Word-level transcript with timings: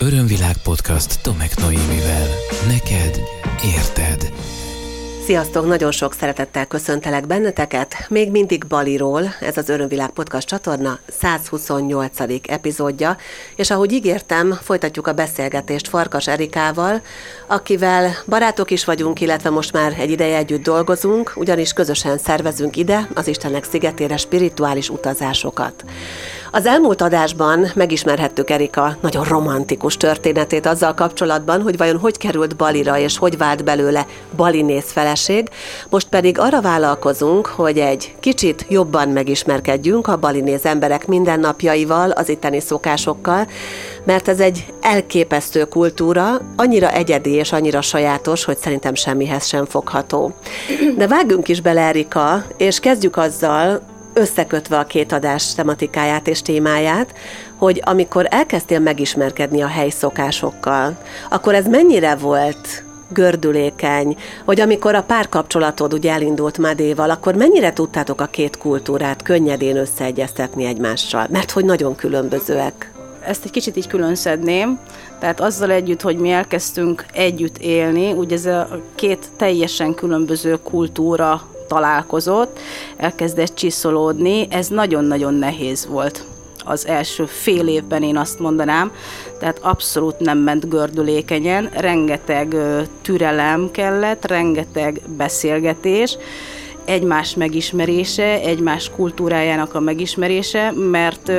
Örömvilág 0.00 0.56
podcast 0.62 1.22
Tomek 1.22 1.56
Noémivel. 1.56 2.26
Neked 2.68 3.20
érted. 3.64 4.32
Sziasztok! 5.24 5.66
Nagyon 5.66 5.90
sok 5.90 6.12
szeretettel 6.12 6.66
köszöntelek 6.66 7.26
benneteket. 7.26 7.94
Még 8.08 8.30
mindig 8.30 8.66
Baliról, 8.66 9.34
ez 9.40 9.56
az 9.56 9.68
Örömvilág 9.68 10.10
Podcast 10.10 10.48
csatorna 10.48 10.98
128. 11.18 12.20
epizódja, 12.46 13.16
és 13.56 13.70
ahogy 13.70 13.92
ígértem, 13.92 14.58
folytatjuk 14.62 15.06
a 15.06 15.12
beszélgetést 15.12 15.88
Farkas 15.88 16.28
Erikával, 16.28 17.02
akivel 17.46 18.10
barátok 18.26 18.70
is 18.70 18.84
vagyunk, 18.84 19.20
illetve 19.20 19.50
most 19.50 19.72
már 19.72 19.94
egy 19.98 20.10
ideje 20.10 20.36
együtt 20.36 20.62
dolgozunk, 20.62 21.32
ugyanis 21.36 21.72
közösen 21.72 22.18
szervezünk 22.18 22.76
ide, 22.76 23.08
az 23.14 23.28
Istenek 23.28 23.64
szigetére 23.64 24.16
spirituális 24.16 24.88
utazásokat. 24.88 25.84
Az 26.50 26.66
elmúlt 26.66 27.02
adásban 27.02 27.66
megismerhettük 27.74 28.50
Erika 28.50 28.96
nagyon 29.00 29.24
romantikus 29.24 29.96
történetét 29.96 30.66
azzal 30.66 30.94
kapcsolatban, 30.94 31.62
hogy 31.62 31.76
vajon 31.76 31.98
hogy 31.98 32.16
került 32.16 32.56
Balira, 32.56 32.98
és 32.98 33.18
hogy 33.18 33.38
vált 33.38 33.64
belőle 33.64 34.06
balinész 34.36 34.92
feleség. 34.92 35.48
Most 35.90 36.08
pedig 36.08 36.38
arra 36.38 36.60
vállalkozunk, 36.60 37.46
hogy 37.46 37.78
egy 37.78 38.14
kicsit 38.20 38.66
jobban 38.68 39.08
megismerkedjünk 39.08 40.06
a 40.06 40.16
balinéz 40.16 40.64
emberek 40.64 41.06
mindennapjaival, 41.06 42.10
az 42.10 42.28
itteni 42.28 42.60
szokásokkal, 42.60 43.46
mert 44.04 44.28
ez 44.28 44.40
egy 44.40 44.66
elképesztő 44.80 45.64
kultúra, 45.64 46.40
annyira 46.56 46.90
egyedi 46.90 47.30
és 47.30 47.52
annyira 47.52 47.80
sajátos, 47.80 48.44
hogy 48.44 48.58
szerintem 48.58 48.94
semmihez 48.94 49.46
sem 49.46 49.64
fogható. 49.64 50.34
De 50.96 51.06
vágjunk 51.06 51.48
is 51.48 51.60
bele, 51.60 51.80
Erika, 51.80 52.44
és 52.56 52.80
kezdjük 52.80 53.16
azzal, 53.16 53.96
összekötve 54.18 54.78
a 54.78 54.84
két 54.84 55.12
adás 55.12 55.54
tematikáját 55.54 56.28
és 56.28 56.42
témáját, 56.42 57.14
hogy 57.56 57.82
amikor 57.84 58.26
elkezdtél 58.30 58.78
megismerkedni 58.78 59.62
a 59.62 59.66
helyszokásokkal, 59.66 60.96
akkor 61.30 61.54
ez 61.54 61.66
mennyire 61.66 62.14
volt 62.14 62.82
gördülékeny, 63.08 64.16
hogy 64.44 64.60
amikor 64.60 64.94
a 64.94 65.02
párkapcsolatod 65.02 65.92
ugye 65.92 66.12
elindult 66.12 66.58
Madéval, 66.58 67.10
akkor 67.10 67.34
mennyire 67.34 67.72
tudtátok 67.72 68.20
a 68.20 68.26
két 68.26 68.56
kultúrát 68.56 69.22
könnyedén 69.22 69.76
összeegyeztetni 69.76 70.64
egymással? 70.64 71.26
Mert 71.30 71.50
hogy 71.50 71.64
nagyon 71.64 71.94
különbözőek. 71.94 72.92
Ezt 73.26 73.44
egy 73.44 73.50
kicsit 73.50 73.76
így 73.76 73.86
külön 73.86 74.14
szedném, 74.14 74.78
tehát 75.20 75.40
azzal 75.40 75.70
együtt, 75.70 76.00
hogy 76.00 76.16
mi 76.16 76.30
elkezdtünk 76.30 77.04
együtt 77.12 77.58
élni, 77.58 78.12
ugye 78.12 78.36
ez 78.36 78.46
a 78.46 78.80
két 78.94 79.26
teljesen 79.36 79.94
különböző 79.94 80.58
kultúra 80.62 81.42
találkozott, 81.68 82.58
elkezdett 82.96 83.54
csiszolódni, 83.54 84.46
ez 84.50 84.68
nagyon-nagyon 84.68 85.34
nehéz 85.34 85.86
volt. 85.86 86.24
Az 86.64 86.86
első 86.86 87.26
fél 87.26 87.68
évben 87.68 88.02
én 88.02 88.16
azt 88.16 88.38
mondanám, 88.38 88.92
tehát 89.38 89.58
abszolút 89.62 90.18
nem 90.18 90.38
ment 90.38 90.68
gördülékenyen, 90.68 91.70
rengeteg 91.72 92.56
türelem 93.02 93.70
kellett, 93.70 94.26
rengeteg 94.26 95.00
beszélgetés, 95.16 96.16
egymás 96.84 97.34
megismerése, 97.34 98.40
egymás 98.40 98.90
kultúrájának 98.96 99.74
a 99.74 99.80
megismerése, 99.80 100.72
mert 100.90 101.32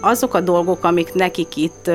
azok 0.00 0.34
a 0.34 0.40
dolgok, 0.40 0.84
amik 0.84 1.14
nekik 1.14 1.56
itt 1.56 1.90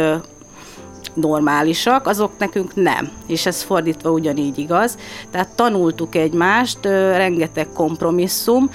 normálisak, 1.21 2.07
azok 2.07 2.31
nekünk 2.37 2.75
nem. 2.75 3.11
És 3.27 3.45
ez 3.45 3.61
fordítva 3.61 4.09
ugyanígy 4.09 4.57
igaz. 4.57 4.97
Tehát 5.31 5.49
tanultuk 5.55 6.15
egymást, 6.15 6.85
rengeteg 7.15 7.67
kompromisszum, 7.73 8.69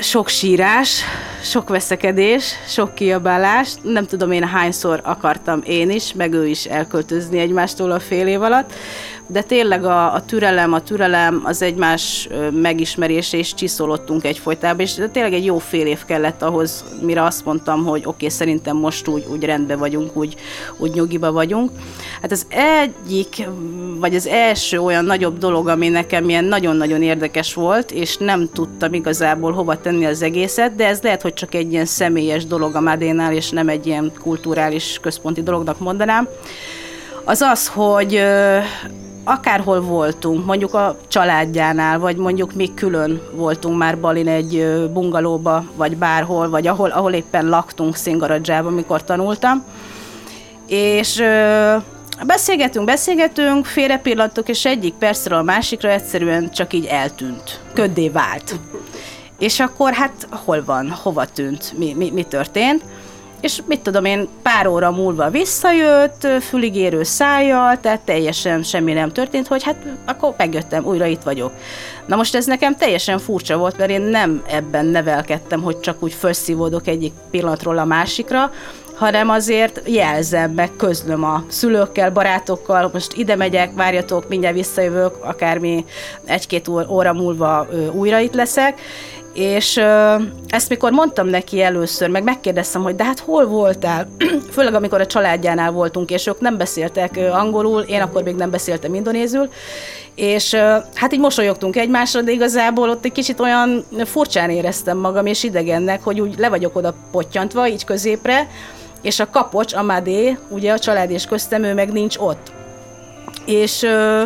sok 0.00 0.28
sírás, 0.28 1.02
sok 1.42 1.68
veszekedés, 1.68 2.52
sok 2.66 2.94
kiabálás. 2.94 3.74
Nem 3.82 4.06
tudom 4.06 4.32
én 4.32 4.44
hányszor 4.44 5.00
akartam 5.04 5.62
én 5.64 5.90
is, 5.90 6.12
meg 6.12 6.32
ő 6.32 6.46
is 6.46 6.64
elköltözni 6.64 7.38
egymástól 7.38 7.90
a 7.90 8.00
fél 8.00 8.26
év 8.26 8.42
alatt, 8.42 8.72
de 9.26 9.42
tényleg 9.42 9.84
a, 9.84 10.14
a 10.14 10.24
türelem, 10.24 10.72
a 10.72 10.82
türelem, 10.82 11.42
az 11.44 11.62
egymás 11.62 12.28
megismerése 12.50 13.36
és 13.36 13.54
csiszolottunk 13.54 14.24
egyfolytában, 14.24 14.80
és 14.80 14.94
tényleg 15.12 15.32
egy 15.32 15.44
jó 15.44 15.58
fél 15.58 15.86
év 15.86 16.04
kellett 16.04 16.42
ahhoz, 16.42 16.84
mire 17.02 17.22
azt 17.22 17.44
mondtam, 17.44 17.84
hogy 17.84 18.00
oké, 18.00 18.08
okay, 18.08 18.28
szerintem 18.28 18.76
most 18.76 19.08
úgy, 19.08 19.24
úgy 19.30 19.44
rendben 19.44 19.78
vagyunk, 19.78 20.16
úgy, 20.16 20.34
úgy 20.78 20.94
nyugiba 20.94 21.32
vagyunk. 21.32 21.70
Hát 22.22 22.32
az 22.32 22.46
egyik, 22.48 23.48
vagy 23.98 24.14
az 24.14 24.26
első 24.26 24.78
olyan 24.78 25.04
nagyobb 25.04 25.38
dolog, 25.38 25.68
ami 25.68 25.88
nekem 25.88 26.28
ilyen 26.28 26.44
nagyon-nagyon 26.44 27.02
érdekes 27.02 27.54
volt, 27.54 27.90
és 27.90 28.16
nem 28.16 28.48
tudtam 28.52 28.94
igazából 28.94 29.52
hova 29.52 29.80
tenni 29.80 30.04
az 30.04 30.22
egészet, 30.22 30.74
de 30.74 30.86
ez 30.86 31.02
lehet, 31.02 31.22
hogy 31.22 31.34
csak 31.34 31.54
egy 31.54 31.72
ilyen 31.72 31.86
személyes 31.86 32.46
dolog 32.46 32.74
a 32.74 32.80
Madénál, 32.80 33.32
és 33.32 33.50
nem 33.50 33.68
egy 33.68 33.86
ilyen 33.86 34.12
kulturális 34.20 34.98
központi 35.02 35.42
dolognak 35.42 35.78
mondanám, 35.78 36.28
az 37.24 37.40
az, 37.40 37.68
hogy 37.68 38.22
akárhol 39.24 39.80
voltunk, 39.80 40.44
mondjuk 40.44 40.74
a 40.74 40.96
családjánál, 41.08 41.98
vagy 41.98 42.16
mondjuk 42.16 42.52
mi 42.52 42.74
külön 42.74 43.20
voltunk 43.34 43.78
már 43.78 43.98
Balin 43.98 44.28
egy 44.28 44.80
bungalóba, 44.92 45.64
vagy 45.76 45.96
bárhol, 45.96 46.48
vagy 46.48 46.66
ahol, 46.66 46.90
ahol 46.90 47.12
éppen 47.12 47.48
laktunk 47.48 47.96
Szingaradzsában, 47.96 48.72
amikor 48.72 49.04
tanultam. 49.04 49.64
És 50.66 51.22
beszélgetünk, 52.26 52.86
beszélgetünk, 52.86 53.66
félre 53.66 53.98
pillantok, 53.98 54.48
és 54.48 54.64
egyik 54.64 54.94
percről 54.94 55.38
a 55.38 55.42
másikra 55.42 55.90
egyszerűen 55.90 56.50
csak 56.50 56.72
így 56.72 56.84
eltűnt. 56.84 57.60
Köddé 57.74 58.08
vált. 58.08 58.54
És 59.38 59.60
akkor 59.60 59.92
hát 59.92 60.28
hol 60.44 60.62
van, 60.64 60.90
hova 61.02 61.24
tűnt, 61.24 61.72
mi, 61.78 61.92
mi, 61.96 62.10
mi 62.10 62.22
történt? 62.22 62.82
És 63.42 63.60
mit 63.66 63.80
tudom 63.80 64.04
én, 64.04 64.28
pár 64.42 64.66
óra 64.66 64.90
múlva 64.90 65.30
visszajött, 65.30 66.26
füligérő 66.40 67.02
szájjal, 67.02 67.80
tehát 67.80 68.00
teljesen 68.00 68.62
semmi 68.62 68.92
nem 68.92 69.12
történt, 69.12 69.46
hogy 69.46 69.62
hát 69.62 69.76
akkor 70.06 70.34
megjöttem, 70.36 70.84
újra 70.84 71.06
itt 71.06 71.22
vagyok. 71.22 71.52
Na 72.06 72.16
most 72.16 72.34
ez 72.34 72.46
nekem 72.46 72.76
teljesen 72.76 73.18
furcsa 73.18 73.56
volt, 73.56 73.78
mert 73.78 73.90
én 73.90 74.00
nem 74.00 74.42
ebben 74.48 74.86
nevelkedtem, 74.86 75.62
hogy 75.62 75.80
csak 75.80 76.02
úgy 76.02 76.12
felszívódok 76.12 76.86
egyik 76.86 77.12
pillanatról 77.30 77.78
a 77.78 77.84
másikra, 77.84 78.50
hanem 78.94 79.28
azért 79.28 79.82
jelzem, 79.86 80.50
meg 80.50 80.70
közlöm 80.76 81.24
a 81.24 81.44
szülőkkel, 81.48 82.10
barátokkal, 82.10 82.90
most 82.92 83.12
ide 83.12 83.36
megyek, 83.36 83.74
várjatok, 83.74 84.28
mindjárt 84.28 84.54
visszajövök, 84.54 85.16
akármi 85.24 85.84
egy-két 86.24 86.68
óra 86.68 87.12
múlva 87.12 87.66
újra 87.92 88.18
itt 88.18 88.34
leszek, 88.34 88.80
és 89.32 89.76
ö, 89.76 90.14
ezt 90.48 90.68
mikor 90.68 90.90
mondtam 90.90 91.26
neki 91.26 91.62
először, 91.62 92.08
meg 92.08 92.22
megkérdeztem, 92.22 92.82
hogy 92.82 92.96
de 92.96 93.04
hát 93.04 93.18
hol 93.18 93.46
voltál? 93.46 94.08
Főleg 94.54 94.74
amikor 94.74 95.00
a 95.00 95.06
családjánál 95.06 95.70
voltunk, 95.70 96.10
és 96.10 96.26
ők 96.26 96.40
nem 96.40 96.56
beszéltek 96.56 97.18
angolul, 97.32 97.80
én 97.80 98.00
akkor 98.00 98.22
még 98.22 98.34
nem 98.34 98.50
beszéltem 98.50 98.94
indonézül, 98.94 99.48
és 100.14 100.54
hát 100.94 101.12
így 101.12 101.20
mosolyogtunk 101.20 101.76
egymásra, 101.76 102.20
de 102.20 102.30
igazából 102.30 102.90
ott 102.90 103.04
egy 103.04 103.12
kicsit 103.12 103.40
olyan 103.40 103.84
furcsán 104.04 104.50
éreztem 104.50 104.98
magam, 104.98 105.26
és 105.26 105.42
idegennek, 105.42 106.02
hogy 106.04 106.20
úgy 106.20 106.38
le 106.38 106.48
vagyok 106.48 106.76
oda 106.76 106.94
pottyantva, 107.10 107.68
így 107.68 107.84
középre, 107.84 108.48
és 109.02 109.20
a 109.20 109.30
kapocs, 109.30 109.74
a 109.74 109.82
Madé, 109.82 110.38
ugye 110.48 110.72
a 110.72 110.78
család 110.78 111.10
és 111.10 111.24
köztem, 111.24 111.62
ő 111.62 111.74
meg 111.74 111.92
nincs 111.92 112.16
ott. 112.16 112.52
És 113.46 113.82
ö, 113.82 114.22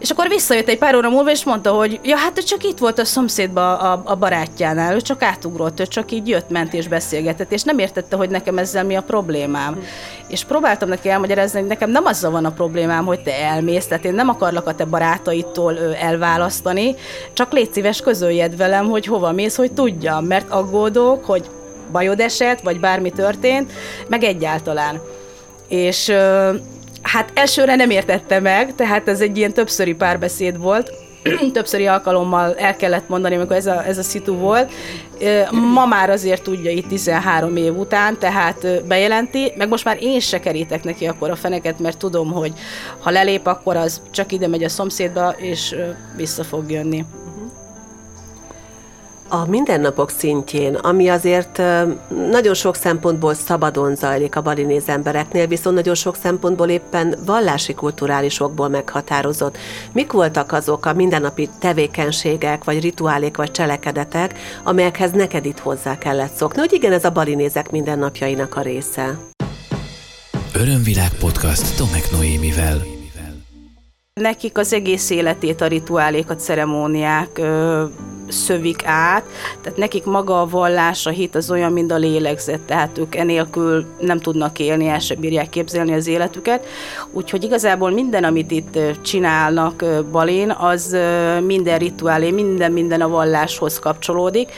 és 0.00 0.10
akkor 0.10 0.28
visszajött 0.28 0.68
egy 0.68 0.78
pár 0.78 0.94
óra 0.94 1.10
múlva, 1.10 1.30
és 1.30 1.44
mondta, 1.44 1.70
hogy 1.72 2.00
ja, 2.02 2.16
hát 2.16 2.38
ő 2.38 2.42
csak 2.42 2.64
itt 2.64 2.78
volt 2.78 2.98
a 2.98 3.04
szomszédba 3.04 3.78
a, 3.78 4.02
a 4.04 4.14
barátjánál, 4.14 4.94
ő 4.94 5.00
csak 5.00 5.22
átugrott, 5.22 5.80
ő 5.80 5.86
csak 5.86 6.12
így 6.12 6.28
jött, 6.28 6.50
ment 6.50 6.74
és 6.74 6.88
beszélgetett, 6.88 7.52
és 7.52 7.62
nem 7.62 7.78
értette, 7.78 8.16
hogy 8.16 8.30
nekem 8.30 8.58
ezzel 8.58 8.84
mi 8.84 8.94
a 8.94 9.02
problémám. 9.02 9.72
Hmm. 9.72 9.82
És 10.28 10.44
próbáltam 10.44 10.88
neki 10.88 11.08
elmagyarázni, 11.08 11.58
hogy 11.58 11.68
nekem 11.68 11.90
nem 11.90 12.04
azzal 12.04 12.30
van 12.30 12.44
a 12.44 12.50
problémám, 12.50 13.04
hogy 13.04 13.22
te 13.22 13.34
elmész, 13.34 13.86
tehát 13.86 14.04
én 14.04 14.14
nem 14.14 14.28
akarlak 14.28 14.66
a 14.66 14.74
te 14.74 14.84
barátaitól 14.84 15.94
elválasztani, 15.94 16.94
csak 17.32 17.52
légy 17.52 17.72
szíves, 17.72 18.00
közöljed 18.00 18.56
velem, 18.56 18.88
hogy 18.88 19.06
hova 19.06 19.32
mész, 19.32 19.56
hogy 19.56 19.72
tudjam, 19.72 20.24
mert 20.24 20.50
aggódok, 20.50 21.24
hogy 21.24 21.50
bajod 21.92 22.20
esett, 22.20 22.60
vagy 22.60 22.80
bármi 22.80 23.10
történt, 23.10 23.72
meg 24.08 24.22
egyáltalán. 24.22 25.00
És 25.68 26.12
Hát 27.02 27.30
elsőre 27.34 27.74
nem 27.74 27.90
értette 27.90 28.40
meg, 28.40 28.74
tehát 28.74 29.08
ez 29.08 29.20
egy 29.20 29.36
ilyen 29.36 29.52
többszöri 29.52 29.94
párbeszéd 29.94 30.58
volt, 30.58 30.92
többszöri 31.52 31.86
alkalommal 31.86 32.54
el 32.54 32.76
kellett 32.76 33.08
mondani, 33.08 33.34
amikor 33.34 33.56
ez 33.56 33.66
a, 33.66 33.86
ez 33.86 33.98
a 33.98 34.02
szitu 34.02 34.34
volt. 34.34 34.72
Ma 35.50 35.86
már 35.86 36.10
azért 36.10 36.42
tudja 36.42 36.70
itt 36.70 36.88
13 36.88 37.56
év 37.56 37.78
után, 37.78 38.18
tehát 38.18 38.86
bejelenti, 38.86 39.52
meg 39.56 39.68
most 39.68 39.84
már 39.84 39.96
én 40.00 40.20
se 40.20 40.40
kerítek 40.40 40.84
neki 40.84 41.06
akkor 41.06 41.30
a 41.30 41.36
feneket, 41.36 41.78
mert 41.78 41.98
tudom, 41.98 42.32
hogy 42.32 42.52
ha 43.00 43.10
lelép, 43.10 43.46
akkor 43.46 43.76
az 43.76 44.00
csak 44.10 44.32
ide 44.32 44.48
megy 44.48 44.64
a 44.64 44.68
szomszédba, 44.68 45.34
és 45.36 45.74
vissza 46.16 46.44
fog 46.44 46.70
jönni 46.70 47.04
a 49.32 49.46
mindennapok 49.46 50.10
szintjén, 50.10 50.74
ami 50.74 51.08
azért 51.08 51.62
nagyon 52.30 52.54
sok 52.54 52.76
szempontból 52.76 53.34
szabadon 53.34 53.94
zajlik 53.94 54.36
a 54.36 54.42
balinéz 54.42 54.88
embereknél, 54.88 55.46
viszont 55.46 55.76
nagyon 55.76 55.94
sok 55.94 56.16
szempontból 56.22 56.68
éppen 56.68 57.14
vallási 57.26 57.74
kulturálisokból 57.74 58.68
meghatározott. 58.68 59.58
Mik 59.92 60.12
voltak 60.12 60.52
azok 60.52 60.86
a 60.86 60.92
mindennapi 60.92 61.48
tevékenységek, 61.58 62.64
vagy 62.64 62.80
rituálék, 62.80 63.36
vagy 63.36 63.50
cselekedetek, 63.50 64.38
amelyekhez 64.64 65.10
neked 65.10 65.44
itt 65.44 65.58
hozzá 65.58 65.98
kellett 65.98 66.34
szokni, 66.34 66.58
hogy 66.58 66.72
igen, 66.72 66.92
ez 66.92 67.04
a 67.04 67.10
balinézek 67.10 67.70
mindennapjainak 67.70 68.56
a 68.56 68.60
része? 68.60 69.18
Örömvilág 70.54 71.10
podcast 71.20 71.76
Tomek 71.76 72.10
Noémivel. 72.10 72.99
Nekik 74.14 74.58
az 74.58 74.72
egész 74.72 75.10
életét 75.10 75.60
a 75.60 75.66
rituálék, 75.66 76.30
a 76.30 76.34
ceremóniák 76.36 77.38
ö, 77.38 77.84
szövik 78.28 78.84
át, 78.84 79.24
tehát 79.62 79.78
nekik 79.78 80.04
maga 80.04 80.40
a 80.40 80.46
vallás, 80.46 81.06
a 81.06 81.10
hit 81.10 81.34
az 81.34 81.50
olyan, 81.50 81.72
mint 81.72 81.92
a 81.92 81.96
lélegzet, 81.96 82.60
tehát 82.60 82.98
ők 82.98 83.14
enélkül 83.14 83.86
nem 84.00 84.20
tudnak 84.20 84.58
élni, 84.58 84.86
el 84.86 84.98
se 84.98 85.14
bírják 85.14 85.48
képzelni 85.48 85.92
az 85.92 86.06
életüket. 86.06 86.66
Úgyhogy 87.12 87.44
igazából 87.44 87.90
minden, 87.90 88.24
amit 88.24 88.50
itt 88.50 88.78
csinálnak 89.02 89.84
Balén, 90.10 90.50
az 90.50 90.96
minden 91.46 91.78
rituálé, 91.78 92.30
minden 92.30 92.72
minden 92.72 93.00
a 93.00 93.08
valláshoz 93.08 93.78
kapcsolódik. 93.78 94.48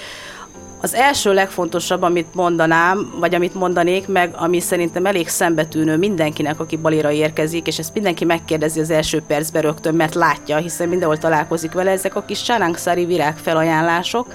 Az 0.83 0.95
első 0.95 1.33
legfontosabb, 1.33 2.03
amit 2.03 2.35
mondanám, 2.35 3.15
vagy 3.19 3.35
amit 3.35 3.55
mondanék 3.55 4.09
meg, 4.09 4.35
ami 4.37 4.61
szerintem 4.61 5.07
elég 5.07 5.29
szembetűnő 5.29 5.97
mindenkinek, 5.97 6.61
aki 6.61 6.77
Balira 6.77 7.11
érkezik, 7.11 7.67
és 7.67 7.79
ezt 7.79 7.95
mindenki 7.95 8.25
megkérdezi 8.25 8.81
az 8.81 8.91
első 8.91 9.23
percben 9.27 9.63
rögtön, 9.63 9.95
mert 9.95 10.15
látja, 10.15 10.57
hiszen 10.57 10.89
mindenhol 10.89 11.19
találkozik 11.19 11.73
vele, 11.73 11.91
ezek 11.91 12.15
a 12.17 12.23
kis 12.23 12.43
csánánkszári 12.43 13.05
virágfelajánlások, 13.05 14.27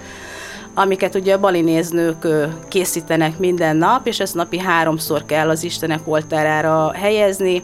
amiket 0.74 1.16
ugye 1.16 1.34
a 1.34 1.40
balinéznők 1.40 2.28
készítenek 2.68 3.38
minden 3.38 3.76
nap, 3.76 4.08
és 4.08 4.20
ezt 4.20 4.36
napi 4.36 4.60
háromszor 4.60 5.26
kell 5.26 5.50
az 5.50 5.64
Istenek 5.64 6.02
oltárára 6.06 6.92
helyezni. 6.94 7.64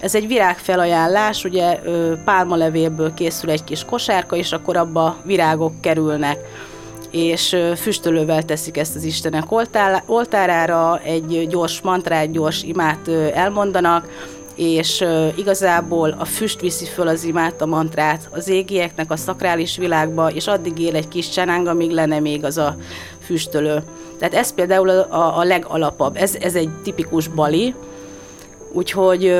Ez 0.00 0.14
egy 0.14 0.26
virágfelajánlás, 0.26 1.44
ugye 1.44 1.80
pálmalevélből 2.24 3.14
készül 3.14 3.50
egy 3.50 3.64
kis 3.64 3.84
kosárka, 3.84 4.36
és 4.36 4.52
akkor 4.52 4.76
abba 4.76 5.16
virágok 5.24 5.80
kerülnek 5.80 6.38
és 7.10 7.56
füstölővel 7.76 8.42
teszik 8.42 8.76
ezt 8.76 8.96
az 8.96 9.04
Istenek 9.04 9.44
oltárára, 10.06 11.00
egy 11.04 11.46
gyors 11.48 11.80
mantrát, 11.80 12.30
gyors 12.30 12.62
imát 12.62 13.08
elmondanak, 13.34 14.08
és 14.54 15.04
igazából 15.36 16.16
a 16.18 16.24
füst 16.24 16.60
viszi 16.60 16.84
föl 16.84 17.08
az 17.08 17.24
imát, 17.24 17.60
a 17.60 17.66
mantrát 17.66 18.28
az 18.30 18.48
égieknek, 18.48 19.10
a 19.10 19.16
szakrális 19.16 19.76
világba, 19.76 20.30
és 20.30 20.46
addig 20.46 20.78
él 20.78 20.96
egy 20.96 21.08
kis 21.08 21.28
csenáng, 21.28 21.66
amíg 21.66 21.90
lenne 21.90 22.20
még 22.20 22.44
az 22.44 22.58
a 22.58 22.76
füstölő. 23.24 23.82
Tehát 24.18 24.34
ez 24.34 24.54
például 24.54 24.88
a, 24.88 25.38
a 25.38 25.44
legalapabb. 25.44 26.16
Ez, 26.16 26.34
ez 26.40 26.54
egy 26.54 26.70
tipikus 26.82 27.28
bali, 27.28 27.74
Úgyhogy 28.72 29.36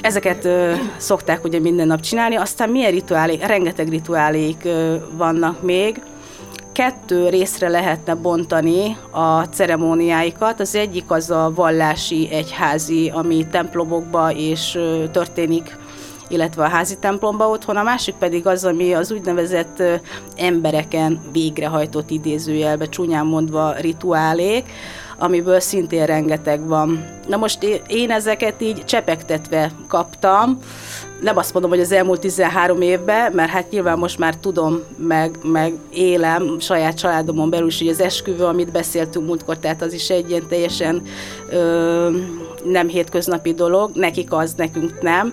ezeket 0.00 0.48
szokták 0.96 1.44
ugye 1.44 1.58
minden 1.58 1.86
nap 1.86 2.00
csinálni, 2.00 2.36
aztán 2.36 2.70
milyen 2.70 2.90
rituálék, 2.90 3.46
rengeteg 3.46 3.88
rituálék 3.88 4.68
vannak 5.16 5.62
még 5.62 6.00
kettő 6.78 7.28
részre 7.28 7.68
lehetne 7.68 8.14
bontani 8.14 8.96
a 9.10 9.42
ceremóniáikat. 9.42 10.60
Az 10.60 10.74
egyik 10.74 11.10
az 11.10 11.30
a 11.30 11.52
vallási 11.54 12.28
egyházi, 12.30 13.10
ami 13.14 13.46
templomokba 13.50 14.32
és 14.32 14.78
történik 15.12 15.76
illetve 16.28 16.64
a 16.64 16.68
házi 16.68 16.98
templomba 16.98 17.48
otthon, 17.48 17.76
a 17.76 17.82
másik 17.82 18.14
pedig 18.14 18.46
az, 18.46 18.64
ami 18.64 18.92
az 18.94 19.12
úgynevezett 19.12 19.82
embereken 20.36 21.20
végrehajtott 21.32 22.10
idézőjelbe, 22.10 22.86
csúnyán 22.86 23.26
mondva 23.26 23.74
rituálék, 23.80 24.70
amiből 25.18 25.60
szintén 25.60 26.06
rengeteg 26.06 26.66
van. 26.66 27.04
Na 27.28 27.36
most 27.36 27.82
én 27.86 28.10
ezeket 28.10 28.62
így 28.62 28.84
csepegtetve 28.84 29.72
kaptam, 29.88 30.58
nem 31.20 31.36
azt 31.36 31.52
mondom, 31.52 31.70
hogy 31.70 31.80
az 31.80 31.92
elmúlt 31.92 32.20
13 32.20 32.80
évben, 32.80 33.32
mert 33.32 33.50
hát 33.50 33.70
nyilván 33.70 33.98
most 33.98 34.18
már 34.18 34.36
tudom, 34.36 34.82
meg, 34.96 35.38
meg 35.42 35.72
élem 35.90 36.58
saját 36.60 36.96
családomon 36.96 37.50
belül 37.50 37.66
is, 37.66 37.78
hogy 37.78 37.88
az 37.88 38.00
esküvő, 38.00 38.44
amit 38.44 38.72
beszéltünk 38.72 39.26
múltkor, 39.26 39.58
tehát 39.58 39.82
az 39.82 39.92
is 39.92 40.10
egy 40.10 40.30
ilyen 40.30 40.46
teljesen 40.48 41.02
ö, 41.50 42.10
nem 42.64 42.88
hétköznapi 42.88 43.52
dolog, 43.52 43.90
nekik 43.94 44.32
az, 44.32 44.54
nekünk 44.54 45.02
nem. 45.02 45.32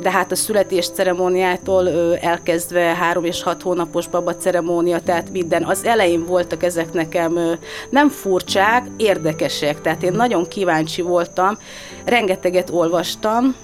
De 0.00 0.10
hát 0.10 0.32
a 0.32 0.36
születés 0.36 0.88
ceremóniától 0.88 1.86
ö, 1.86 2.14
elkezdve 2.20 2.80
három 2.80 3.24
és 3.24 3.42
hat 3.42 3.62
hónapos 3.62 4.08
baba 4.08 4.34
ceremónia, 4.34 5.00
tehát 5.00 5.30
minden. 5.30 5.64
Az 5.64 5.84
elején 5.84 6.24
voltak 6.26 6.62
ezek 6.62 6.92
nekem 6.92 7.36
ö, 7.36 7.52
nem 7.90 8.08
furcsák, 8.08 8.86
érdekesek, 8.96 9.80
tehát 9.80 10.02
én 10.02 10.12
nagyon 10.12 10.48
kíváncsi 10.48 11.02
voltam, 11.02 11.58
rengeteget 12.04 12.70
olvastam, 12.70 13.54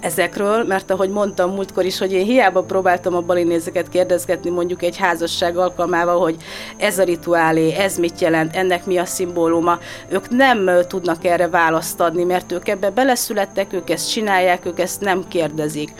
ezekről, 0.00 0.64
mert 0.64 0.90
ahogy 0.90 1.10
mondtam 1.10 1.50
múltkor 1.50 1.84
is, 1.84 1.98
hogy 1.98 2.12
én 2.12 2.24
hiába 2.24 2.62
próbáltam 2.62 3.14
a 3.14 3.20
balinézeket 3.20 3.88
kérdezgetni 3.88 4.50
mondjuk 4.50 4.82
egy 4.82 4.96
házasság 4.96 5.56
alkalmával, 5.56 6.20
hogy 6.20 6.36
ez 6.76 6.98
a 6.98 7.04
rituálé, 7.04 7.72
ez 7.72 7.98
mit 7.98 8.20
jelent, 8.20 8.56
ennek 8.56 8.86
mi 8.86 8.96
a 8.96 9.04
szimbóluma, 9.04 9.78
ők 10.08 10.30
nem 10.30 10.70
tudnak 10.88 11.24
erre 11.24 11.48
választ 11.48 12.00
adni, 12.00 12.24
mert 12.24 12.52
ők 12.52 12.68
ebbe 12.68 12.90
beleszülettek, 12.90 13.72
ők 13.72 13.90
ezt 13.90 14.10
csinálják, 14.10 14.66
ők 14.66 14.80
ezt 14.80 15.00
nem 15.00 15.28
kérdezik. 15.28 15.92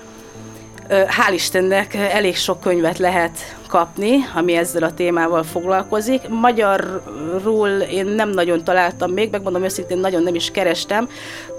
Hál' 0.88 1.32
Istennek 1.32 1.94
elég 1.94 2.36
sok 2.36 2.60
könyvet 2.60 2.98
lehet 2.98 3.56
kapni, 3.68 4.16
ami 4.34 4.54
ezzel 4.54 4.82
a 4.82 4.94
témával 4.94 5.42
foglalkozik. 5.42 6.28
Magyarul 6.28 7.68
én 7.68 8.06
nem 8.06 8.30
nagyon 8.30 8.64
találtam 8.64 9.10
még, 9.10 9.30
megmondom 9.30 9.62
őszintén, 9.62 9.98
nagyon 9.98 10.22
nem 10.22 10.34
is 10.34 10.50
kerestem, 10.50 11.08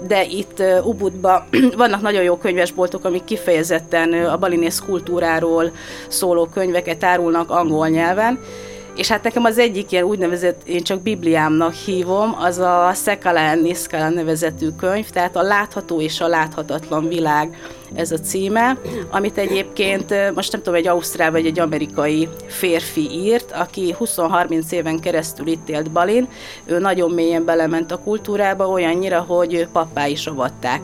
de 0.06 0.24
itt 0.24 0.62
Ubudban 0.82 1.44
vannak 1.76 2.00
nagyon 2.00 2.22
jó 2.22 2.36
könyvesboltok, 2.36 3.04
amik 3.04 3.24
kifejezetten 3.24 4.12
a 4.12 4.36
balinész 4.36 4.78
kultúráról 4.78 5.72
szóló 6.08 6.46
könyveket 6.46 7.04
árulnak 7.04 7.50
angol 7.50 7.88
nyelven, 7.88 8.38
és 8.96 9.08
hát 9.08 9.22
nekem 9.22 9.44
az 9.44 9.58
egyik 9.58 9.92
ilyen 9.92 10.04
úgynevezett, 10.04 10.68
én 10.68 10.82
csak 10.82 11.02
Bibliámnak 11.02 11.72
hívom, 11.72 12.36
az 12.38 12.58
a 12.58 12.90
Szekala 12.94 13.54
Niszkala 13.54 14.08
nevezetű 14.08 14.68
könyv, 14.78 15.10
tehát 15.10 15.36
a 15.36 15.42
látható 15.42 16.00
és 16.00 16.20
a 16.20 16.26
láthatatlan 16.26 17.08
világ 17.08 17.58
ez 17.94 18.12
a 18.12 18.18
címe, 18.18 18.78
amit 19.10 19.38
egyébként 19.38 20.14
most 20.34 20.52
nem 20.52 20.62
tudom, 20.62 20.78
egy 20.78 20.86
ausztrál 20.86 21.30
vagy 21.30 21.46
egy 21.46 21.58
amerikai 21.58 22.28
férfi 22.46 23.10
írt, 23.10 23.52
aki 23.52 23.94
20-30 23.98 24.70
éven 24.70 25.00
keresztül 25.00 25.46
itt 25.46 25.68
élt 25.68 25.90
Balin, 25.90 26.28
ő 26.64 26.78
nagyon 26.78 27.10
mélyen 27.10 27.44
belement 27.44 27.92
a 27.92 27.98
kultúrába, 27.98 28.68
olyannyira, 28.68 29.20
hogy 29.20 29.68
pappá 29.72 30.06
is 30.06 30.26
avatták. 30.26 30.80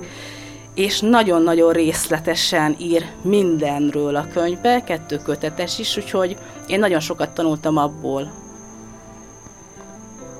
És 0.74 1.00
nagyon-nagyon 1.00 1.72
részletesen 1.72 2.76
ír 2.78 3.04
mindenről 3.22 4.16
a 4.16 4.26
könyvbe, 4.32 4.82
kettő 4.84 5.16
kötetes 5.16 5.78
is, 5.78 5.96
úgyhogy 5.96 6.36
én 6.66 6.78
nagyon 6.78 7.00
sokat 7.00 7.30
tanultam 7.30 7.76
abból. 7.76 8.32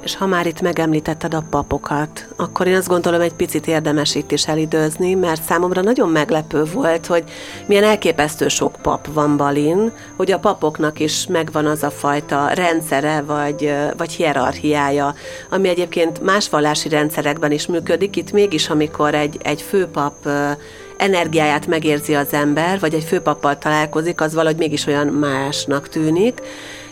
És 0.02 0.16
ha 0.16 0.26
már 0.26 0.46
itt 0.46 0.60
megemlítetted 0.60 1.34
a 1.34 1.44
papokat, 1.50 2.28
akkor 2.36 2.66
én 2.66 2.74
azt 2.74 2.88
gondolom, 2.88 3.20
egy 3.20 3.34
picit 3.34 3.66
érdemes 3.66 4.14
itt 4.14 4.32
is 4.32 4.46
elidőzni, 4.48 5.14
mert 5.14 5.42
számomra 5.42 5.82
nagyon 5.82 6.08
meglepő 6.08 6.64
volt, 6.64 7.06
hogy 7.06 7.24
milyen 7.66 7.84
elképesztő 7.84 8.48
sok 8.48 8.76
pap 8.82 9.06
van 9.12 9.36
Balin, 9.36 9.92
hogy 10.16 10.32
a 10.32 10.38
papoknak 10.38 10.98
is 10.98 11.26
megvan 11.26 11.66
az 11.66 11.82
a 11.82 11.90
fajta 11.90 12.48
rendszere 12.48 13.20
vagy, 13.20 13.74
vagy 13.96 14.12
hierarchiája, 14.12 15.14
ami 15.50 15.68
egyébként 15.68 16.22
más 16.22 16.48
vallási 16.48 16.88
rendszerekben 16.88 17.52
is 17.52 17.66
működik. 17.66 18.16
Itt 18.16 18.32
mégis, 18.32 18.68
amikor 18.68 19.14
egy, 19.14 19.36
egy 19.42 19.62
főpap 19.62 20.28
energiáját 21.02 21.66
megérzi 21.66 22.14
az 22.14 22.32
ember, 22.32 22.80
vagy 22.80 22.94
egy 22.94 23.04
főpappal 23.04 23.58
találkozik, 23.58 24.20
az 24.20 24.34
valahogy 24.34 24.58
mégis 24.58 24.86
olyan 24.86 25.06
másnak 25.06 25.88
tűnik. 25.88 26.40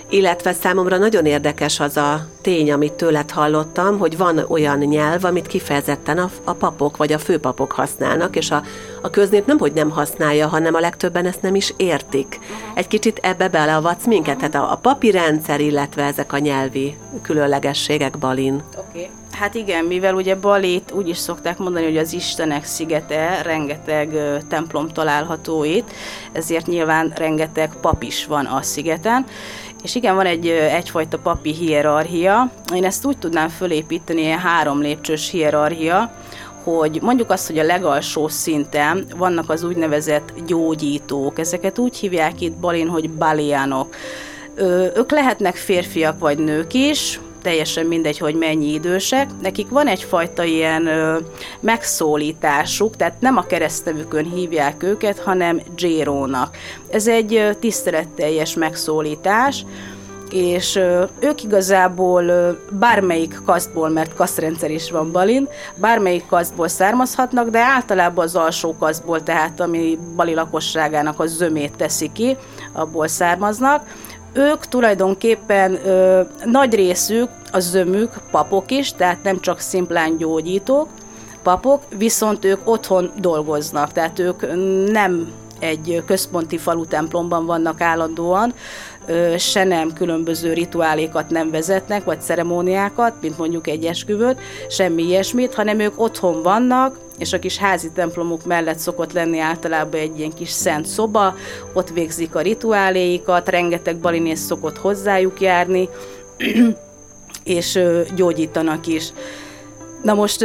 Illetve 0.08 0.52
számomra 0.52 0.96
nagyon 0.96 1.26
érdekes 1.26 1.80
az 1.80 1.96
a 1.96 2.26
tény, 2.40 2.72
amit 2.72 2.92
tőled 2.92 3.30
hallottam, 3.30 3.98
hogy 3.98 4.16
van 4.16 4.44
olyan 4.48 4.78
nyelv, 4.78 5.24
amit 5.24 5.46
kifejezetten 5.46 6.18
a, 6.18 6.30
a 6.44 6.52
papok 6.52 6.96
vagy 6.96 7.12
a 7.12 7.18
főpapok 7.18 7.72
használnak, 7.72 8.36
és 8.36 8.50
a, 8.50 8.62
a 9.00 9.10
köznép 9.10 9.46
nem, 9.46 9.58
hogy 9.58 9.72
nem 9.72 9.90
használja, 9.90 10.48
hanem 10.48 10.74
a 10.74 10.80
legtöbben 10.80 11.26
ezt 11.26 11.42
nem 11.42 11.54
is 11.54 11.74
értik. 11.76 12.38
Egy 12.74 12.86
kicsit 12.86 13.18
ebbe 13.22 13.48
beleavatsz 13.48 14.06
minket, 14.06 14.36
tehát 14.36 14.54
a, 14.54 14.72
a 14.72 14.76
papi 14.76 15.10
rendszer, 15.10 15.60
illetve 15.60 16.02
ezek 16.02 16.32
a 16.32 16.38
nyelvi 16.38 16.96
különlegességek 17.22 18.18
Balin. 18.18 18.62
Okay. 18.76 19.10
Hát 19.32 19.54
igen, 19.54 19.84
mivel 19.84 20.14
ugye 20.14 20.36
Balét 20.36 20.92
úgy 20.92 21.08
is 21.08 21.16
szokták 21.16 21.58
mondani, 21.58 21.84
hogy 21.84 21.96
az 21.96 22.12
Istenek 22.12 22.64
szigete, 22.64 23.42
rengeteg 23.42 24.08
templom 24.48 24.88
található 24.88 25.64
itt, 25.64 25.90
ezért 26.32 26.66
nyilván 26.66 27.12
rengeteg 27.16 27.72
pap 27.80 28.02
is 28.02 28.26
van 28.26 28.46
a 28.46 28.62
szigeten, 28.62 29.24
és 29.82 29.94
igen, 29.94 30.14
van 30.14 30.26
egy 30.26 30.48
egyfajta 30.48 31.18
papi 31.18 31.52
hierarchia. 31.52 32.50
Én 32.74 32.84
ezt 32.84 33.04
úgy 33.04 33.18
tudnám 33.18 33.48
fölépíteni, 33.48 34.20
ilyen 34.20 34.38
három 34.38 34.80
lépcsős 34.80 35.30
hierarchia, 35.30 36.12
hogy 36.64 36.98
mondjuk 37.02 37.30
azt, 37.30 37.46
hogy 37.46 37.58
a 37.58 37.64
legalsó 37.64 38.28
szinten 38.28 39.06
vannak 39.16 39.50
az 39.50 39.62
úgynevezett 39.62 40.32
gyógyítók. 40.46 41.38
Ezeket 41.38 41.78
úgy 41.78 41.96
hívják 41.96 42.40
itt 42.40 42.56
Balin, 42.56 42.88
hogy 42.88 43.10
baliánok. 43.10 43.94
Ők 44.96 45.10
lehetnek 45.10 45.56
férfiak 45.56 46.18
vagy 46.18 46.38
nők 46.38 46.74
is, 46.74 47.20
teljesen 47.42 47.86
mindegy, 47.86 48.18
hogy 48.18 48.34
mennyi 48.34 48.72
idősek. 48.72 49.28
Nekik 49.42 49.68
van 49.68 49.86
egyfajta 49.86 50.44
ilyen 50.44 50.86
ö, 50.86 51.18
megszólításuk, 51.60 52.96
tehát 52.96 53.20
nem 53.20 53.36
a 53.36 53.46
keresztevükön 53.46 54.30
hívják 54.30 54.82
őket, 54.82 55.18
hanem 55.18 55.60
Jérónak. 55.76 56.56
Ez 56.90 57.08
egy 57.08 57.34
ö, 57.34 57.54
tiszteletteljes 57.54 58.54
megszólítás, 58.54 59.64
és 60.32 60.76
ők 61.18 61.42
igazából 61.42 62.24
bármelyik 62.70 63.40
kasztból, 63.44 63.88
mert 63.88 64.14
kasztrendszer 64.14 64.70
is 64.70 64.90
van 64.90 65.12
Balin, 65.12 65.48
bármelyik 65.74 66.26
kasztból 66.26 66.68
származhatnak, 66.68 67.48
de 67.48 67.58
általában 67.58 68.24
az 68.24 68.36
alsó 68.36 68.76
kasztból, 68.78 69.22
tehát 69.22 69.60
ami 69.60 69.98
Bali 70.16 70.34
lakosságának 70.34 71.20
a 71.20 71.26
zömét 71.26 71.76
teszi 71.76 72.10
ki, 72.12 72.36
abból 72.72 73.08
származnak. 73.08 73.86
Ők 74.32 74.66
tulajdonképpen 74.66 75.86
ö, 75.86 76.20
nagy 76.44 76.74
részük, 76.74 77.28
a 77.52 77.58
zömük 77.60 78.10
papok 78.30 78.70
is, 78.70 78.92
tehát 78.92 79.22
nem 79.22 79.40
csak 79.40 79.58
szimplán 79.60 80.16
gyógyítók, 80.16 80.88
papok, 81.42 81.82
viszont 81.98 82.44
ők 82.44 82.68
otthon 82.68 83.10
dolgoznak, 83.16 83.92
tehát 83.92 84.18
ők 84.18 84.40
nem 84.90 85.32
egy 85.58 86.02
központi 86.06 86.58
falu 86.58 86.86
templomban 86.86 87.46
vannak 87.46 87.80
állandóan, 87.80 88.54
se 89.38 89.64
nem 89.64 89.92
különböző 89.92 90.52
rituálékat 90.52 91.30
nem 91.30 91.50
vezetnek, 91.50 92.04
vagy 92.04 92.20
ceremóniákat, 92.20 93.12
mint 93.20 93.38
mondjuk 93.38 93.66
egy 93.66 93.84
esküvőt, 93.84 94.38
semmi 94.68 95.02
ilyesmit, 95.02 95.54
hanem 95.54 95.78
ők 95.78 96.00
otthon 96.00 96.42
vannak, 96.42 96.98
és 97.18 97.32
a 97.32 97.38
kis 97.38 97.56
házi 97.56 97.90
templomuk 97.94 98.44
mellett 98.44 98.78
szokott 98.78 99.12
lenni 99.12 99.38
általában 99.38 100.00
egy 100.00 100.18
ilyen 100.18 100.32
kis 100.32 100.50
szent 100.50 100.86
szoba, 100.86 101.34
ott 101.72 101.90
végzik 101.90 102.34
a 102.34 102.40
rituáléikat, 102.40 103.48
rengeteg 103.48 103.96
balinész 103.96 104.40
szokott 104.40 104.78
hozzájuk 104.78 105.40
járni, 105.40 105.88
és 107.44 107.78
gyógyítanak 108.14 108.86
is. 108.86 109.12
Na 110.02 110.14
most 110.14 110.44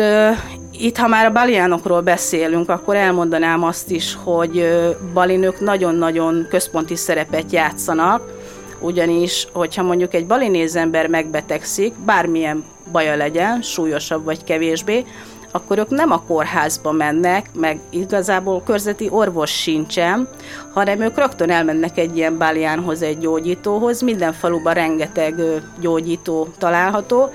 itt, 0.72 0.98
ha 0.98 1.08
már 1.08 1.26
a 1.26 1.32
baliánokról 1.32 2.02
beszélünk, 2.02 2.70
akkor 2.70 2.96
elmondanám 2.96 3.64
azt 3.64 3.92
is, 3.92 4.18
hogy 4.24 4.68
balinők 5.14 5.60
nagyon-nagyon 5.60 6.48
központi 6.50 6.96
szerepet 6.96 7.52
játszanak, 7.52 8.35
ugyanis, 8.80 9.48
hogyha 9.54 9.84
mondjuk 9.84 10.14
egy 10.14 10.26
balinéz 10.26 10.76
ember 10.76 11.08
megbetegszik, 11.08 11.94
bármilyen 12.06 12.64
baja 12.92 13.16
legyen, 13.16 13.62
súlyosabb 13.62 14.24
vagy 14.24 14.44
kevésbé, 14.44 15.06
akkor 15.56 15.78
ők 15.78 15.90
nem 15.90 16.12
a 16.12 16.22
kórházba 16.28 16.92
mennek, 16.92 17.50
meg 17.54 17.80
igazából 17.90 18.62
körzeti 18.64 19.08
orvos 19.10 19.52
sincsen, 19.52 20.28
hanem 20.74 21.02
ők 21.02 21.18
rögtön 21.18 21.50
elmennek 21.50 21.98
egy 21.98 22.18
ilyen 22.18 22.38
báliánhoz, 22.38 23.02
egy 23.02 23.18
gyógyítóhoz. 23.18 24.02
Minden 24.02 24.34
faluban 24.34 24.74
rengeteg 24.74 25.36
gyógyító 25.80 26.48
található, 26.58 27.30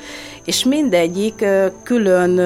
és 0.45 0.65
mindegyik 0.65 1.45
külön 1.83 2.41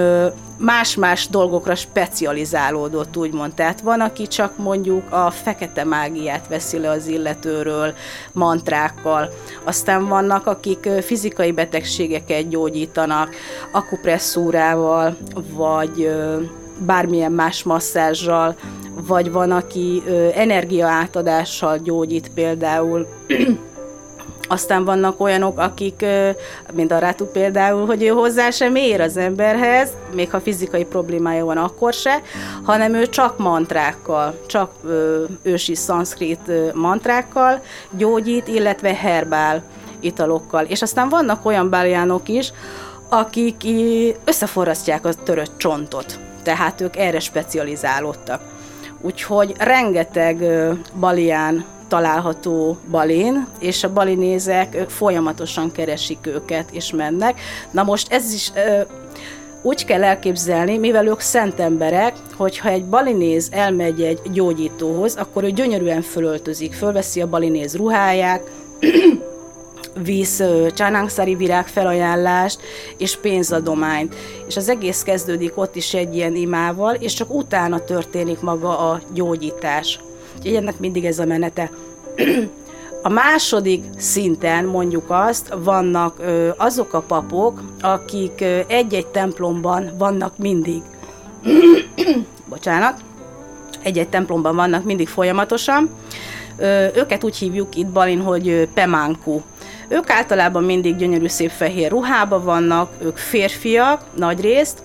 más-más 0.58 1.28
dolgokra 1.28 1.74
specializálódott, 1.74 3.16
úgymond. 3.16 3.54
Tehát 3.54 3.80
van, 3.80 4.00
aki 4.00 4.26
csak 4.26 4.58
mondjuk 4.58 5.12
a 5.12 5.30
fekete 5.30 5.84
mágiát 5.84 6.48
veszi 6.48 6.78
le 6.78 6.90
az 6.90 7.06
illetőről 7.06 7.94
mantrákkal, 8.32 9.30
aztán 9.64 10.08
vannak, 10.08 10.46
akik 10.46 10.88
fizikai 11.00 11.52
betegségeket 11.52 12.48
gyógyítanak 12.48 13.34
akupresszúrával, 13.72 15.16
vagy 15.52 16.10
bármilyen 16.78 17.32
más 17.32 17.62
masszázsal, 17.62 18.56
vagy 19.06 19.32
van, 19.32 19.50
aki 19.50 20.02
energiaátadással 20.34 21.78
gyógyít 21.78 22.30
például 22.34 23.06
aztán 24.48 24.84
vannak 24.84 25.20
olyanok, 25.20 25.58
akik, 25.58 26.04
mint 26.72 26.92
a 26.92 26.98
Rátu 26.98 27.24
például, 27.24 27.86
hogy 27.86 28.02
ő 28.02 28.08
hozzá 28.08 28.50
sem 28.50 28.74
ér 28.74 29.00
az 29.00 29.16
emberhez, 29.16 29.90
még 30.14 30.30
ha 30.30 30.40
fizikai 30.40 30.84
problémája 30.84 31.44
van, 31.44 31.56
akkor 31.56 31.92
se, 31.92 32.22
hanem 32.62 32.94
ő 32.94 33.06
csak 33.06 33.38
mantrákkal, 33.38 34.40
csak 34.46 34.70
ősi 35.42 35.74
szanszkrit 35.74 36.74
mantrákkal 36.74 37.62
gyógyít, 37.90 38.48
illetve 38.48 38.94
herbál 38.94 39.62
italokkal. 40.00 40.64
És 40.64 40.82
aztán 40.82 41.08
vannak 41.08 41.46
olyan 41.46 41.70
báljánok 41.70 42.28
is, 42.28 42.52
akik 43.08 43.56
összeforrasztják 44.24 45.04
a 45.06 45.14
törött 45.14 45.58
csontot. 45.58 46.18
Tehát 46.42 46.80
ők 46.80 46.96
erre 46.96 47.20
specializálódtak. 47.20 48.40
Úgyhogy 49.00 49.54
rengeteg 49.58 50.44
balián 51.00 51.64
található 51.94 52.76
balin, 52.90 53.46
és 53.58 53.84
a 53.84 53.92
balinézek 53.92 54.84
folyamatosan 54.88 55.72
keresik 55.72 56.18
őket, 56.26 56.68
és 56.70 56.90
mennek. 56.90 57.40
Na 57.70 57.82
most 57.82 58.12
ez 58.12 58.32
is 58.32 58.52
úgy 59.62 59.84
kell 59.84 60.04
elképzelni, 60.04 60.78
mivel 60.78 61.06
ők 61.06 61.20
szent 61.20 61.60
emberek, 61.60 62.14
hogyha 62.36 62.68
egy 62.68 62.84
balinéz 62.84 63.48
elmegy 63.52 64.02
egy 64.02 64.20
gyógyítóhoz, 64.32 65.14
akkor 65.14 65.44
ő 65.44 65.50
gyönyörűen 65.50 66.02
fölöltözik, 66.02 66.72
fölveszi 66.72 67.20
a 67.20 67.28
balinéz 67.28 67.76
ruháját, 67.76 68.50
visz 70.04 70.42
csánánkszari 70.74 71.34
virág 71.34 71.66
felajánlást 71.66 72.60
és 72.98 73.16
pénzadományt. 73.16 74.14
És 74.46 74.56
az 74.56 74.68
egész 74.68 75.02
kezdődik 75.02 75.52
ott 75.54 75.76
is 75.76 75.94
egy 75.94 76.14
ilyen 76.14 76.34
imával, 76.34 76.94
és 76.94 77.12
csak 77.12 77.34
utána 77.34 77.78
történik 77.78 78.40
maga 78.40 78.78
a 78.90 79.00
gyógyítás. 79.12 79.98
Úgyhogy 80.36 80.54
ennek 80.54 80.78
mindig 80.78 81.04
ez 81.04 81.18
a 81.18 81.24
menete. 81.24 81.70
A 83.02 83.08
második 83.08 83.84
szinten 83.96 84.64
mondjuk 84.64 85.04
azt, 85.08 85.54
vannak 85.56 86.22
azok 86.56 86.92
a 86.92 87.00
papok, 87.00 87.62
akik 87.80 88.44
egy-egy 88.66 89.06
templomban 89.06 89.90
vannak 89.98 90.38
mindig. 90.38 90.82
Bocsánat. 92.48 93.00
Egy-egy 93.82 94.08
templomban 94.08 94.56
vannak 94.56 94.84
mindig 94.84 95.08
folyamatosan. 95.08 95.90
Őket 96.94 97.24
úgy 97.24 97.36
hívjuk 97.36 97.76
itt 97.76 97.86
Balin, 97.86 98.20
hogy 98.20 98.48
ö, 98.48 98.62
pemánku. 98.74 99.40
Ők 99.88 100.10
általában 100.10 100.64
mindig 100.64 100.96
gyönyörű 100.96 101.26
szép 101.26 101.50
fehér 101.50 101.90
ruhában 101.90 102.44
vannak, 102.44 102.90
ők 103.02 103.16
férfiak 103.16 104.00
nagy 104.16 104.40
részt, 104.40 104.82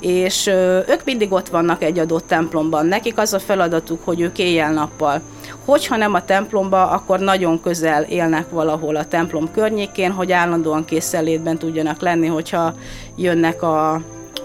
és 0.00 0.46
ők 0.88 1.04
mindig 1.04 1.32
ott 1.32 1.48
vannak 1.48 1.82
egy 1.82 1.98
adott 1.98 2.26
templomban. 2.26 2.86
Nekik 2.86 3.18
az 3.18 3.32
a 3.32 3.38
feladatuk, 3.38 4.04
hogy 4.04 4.20
ők 4.20 4.38
éjjel-nappal. 4.38 5.20
Hogyha 5.64 5.96
nem 5.96 6.14
a 6.14 6.24
templomba, 6.24 6.90
akkor 6.90 7.18
nagyon 7.18 7.60
közel 7.60 8.02
élnek 8.02 8.50
valahol 8.50 8.96
a 8.96 9.06
templom 9.06 9.50
környékén, 9.50 10.10
hogy 10.10 10.32
állandóan 10.32 10.84
készenlétben 10.84 11.58
tudjanak 11.58 12.00
lenni, 12.00 12.26
hogyha 12.26 12.74
jönnek 13.16 13.62
a, 13.62 13.92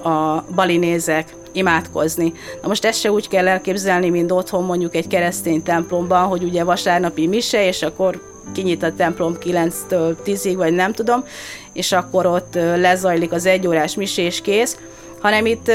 a 0.03 0.45
balinézek 0.55 1.35
imádkozni. 1.51 2.33
Na 2.61 2.67
most 2.67 2.85
ezt 2.85 2.99
se 2.99 3.11
úgy 3.11 3.27
kell 3.27 3.47
elképzelni, 3.47 4.09
mint 4.09 4.31
otthon 4.31 4.63
mondjuk 4.63 4.95
egy 4.95 5.07
keresztény 5.07 5.63
templomban, 5.63 6.23
hogy 6.23 6.43
ugye 6.43 6.63
vasárnapi 6.63 7.27
mise, 7.27 7.65
és 7.67 7.81
akkor 7.81 8.21
kinyit 8.53 8.83
a 8.83 8.93
templom 8.93 9.37
9-től 9.39 10.15
10-ig, 10.25 10.53
vagy 10.55 10.73
nem 10.73 10.93
tudom, 10.93 11.23
és 11.73 11.91
akkor 11.91 12.25
ott 12.25 12.53
lezajlik 12.55 13.31
az 13.31 13.45
egyórás 13.45 13.95
misés 13.95 14.41
kész, 14.41 14.77
hanem 15.21 15.45
itt 15.45 15.71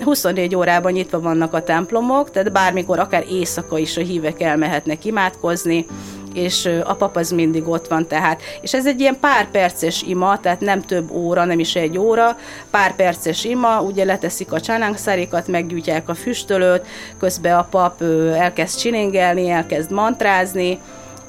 24 0.00 0.54
órában 0.54 0.92
nyitva 0.92 1.20
vannak 1.20 1.54
a 1.54 1.62
templomok, 1.62 2.30
tehát 2.30 2.52
bármikor, 2.52 2.98
akár 2.98 3.24
éjszaka 3.30 3.78
is 3.78 3.96
a 3.96 4.00
hívek 4.00 4.40
elmehetnek 4.40 5.04
imádkozni, 5.04 5.86
és 6.34 6.68
a 6.84 6.94
pap 6.94 7.16
az 7.16 7.30
mindig 7.30 7.68
ott 7.68 7.88
van, 7.88 8.06
tehát. 8.06 8.42
És 8.60 8.74
ez 8.74 8.86
egy 8.86 9.00
ilyen 9.00 9.16
pár 9.20 9.50
perces 9.50 10.02
ima, 10.02 10.40
tehát 10.40 10.60
nem 10.60 10.82
több 10.82 11.10
óra, 11.10 11.44
nem 11.44 11.58
is 11.58 11.74
egy 11.74 11.98
óra, 11.98 12.38
pár 12.70 12.96
perces 12.96 13.44
ima, 13.44 13.82
ugye 13.82 14.04
leteszik 14.04 14.52
a 14.52 14.60
csánánkszárikat, 14.60 15.48
meggyújtják 15.48 16.08
a 16.08 16.14
füstölőt, 16.14 16.86
közben 17.18 17.58
a 17.58 17.66
pap 17.70 18.02
elkezd 18.34 18.78
csilingelni, 18.78 19.48
elkezd 19.48 19.90
mantrázni, 19.90 20.78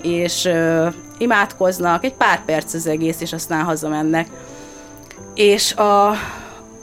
és 0.01 0.49
imádkoznak, 1.17 2.03
egy 2.03 2.13
pár 2.13 2.45
perc 2.45 2.73
az 2.73 2.87
egész, 2.87 3.21
és 3.21 3.33
aztán 3.33 3.63
hazamennek. 3.63 4.27
És 5.33 5.73
a 5.73 6.13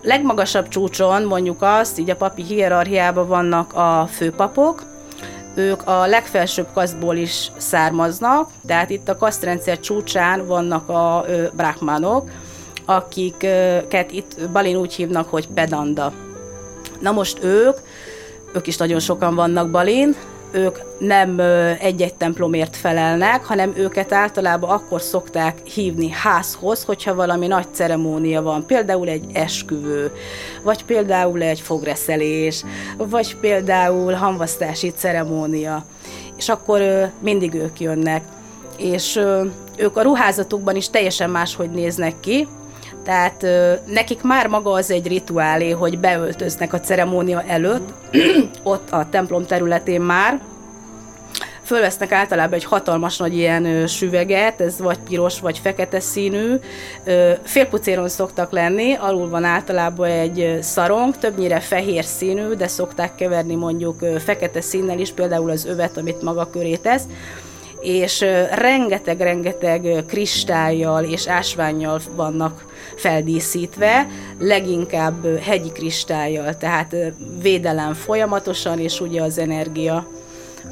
legmagasabb 0.07 0.69
csúcson 0.69 1.23
mondjuk 1.23 1.63
azt, 1.63 1.99
így 1.99 2.11
a 2.11 2.17
papi 2.17 2.43
hierarchiában 2.43 3.29
vannak 3.29 3.73
a 3.75 4.09
főpapok, 4.13 4.83
ők 5.55 5.87
a 5.87 6.07
legfelsőbb 6.07 6.67
kasztból 6.75 7.17
is 7.17 7.51
származnak, 7.57 8.51
tehát 8.67 8.91
itt 8.91 9.09
a 9.09 9.17
kasztrendszer 9.17 9.81
csúcsán 9.81 10.47
vannak 10.47 10.89
a 10.89 11.25
ö, 11.29 11.47
brahmanok, 11.53 12.31
akiket 12.85 14.11
itt 14.11 14.51
Balin 14.53 14.77
úgy 14.77 14.95
hívnak, 14.95 15.29
hogy 15.29 15.49
pedanda. 15.49 16.13
Na 17.01 17.13
most 17.13 17.45
ők, 17.45 17.77
ők 18.55 18.67
is 18.67 18.77
nagyon 18.77 19.01
sokan 19.01 19.35
vannak 19.35 19.71
Balin, 19.71 20.15
ők 20.57 20.79
nem 20.99 21.41
egy-egy 21.81 22.15
templomért 22.15 22.77
felelnek, 22.77 23.45
hanem 23.45 23.73
őket 23.77 24.13
általában 24.13 24.71
akkor 24.71 25.01
szokták 25.01 25.59
hívni 25.67 26.11
házhoz, 26.11 26.85
hogyha 26.85 27.15
valami 27.15 27.47
nagy 27.47 27.67
ceremónia 27.73 28.43
van, 28.43 28.67
például 28.67 29.09
egy 29.09 29.25
esküvő, 29.33 30.13
vagy 30.63 30.85
például 30.85 31.43
egy 31.43 31.61
fogreszelés, 31.61 32.65
vagy 32.97 33.37
például 33.37 34.13
hamvasztási 34.13 34.93
ceremónia. 34.97 35.85
És 36.37 36.49
akkor 36.49 37.11
mindig 37.21 37.55
ők 37.55 37.81
jönnek. 37.81 38.23
És 38.77 39.21
ők 39.77 39.97
a 39.97 40.03
ruházatukban 40.03 40.77
is 40.77 40.91
teljesen 40.91 41.31
máshogy 41.31 41.71
néznek 41.71 42.21
ki, 42.21 42.49
tehát 43.07 43.43
ö, 43.43 43.73
nekik 43.87 44.23
már 44.23 44.47
maga 44.47 44.73
az 44.73 44.91
egy 44.91 45.07
rituálé, 45.07 45.71
hogy 45.71 45.99
beöltöznek 45.99 46.73
a 46.73 46.81
ceremónia 46.81 47.43
előtt, 47.47 47.89
ott 48.63 48.91
a 48.91 49.07
templom 49.11 49.47
területén 49.47 50.01
már, 50.01 50.41
fölvesznek 51.63 52.13
általában 52.13 52.53
egy 52.53 52.65
hatalmas 52.65 53.17
nagy 53.17 53.37
ilyen 53.37 53.87
süveget, 53.87 54.61
ez 54.61 54.79
vagy 54.79 54.99
piros, 54.99 55.41
vagy 55.41 55.59
fekete 55.59 56.01
színű. 56.01 56.55
Félpucéron 57.43 58.09
szoktak 58.09 58.51
lenni, 58.51 58.95
alul 58.95 59.29
van 59.29 59.45
általában 59.45 60.09
egy 60.09 60.59
szarong, 60.61 61.17
többnyire 61.19 61.61
fehér 61.61 62.05
színű, 62.05 62.55
de 62.55 62.69
szokták 62.69 63.15
keverni 63.15 63.55
mondjuk 63.55 64.05
fekete 64.19 64.61
színnel 64.61 64.99
is, 64.99 65.13
például 65.13 65.51
az 65.51 65.67
övet, 65.67 65.97
amit 65.97 66.23
maga 66.23 66.51
köré 66.51 66.77
tesz 66.77 67.05
és 67.81 68.25
rengeteg-rengeteg 68.55 70.05
kristályjal 70.07 71.05
és 71.05 71.29
ásványjal 71.29 72.01
vannak 72.15 72.66
feldíszítve, 72.97 74.07
leginkább 74.39 75.39
hegyi 75.39 75.73
kristályjal, 75.73 76.57
tehát 76.57 76.97
védelem 77.43 77.95
folyamatosan, 77.95 78.79
és 78.79 79.01
ugye 79.01 79.23
az 79.23 79.39
energia. 79.39 80.07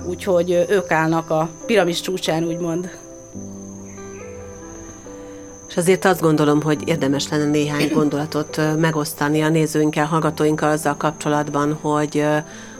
Úgyhogy 0.06 0.66
ők 0.68 0.90
állnak 0.90 1.30
a 1.30 1.48
piramis 1.66 2.00
csúcsán, 2.00 2.44
úgymond. 2.44 2.90
És 5.68 5.76
azért 5.76 6.04
azt 6.04 6.20
gondolom, 6.20 6.62
hogy 6.62 6.88
érdemes 6.88 7.28
lenne 7.28 7.44
néhány 7.44 7.90
gondolatot 7.92 8.60
megosztani 8.78 9.42
a 9.42 9.48
nézőinkkel, 9.48 10.06
hallgatóinkkal 10.06 10.70
azzal 10.70 10.96
kapcsolatban, 10.96 11.78
hogy 11.80 12.24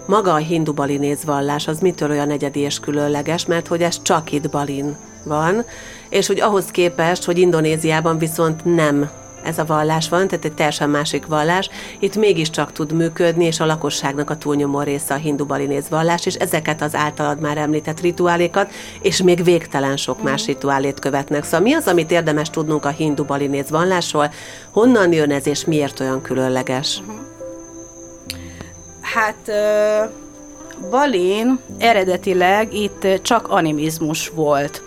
maga 0.07 0.33
a 0.33 0.37
hindu 0.37 0.73
balinéz 0.73 1.25
vallás 1.25 1.69
az 1.69 1.79
mitől 1.79 2.11
olyan 2.11 2.31
egyedi 2.31 2.61
és 2.61 2.81
különleges, 2.81 3.47
mert 3.47 3.67
hogy 3.67 3.83
ez 3.83 4.03
csak 4.03 4.33
itt 4.33 4.51
Balin 4.51 4.97
van, 5.25 5.65
és 6.09 6.27
hogy 6.27 6.41
ahhoz 6.41 6.65
képest, 6.65 7.25
hogy 7.25 7.39
Indonéziában 7.39 8.19
viszont 8.19 8.65
nem 8.65 9.11
ez 9.45 9.59
a 9.59 9.65
vallás 9.65 10.09
van, 10.09 10.29
tehát 10.29 10.45
egy 10.45 10.53
teljesen 10.53 10.91
másik 10.91 11.27
vallás, 11.27 11.69
itt 11.99 12.17
mégiscsak 12.17 12.73
tud 12.73 12.93
működni, 12.93 13.45
és 13.45 13.61
a 13.61 13.67
lakosságnak 13.67 14.31
a 14.31 14.37
túlnyomó 14.37 14.81
része 14.81 15.15
a 15.15 15.17
hindu 15.17 15.47
balinéz 15.47 15.89
vallás, 15.89 16.27
és 16.27 16.35
ezeket 16.35 16.83
az 16.83 16.95
általad 16.95 17.41
már 17.41 17.57
említett 17.57 18.01
rituálékat, 18.01 18.71
és 19.03 19.23
még 19.23 19.45
végtelen 19.45 19.97
sok 19.97 20.23
más 20.23 20.43
mhm. 20.43 20.51
rituálét 20.51 21.01
követnek. 21.01 21.45
Szóval 21.45 21.61
mi 21.61 21.73
az, 21.73 21.87
amit 21.87 22.11
érdemes 22.11 22.51
tudnunk 22.51 22.85
a 22.85 22.89
hindu 22.89 23.25
balinéz 23.25 23.71
vallásról, 23.71 24.33
honnan 24.71 25.13
jön 25.13 25.31
ez, 25.31 25.47
és 25.47 25.65
miért 25.65 26.01
olyan 26.01 26.23
különleges? 26.23 26.99
Uh-huh. 26.99 27.23
Hát 29.01 29.51
Balin 30.91 31.59
eredetileg 31.79 32.75
itt 32.75 33.07
csak 33.23 33.49
animizmus 33.49 34.29
volt. 34.29 34.83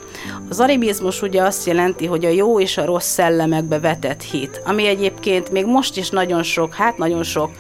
Az 0.49 0.59
animizmus 0.59 1.21
ugye 1.21 1.41
azt 1.41 1.65
jelenti, 1.65 2.05
hogy 2.05 2.25
a 2.25 2.29
jó 2.29 2.59
és 2.59 2.77
a 2.77 2.85
rossz 2.85 3.07
szellemekbe 3.07 3.79
vetett 3.79 4.21
hit, 4.21 4.61
ami 4.65 4.87
egyébként 4.87 5.51
még 5.51 5.65
most 5.65 5.97
is 5.97 6.09
nagyon 6.09 6.43
sok, 6.43 6.73
hát 6.73 6.97
nagyon 6.97 7.23
sok, 7.23 7.51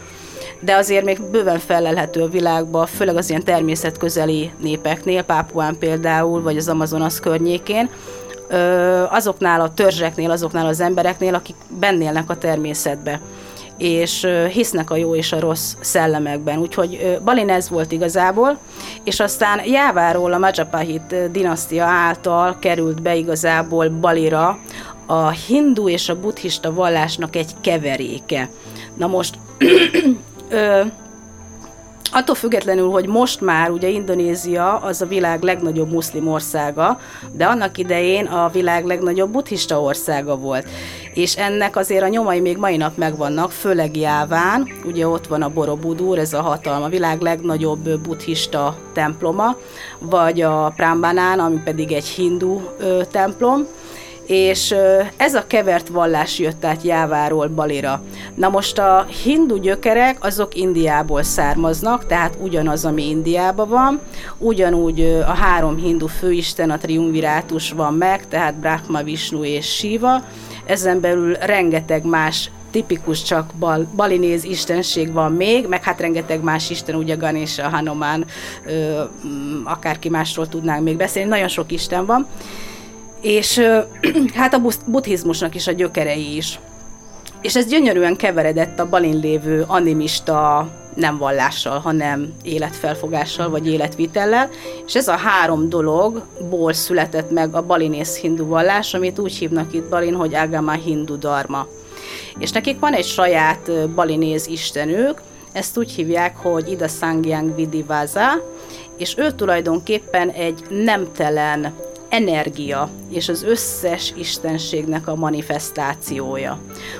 de 0.59 0.75
azért 0.75 1.05
még 1.05 1.21
bőven 1.21 1.59
felelhető 1.59 2.21
a 2.21 2.27
világba, 2.27 2.85
főleg 2.85 3.15
az 3.15 3.29
ilyen 3.29 3.43
természetközeli 3.43 4.51
népeknél, 4.61 5.23
Pápuán 5.23 5.77
például, 5.77 6.41
vagy 6.41 6.57
az 6.57 6.67
Amazonas 6.67 7.19
környékén, 7.19 7.89
azoknál 9.09 9.61
a 9.61 9.73
törzseknél, 9.73 10.31
azoknál 10.31 10.65
az 10.65 10.79
embereknél, 10.79 11.35
akik 11.35 11.55
bennélnek 11.79 12.29
a 12.29 12.37
természetbe 12.37 13.21
és 13.77 14.27
hisznek 14.51 14.89
a 14.89 14.95
jó 14.95 15.15
és 15.15 15.31
a 15.31 15.39
rossz 15.39 15.75
szellemekben. 15.79 16.57
Úgyhogy 16.57 17.19
Balin 17.23 17.49
ez 17.49 17.69
volt 17.69 17.91
igazából, 17.91 18.57
és 19.03 19.19
aztán 19.19 19.65
Jáváról 19.65 20.33
a 20.33 20.37
Majapahit 20.37 21.31
dinasztia 21.31 21.85
által 21.85 22.57
került 22.59 23.01
be 23.01 23.15
igazából 23.15 23.89
Balira 23.89 24.59
a 25.05 25.29
hindu 25.29 25.89
és 25.89 26.09
a 26.09 26.19
buddhista 26.19 26.73
vallásnak 26.73 27.35
egy 27.35 27.51
keveréke. 27.61 28.49
Na 28.95 29.07
most 29.07 29.35
Attól 32.11 32.35
függetlenül, 32.35 32.89
hogy 32.89 33.07
most 33.07 33.41
már 33.41 33.69
ugye 33.69 33.87
Indonézia 33.87 34.77
az 34.77 35.01
a 35.01 35.05
világ 35.05 35.41
legnagyobb 35.41 35.91
muszlim 35.91 36.27
országa, 36.27 36.99
de 37.31 37.45
annak 37.45 37.77
idején 37.77 38.25
a 38.25 38.49
világ 38.49 38.85
legnagyobb 38.85 39.31
buddhista 39.31 39.81
országa 39.81 40.37
volt. 40.37 40.67
És 41.17 41.35
ennek 41.35 41.75
azért 41.75 42.03
a 42.03 42.07
nyomai 42.07 42.39
még 42.39 42.57
mai 42.57 42.77
nap 42.77 42.97
megvannak, 42.97 43.51
főleg 43.51 43.97
Jáván, 43.97 44.67
ugye 44.85 45.07
ott 45.07 45.27
van 45.27 45.41
a 45.41 45.49
Borobudur, 45.49 46.17
ez 46.17 46.33
a 46.33 46.41
hatalma, 46.41 46.85
a 46.85 46.89
világ 46.89 47.21
legnagyobb 47.21 47.89
buddhista 47.99 48.77
temploma, 48.93 49.57
vagy 49.99 50.41
a 50.41 50.73
Prambanán, 50.75 51.39
ami 51.39 51.61
pedig 51.63 51.91
egy 51.91 52.05
hindu 52.05 52.61
ö, 52.77 53.01
templom, 53.11 53.67
és 54.25 54.75
ez 55.17 55.35
a 55.35 55.47
kevert 55.47 55.87
vallás 55.87 56.39
jött 56.39 56.65
át 56.65 56.81
Jáváról 56.81 57.47
Balira. 57.47 58.01
Na 58.35 58.49
most 58.49 58.79
a 58.79 59.05
hindu 59.23 59.59
gyökerek 59.59 60.17
azok 60.23 60.55
Indiából 60.55 61.23
származnak, 61.23 62.05
tehát 62.05 62.37
ugyanaz, 62.41 62.85
ami 62.85 63.09
Indiában 63.09 63.69
van, 63.69 63.99
ugyanúgy 64.37 65.01
a 65.27 65.33
három 65.33 65.77
hindu 65.77 66.07
főisten, 66.07 66.69
a 66.69 66.77
triumvirátus 66.77 67.71
van 67.71 67.93
meg, 67.93 68.27
tehát 68.27 68.55
Brahma, 68.55 69.03
Vishnu 69.03 69.43
és 69.43 69.75
Shiva, 69.75 70.23
ezen 70.67 70.99
belül 70.99 71.33
rengeteg 71.33 72.05
más 72.05 72.51
tipikus 72.71 73.21
csak 73.21 73.51
bal, 73.59 73.87
balinéz 73.95 74.43
istenség 74.43 75.11
van 75.11 75.31
még, 75.31 75.67
meg 75.67 75.83
hát 75.83 75.99
rengeteg 75.99 76.43
más 76.43 76.69
isten, 76.69 76.95
ugye 76.95 77.15
Ganesha, 77.15 77.69
Hanuman, 77.69 78.25
ö, 78.65 79.03
akárki 79.63 80.09
másról 80.09 80.47
tudnánk 80.47 80.83
még 80.83 80.97
beszélni, 80.97 81.29
nagyon 81.29 81.47
sok 81.47 81.71
isten 81.71 82.05
van 82.05 82.27
és 83.21 83.61
hát 84.33 84.53
a 84.53 84.61
buddhizmusnak 84.85 85.55
is 85.55 85.67
a 85.67 85.71
gyökerei 85.71 86.35
is. 86.35 86.59
És 87.41 87.55
ez 87.55 87.65
gyönyörűen 87.65 88.15
keveredett 88.15 88.79
a 88.79 88.89
balin 88.89 89.19
lévő 89.19 89.63
animista 89.67 90.67
nem 90.95 91.17
vallással, 91.17 91.79
hanem 91.79 92.33
életfelfogással 92.43 93.49
vagy 93.49 93.67
életvitellel, 93.67 94.49
és 94.85 94.95
ez 94.95 95.07
a 95.07 95.15
három 95.15 95.69
dologból 95.69 96.73
született 96.73 97.31
meg 97.31 97.55
a 97.55 97.65
balinész 97.65 98.17
hindu 98.17 98.47
vallás, 98.47 98.93
amit 98.93 99.19
úgy 99.19 99.35
hívnak 99.35 99.73
itt 99.73 99.89
Balin, 99.89 100.15
hogy 100.15 100.35
Agama 100.35 100.71
Hindu 100.71 101.17
Dharma. 101.17 101.67
És 102.39 102.51
nekik 102.51 102.79
van 102.79 102.93
egy 102.93 103.05
saját 103.05 103.89
balinéz 103.89 104.47
istenük, 104.47 105.21
ezt 105.51 105.77
úgy 105.77 105.91
hívják, 105.91 106.37
hogy 106.37 106.71
Ida 106.71 106.87
Sangyang 106.87 107.55
Vidivaza, 107.55 108.43
és 108.97 109.17
ő 109.17 109.31
tulajdonképpen 109.31 110.29
egy 110.29 110.63
nemtelen 110.69 111.73
energia 112.09 112.89
és 113.09 113.29
az 113.29 113.43
összes 113.43 114.13
istenségnek 114.17 115.07
a 115.07 115.15
manifestációja. 115.15 116.59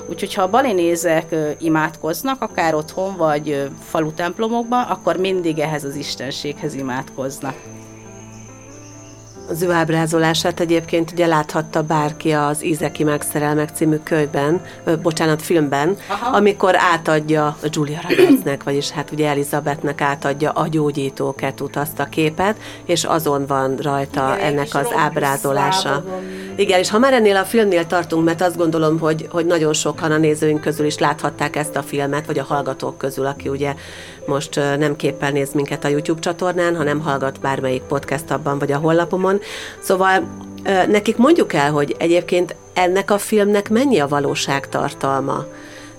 Úgyhogy 0.09 0.33
ha 0.33 0.41
a 0.41 0.49
balinézek 0.49 1.35
imádkoznak, 1.59 2.41
akár 2.41 2.75
otthon 2.75 3.17
vagy 3.17 3.69
falu 3.89 4.11
templomokban, 4.11 4.83
akkor 4.83 5.17
mindig 5.17 5.59
ehhez 5.59 5.83
az 5.83 5.95
istenséghez 5.95 6.73
imádkoznak. 6.73 7.55
Az 9.49 9.61
ő 9.61 9.71
ábrázolását 9.71 10.59
egyébként 10.59 11.11
ugye 11.11 11.25
láthatta 11.25 11.83
bárki 11.83 12.31
az 12.31 12.65
Ízeki 12.65 13.03
megszerelmek 13.03 13.69
című 13.69 13.95
könyvben, 13.95 14.61
bocsánat, 15.01 15.41
filmben, 15.41 15.97
Aha. 16.07 16.35
amikor 16.35 16.75
átadja 16.75 17.57
Julia 17.63 17.99
Robertsnek, 18.09 18.63
vagyis 18.63 18.89
hát 18.89 19.11
ugye 19.11 19.27
Elizabethnek 19.27 20.01
átadja 20.01 20.51
a 20.51 20.67
gyógyító 20.67 21.35
ketut 21.35 21.75
azt 21.75 21.99
a 21.99 22.05
képet, 22.05 22.57
és 22.85 23.03
azon 23.03 23.45
van 23.45 23.75
rajta 23.75 24.33
Igen, 24.37 24.53
ennek 24.53 24.75
az 24.75 24.87
ábrázolása. 24.95 26.03
Igen, 26.59 26.79
és 26.79 26.89
ha 26.89 26.99
már 26.99 27.13
ennél 27.13 27.35
a 27.35 27.43
filmnél 27.43 27.85
tartunk, 27.85 28.25
mert 28.25 28.41
azt 28.41 28.57
gondolom, 28.57 28.99
hogy, 28.99 29.27
hogy 29.31 29.45
nagyon 29.45 29.73
sokan 29.73 30.11
a 30.11 30.17
nézőink 30.17 30.61
közül 30.61 30.85
is 30.85 30.97
láthatták 30.97 31.55
ezt 31.55 31.75
a 31.75 31.83
filmet, 31.83 32.25
vagy 32.25 32.39
a 32.39 32.43
hallgatók 32.43 32.97
közül, 32.97 33.25
aki 33.25 33.49
ugye 33.49 33.75
most 34.25 34.55
nem 34.55 34.95
képpel 34.95 35.31
néz 35.31 35.53
minket 35.53 35.83
a 35.83 35.87
YouTube 35.87 36.19
csatornán, 36.19 36.75
hanem 36.75 36.99
hallgat 36.99 37.39
bármelyik 37.39 37.81
podcast 37.81 38.31
abban, 38.31 38.59
vagy 38.59 38.71
a 38.71 38.77
honlapomon. 38.77 39.39
Szóval 39.79 40.27
nekik 40.87 41.17
mondjuk 41.17 41.53
el, 41.53 41.71
hogy 41.71 41.95
egyébként 41.99 42.55
ennek 42.73 43.11
a 43.11 43.17
filmnek 43.17 43.69
mennyi 43.69 43.99
a 43.99 44.07
valóság 44.07 44.69
tartalma 44.69 45.45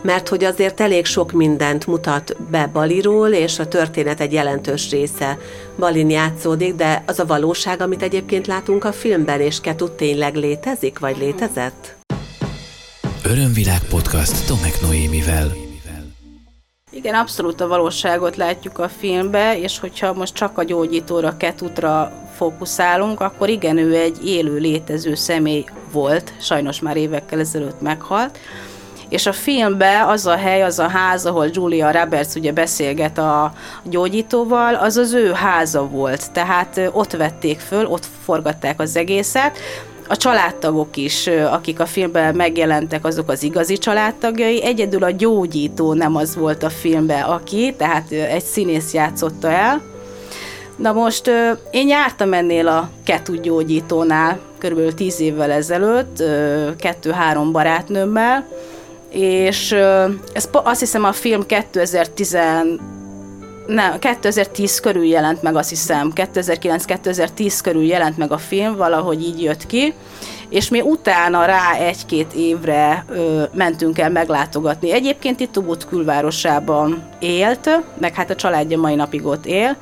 mert 0.03 0.29
hogy 0.29 0.45
azért 0.45 0.81
elég 0.81 1.05
sok 1.05 1.33
mindent 1.33 1.87
mutat 1.87 2.37
be 2.51 2.71
Baliról, 2.73 3.29
és 3.29 3.59
a 3.59 3.69
történet 3.69 4.21
egy 4.21 4.33
jelentős 4.33 4.91
része 4.91 5.39
Balin 5.79 6.11
játszódik, 6.11 6.75
de 6.75 7.03
az 7.07 7.19
a 7.19 7.27
valóság, 7.27 7.81
amit 7.81 8.03
egyébként 8.03 8.47
látunk 8.47 8.85
a 8.85 8.93
filmben, 8.93 9.41
és 9.41 9.61
Ketut 9.61 9.93
tényleg 9.93 10.35
létezik, 10.35 10.99
vagy 10.99 11.17
létezett? 11.19 11.97
Örömvilág 13.25 13.81
podcast 13.89 14.47
Tomek 14.47 14.81
Noémivel. 14.81 15.67
Igen, 16.91 17.15
abszolút 17.15 17.61
a 17.61 17.69
valóságot 17.69 18.37
látjuk 18.37 18.79
a 18.79 18.89
filmbe, 18.89 19.59
és 19.59 19.79
hogyha 19.79 20.13
most 20.13 20.35
csak 20.35 20.59
a 20.59 20.63
gyógyítóra, 20.63 21.37
Ketutra 21.37 22.13
fókuszálunk, 22.37 23.21
akkor 23.21 23.49
igen, 23.49 23.79
ő 23.79 23.95
egy 23.95 24.27
élő, 24.27 24.57
létező 24.57 25.15
személy 25.15 25.65
volt, 25.93 26.33
sajnos 26.41 26.81
már 26.81 26.97
évekkel 26.97 27.39
ezelőtt 27.39 27.81
meghalt, 27.81 28.39
és 29.09 29.27
a 29.27 29.33
filmben 29.33 30.05
az 30.09 30.27
a 30.27 30.37
hely, 30.37 30.63
az 30.63 30.79
a 30.79 30.89
ház, 30.89 31.27
ahol 31.27 31.49
Julia 31.53 31.91
Roberts 31.91 32.35
ugye 32.35 32.53
beszélget 32.53 33.19
a 33.19 33.53
gyógyítóval, 33.83 34.75
az 34.75 34.97
az 34.97 35.13
ő 35.13 35.33
háza 35.33 35.89
volt, 35.89 36.33
tehát 36.33 36.81
ott 36.93 37.13
vették 37.13 37.59
föl, 37.59 37.87
ott 37.87 38.07
forgatták 38.25 38.81
az 38.81 38.97
egészet, 38.97 39.59
a 40.11 40.17
családtagok 40.17 40.97
is, 40.97 41.27
akik 41.27 41.81
a 41.81 41.87
filmben 41.87 42.35
megjelentek, 42.35 43.05
azok 43.05 43.31
az 43.31 43.43
igazi 43.43 43.79
családtagjai. 43.79 44.63
Egyedül 44.65 45.03
a 45.03 45.11
gyógyító 45.11 45.93
nem 45.93 46.17
az 46.17 46.37
volt 46.37 46.63
a 46.63 46.71
filmben, 46.71 47.23
aki, 47.23 47.75
tehát 47.77 48.11
egy 48.11 48.45
színész 48.45 48.93
játszotta 48.93 49.51
el. 49.51 49.83
Na 50.77 50.93
most 50.93 51.31
én 51.71 51.89
jártam 51.89 52.33
ennél 52.33 52.69
a 52.69 52.91
Ketu 53.05 53.35
gyógyítónál 53.35 54.39
körülbelül 54.59 54.95
tíz 54.95 55.21
évvel 55.21 55.51
ezelőtt, 55.51 56.23
kettő-három 56.79 57.53
barátnőmmel, 57.53 58.47
és 59.11 59.73
ez 60.33 60.49
azt 60.53 60.81
hiszem 60.81 61.05
a 61.05 61.13
film 61.13 61.47
2010 61.47 62.37
nem, 63.67 63.99
2010 63.99 64.81
körül 64.81 65.05
jelent 65.05 65.43
meg, 65.43 65.57
azt 65.57 65.69
hiszem, 65.69 66.13
2009-2010 66.15 67.59
körül 67.63 67.85
jelent 67.85 68.17
meg 68.17 68.33
a 68.33 68.39
film, 68.39 68.77
valahogy 68.77 69.23
így 69.23 69.43
jött 69.43 69.67
ki, 69.67 69.95
és 70.49 70.69
mi 70.69 70.81
utána 70.81 71.45
rá 71.45 71.75
egy-két 71.75 72.33
évre 72.33 73.05
ö, 73.09 73.43
mentünk 73.55 73.99
el 73.99 74.11
meglátogatni. 74.11 74.93
Egyébként 74.93 75.41
itt 75.41 75.57
Ubud 75.57 75.85
külvárosában 75.87 77.09
élt, 77.19 77.71
meg 77.99 78.15
hát 78.15 78.31
a 78.31 78.35
családja 78.35 78.79
mai 78.79 78.95
napig 78.95 79.27
ott 79.27 79.47
él, 79.47 79.77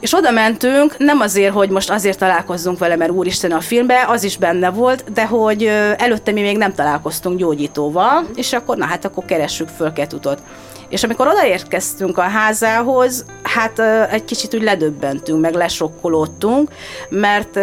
és 0.00 0.14
oda 0.14 0.30
mentünk, 0.30 0.98
nem 0.98 1.20
azért, 1.20 1.52
hogy 1.52 1.70
most 1.70 1.90
azért 1.90 2.18
találkozzunk 2.18 2.78
vele, 2.78 2.96
mert 2.96 3.10
úristen 3.10 3.52
a 3.52 3.60
filmbe, 3.60 4.04
az 4.08 4.24
is 4.24 4.36
benne 4.36 4.70
volt, 4.70 5.12
de 5.12 5.26
hogy 5.26 5.64
előtte 5.96 6.32
mi 6.32 6.40
még 6.40 6.56
nem 6.56 6.74
találkoztunk 6.74 7.38
gyógyítóval, 7.38 8.26
és 8.34 8.52
akkor 8.52 8.76
na 8.76 8.84
hát 8.84 9.04
akkor 9.04 9.24
keressük 9.24 9.68
föl 9.68 9.92
ketutot. 9.92 10.42
És 10.88 11.02
amikor 11.04 11.28
odaérkeztünk 11.28 12.18
a 12.18 12.22
házához, 12.22 13.24
hát 13.42 13.78
egy 14.10 14.24
kicsit 14.24 14.54
úgy 14.54 14.62
ledöbbentünk, 14.62 15.40
meg 15.40 15.54
lesokkolódtunk, 15.54 16.70
mert 17.08 17.56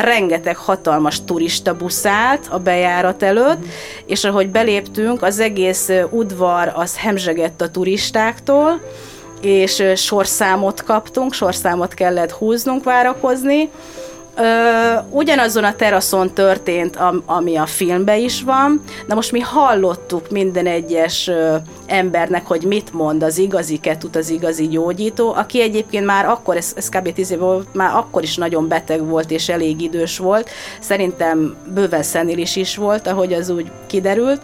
rengeteg 0.00 0.56
hatalmas 0.56 1.24
turista 1.24 1.76
buszált 1.76 2.46
a 2.50 2.58
bejárat 2.58 3.22
előtt, 3.22 3.64
és 4.06 4.24
ahogy 4.24 4.48
beléptünk, 4.50 5.22
az 5.22 5.38
egész 5.38 5.90
udvar 6.10 6.72
az 6.74 6.98
hemzsegett 6.98 7.60
a 7.60 7.70
turistáktól, 7.70 8.80
és 9.40 9.82
sorszámot 9.96 10.82
kaptunk, 10.82 11.32
sorszámot 11.32 11.94
kellett 11.94 12.30
húznunk, 12.30 12.84
várakozni. 12.84 13.70
ugyanazon 15.10 15.64
a 15.64 15.74
teraszon 15.74 16.32
történt, 16.32 16.98
ami 17.26 17.56
a 17.56 17.66
filmben 17.66 18.18
is 18.18 18.42
van. 18.42 18.82
Na 19.06 19.14
most 19.14 19.32
mi 19.32 19.40
hallottuk 19.40 20.30
minden 20.30 20.66
egyes 20.66 21.30
embernek, 21.86 22.46
hogy 22.46 22.62
mit 22.62 22.92
mond 22.92 23.22
az 23.22 23.38
igazi 23.38 23.78
ketut, 23.78 24.16
az 24.16 24.30
igazi 24.30 24.68
gyógyító, 24.68 25.34
aki 25.34 25.62
egyébként 25.62 26.04
már 26.04 26.26
akkor, 26.26 26.56
ez, 26.56 26.72
ez 26.76 26.88
kb. 26.88 27.12
10 27.12 27.30
év 27.30 27.38
volt, 27.38 27.74
már 27.74 27.96
akkor 27.96 28.22
is 28.22 28.36
nagyon 28.36 28.68
beteg 28.68 29.06
volt 29.06 29.30
és 29.30 29.48
elég 29.48 29.80
idős 29.80 30.18
volt. 30.18 30.50
Szerintem 30.80 31.56
bőven 31.74 32.02
szenilis 32.02 32.56
is 32.56 32.76
volt, 32.76 33.06
ahogy 33.06 33.32
az 33.32 33.50
úgy 33.50 33.70
kiderült 33.86 34.40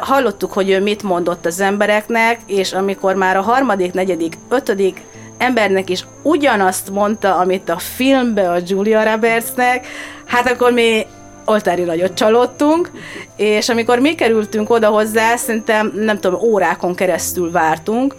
hallottuk, 0.00 0.52
hogy 0.52 0.82
mit 0.82 1.02
mondott 1.02 1.46
az 1.46 1.60
embereknek, 1.60 2.40
és 2.46 2.72
amikor 2.72 3.14
már 3.14 3.36
a 3.36 3.42
harmadik, 3.42 3.92
negyedik, 3.92 4.34
ötödik 4.48 5.02
embernek 5.38 5.90
is 5.90 6.04
ugyanazt 6.22 6.90
mondta, 6.90 7.36
amit 7.36 7.68
a 7.68 7.78
filmbe 7.78 8.50
a 8.50 8.58
Julia 8.66 9.10
Robertsnek, 9.10 9.86
hát 10.24 10.50
akkor 10.50 10.72
mi 10.72 11.06
oltári 11.44 11.82
nagyot 11.82 12.14
csalódtunk, 12.14 12.90
és 13.36 13.68
amikor 13.68 13.98
mi 13.98 14.14
kerültünk 14.14 14.70
oda 14.70 14.88
hozzá, 14.88 15.36
szerintem 15.36 15.92
nem 15.94 16.18
tudom, 16.18 16.40
órákon 16.40 16.94
keresztül 16.94 17.50
vártunk, 17.50 18.14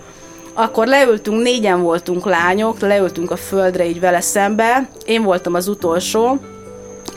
akkor 0.53 0.87
leültünk, 0.87 1.41
négyen 1.41 1.81
voltunk 1.81 2.25
lányok, 2.25 2.79
leültünk 2.79 3.31
a 3.31 3.35
földre 3.35 3.85
így 3.85 3.99
vele 3.99 4.21
szembe, 4.21 4.89
én 5.05 5.23
voltam 5.23 5.53
az 5.53 5.67
utolsó, 5.67 6.39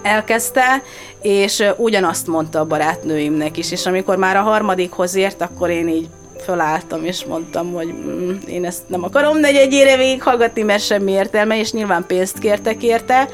elkezdte, 0.02 0.82
és 1.22 1.64
ugyanazt 1.76 2.26
mondta 2.26 2.60
a 2.60 2.64
barátnőimnek 2.64 3.56
is, 3.56 3.72
és 3.72 3.86
amikor 3.86 4.16
már 4.16 4.36
a 4.36 4.40
harmadikhoz 4.40 5.14
ért, 5.14 5.42
akkor 5.42 5.70
én 5.70 5.88
így 5.88 6.08
fölálltam, 6.44 7.04
és 7.04 7.24
mondtam, 7.24 7.72
hogy 7.72 7.86
mm, 7.86 8.30
én 8.46 8.64
ezt 8.64 8.82
nem 8.86 9.02
akarom 9.02 9.38
negyedjére 9.38 9.96
végighallgatni, 9.96 10.62
mert 10.62 10.82
semmi 10.82 11.12
értelme, 11.12 11.58
és 11.58 11.72
nyilván 11.72 12.06
pénzt 12.06 12.38
kértek 12.38 12.82
érte, 12.82 13.28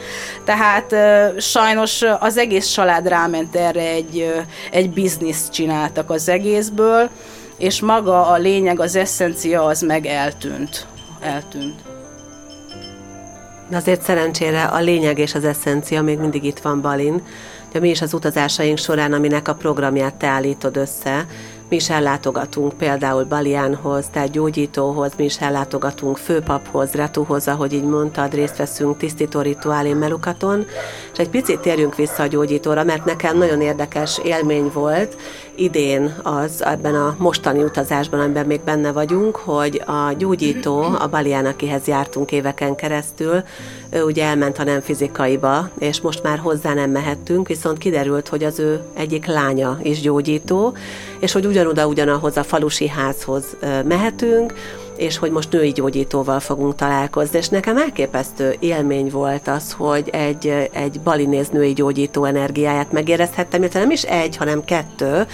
tehát 0.44 0.92
uh, 0.92 1.38
sajnos 1.38 2.02
az 2.18 2.36
egész 2.36 2.66
család 2.66 3.08
ráment 3.08 3.56
erre, 3.56 3.88
egy, 3.88 4.16
uh, 4.16 4.44
egy 4.70 4.90
bizniszt 4.90 5.52
csináltak 5.52 6.10
az 6.10 6.28
egészből, 6.28 7.10
és 7.58 7.80
maga 7.80 8.26
a 8.26 8.36
lényeg, 8.36 8.80
az 8.80 8.96
eszencia 8.96 9.64
az 9.64 9.80
meg 9.80 10.06
eltűnt. 10.06 10.86
Eltűnt. 11.20 11.80
De 13.68 13.76
azért 13.76 14.02
szerencsére 14.02 14.62
a 14.62 14.78
lényeg 14.80 15.18
és 15.18 15.34
az 15.34 15.44
eszencia 15.44 16.02
még 16.02 16.18
mindig 16.18 16.44
itt 16.44 16.58
van 16.58 16.80
Balin. 16.80 17.22
De 17.72 17.80
mi 17.80 17.88
is 17.88 18.02
az 18.02 18.14
utazásaink 18.14 18.78
során, 18.78 19.12
aminek 19.12 19.48
a 19.48 19.54
programját 19.54 20.14
te 20.14 20.26
állítod 20.26 20.76
össze, 20.76 21.26
mi 21.68 21.76
is 21.76 21.90
ellátogatunk 21.90 22.72
például 22.72 23.24
Baliánhoz, 23.24 24.06
tehát 24.12 24.30
gyógyítóhoz, 24.30 25.12
mi 25.16 25.24
is 25.24 25.40
ellátogatunk 25.40 26.16
főpaphoz, 26.16 26.92
Retuhoz, 26.92 27.48
ahogy 27.48 27.72
így 27.72 27.84
mondtad, 27.84 28.34
részt 28.34 28.56
veszünk 28.56 28.96
tisztító 28.96 29.40
rituálé 29.40 29.92
melukaton, 29.92 30.66
és 31.12 31.18
egy 31.18 31.28
picit 31.28 31.60
térjünk 31.60 31.96
vissza 31.96 32.22
a 32.22 32.26
gyógyítóra, 32.26 32.84
mert 32.84 33.04
nekem 33.04 33.38
nagyon 33.38 33.60
érdekes 33.60 34.20
élmény 34.24 34.70
volt 34.72 35.16
idén 35.58 36.14
az 36.22 36.64
ebben 36.64 36.94
a 36.94 37.16
mostani 37.18 37.62
utazásban, 37.62 38.20
amiben 38.20 38.46
még 38.46 38.60
benne 38.60 38.92
vagyunk, 38.92 39.36
hogy 39.36 39.82
a 39.86 40.12
gyógyító, 40.18 40.82
a 40.82 41.08
Balián, 41.10 41.46
akihez 41.46 41.86
jártunk 41.86 42.32
éveken 42.32 42.74
keresztül, 42.74 43.42
ő 43.90 44.02
ugye 44.02 44.24
elment 44.24 44.58
a 44.58 44.64
nem 44.64 44.80
fizikaiba, 44.80 45.70
és 45.78 46.00
most 46.00 46.22
már 46.22 46.38
hozzá 46.38 46.74
nem 46.74 46.90
mehettünk, 46.90 47.48
viszont 47.48 47.78
kiderült, 47.78 48.28
hogy 48.28 48.44
az 48.44 48.58
ő 48.58 48.80
egyik 48.94 49.26
lánya 49.26 49.78
is 49.82 50.00
gyógyító, 50.00 50.76
és 51.20 51.32
hogy 51.32 51.46
ugyanoda 51.46 51.86
ugyanahoz 51.86 52.36
a 52.36 52.42
falusi 52.42 52.88
házhoz 52.88 53.44
mehetünk, 53.84 54.54
és 54.98 55.18
hogy 55.18 55.30
most 55.30 55.52
női 55.52 55.70
gyógyítóval 55.70 56.40
fogunk 56.40 56.74
találkozni, 56.74 57.38
és 57.38 57.48
nekem 57.48 57.76
elképesztő 57.76 58.56
élmény 58.58 59.10
volt 59.10 59.48
az, 59.48 59.72
hogy 59.72 60.08
egy, 60.12 60.68
egy 60.72 61.00
balinéz 61.00 61.48
női 61.48 61.72
gyógyító 61.72 62.24
energiáját 62.24 62.92
megérezhettem, 62.92 63.60
illetve 63.60 63.80
nem 63.80 63.90
is 63.90 64.02
egy, 64.02 64.36
hanem 64.36 64.64
kettő, 64.64 65.26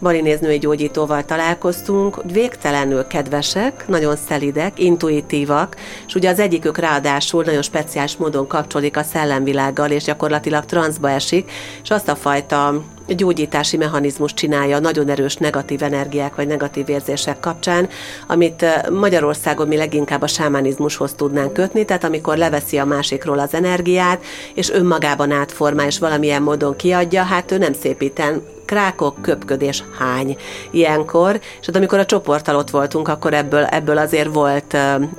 Balinéz 0.00 0.40
női 0.40 0.58
gyógyítóval 0.58 1.24
találkoztunk, 1.24 2.22
végtelenül 2.32 3.06
kedvesek, 3.06 3.88
nagyon 3.88 4.16
szelidek, 4.16 4.78
intuitívak, 4.78 5.76
és 6.06 6.14
ugye 6.14 6.30
az 6.30 6.38
egyikük 6.38 6.78
ráadásul 6.78 7.44
nagyon 7.44 7.62
speciális 7.62 8.16
módon 8.16 8.46
kapcsolódik 8.46 8.96
a 8.96 9.02
szellemvilággal, 9.02 9.90
és 9.90 10.04
gyakorlatilag 10.04 10.64
transzba 10.64 11.10
esik, 11.10 11.50
és 11.82 11.90
azt 11.90 12.08
a 12.08 12.14
fajta 12.14 12.82
gyógyítási 13.06 13.76
mechanizmus 13.76 14.34
csinálja 14.34 14.78
nagyon 14.78 15.08
erős 15.08 15.36
negatív 15.36 15.82
energiák 15.82 16.34
vagy 16.34 16.46
negatív 16.46 16.88
érzések 16.88 17.40
kapcsán, 17.40 17.88
amit 18.26 18.90
Magyarországon 18.90 19.68
mi 19.68 19.76
leginkább 19.76 20.22
a 20.22 20.26
sámánizmushoz 20.26 21.12
tudnánk 21.12 21.52
kötni, 21.52 21.84
tehát 21.84 22.04
amikor 22.04 22.36
leveszi 22.36 22.78
a 22.78 22.84
másikról 22.84 23.38
az 23.38 23.54
energiát, 23.54 24.22
és 24.54 24.70
önmagában 24.70 25.30
átformál, 25.30 25.86
és 25.86 25.98
valamilyen 25.98 26.42
módon 26.42 26.76
kiadja, 26.76 27.22
hát 27.22 27.52
ő 27.52 27.58
nem 27.58 27.72
szépíten 27.72 28.42
krákok, 28.64 29.22
köpködés, 29.22 29.84
hány 29.98 30.36
ilyenkor, 30.70 31.40
és 31.60 31.66
hát 31.66 31.76
amikor 31.76 31.98
a 31.98 32.04
csoporttal 32.04 32.56
ott 32.56 32.70
voltunk, 32.70 33.08
akkor 33.08 33.34
ebből, 33.34 33.64
ebből 33.64 33.98
azért 33.98 34.34
volt, 34.34 34.76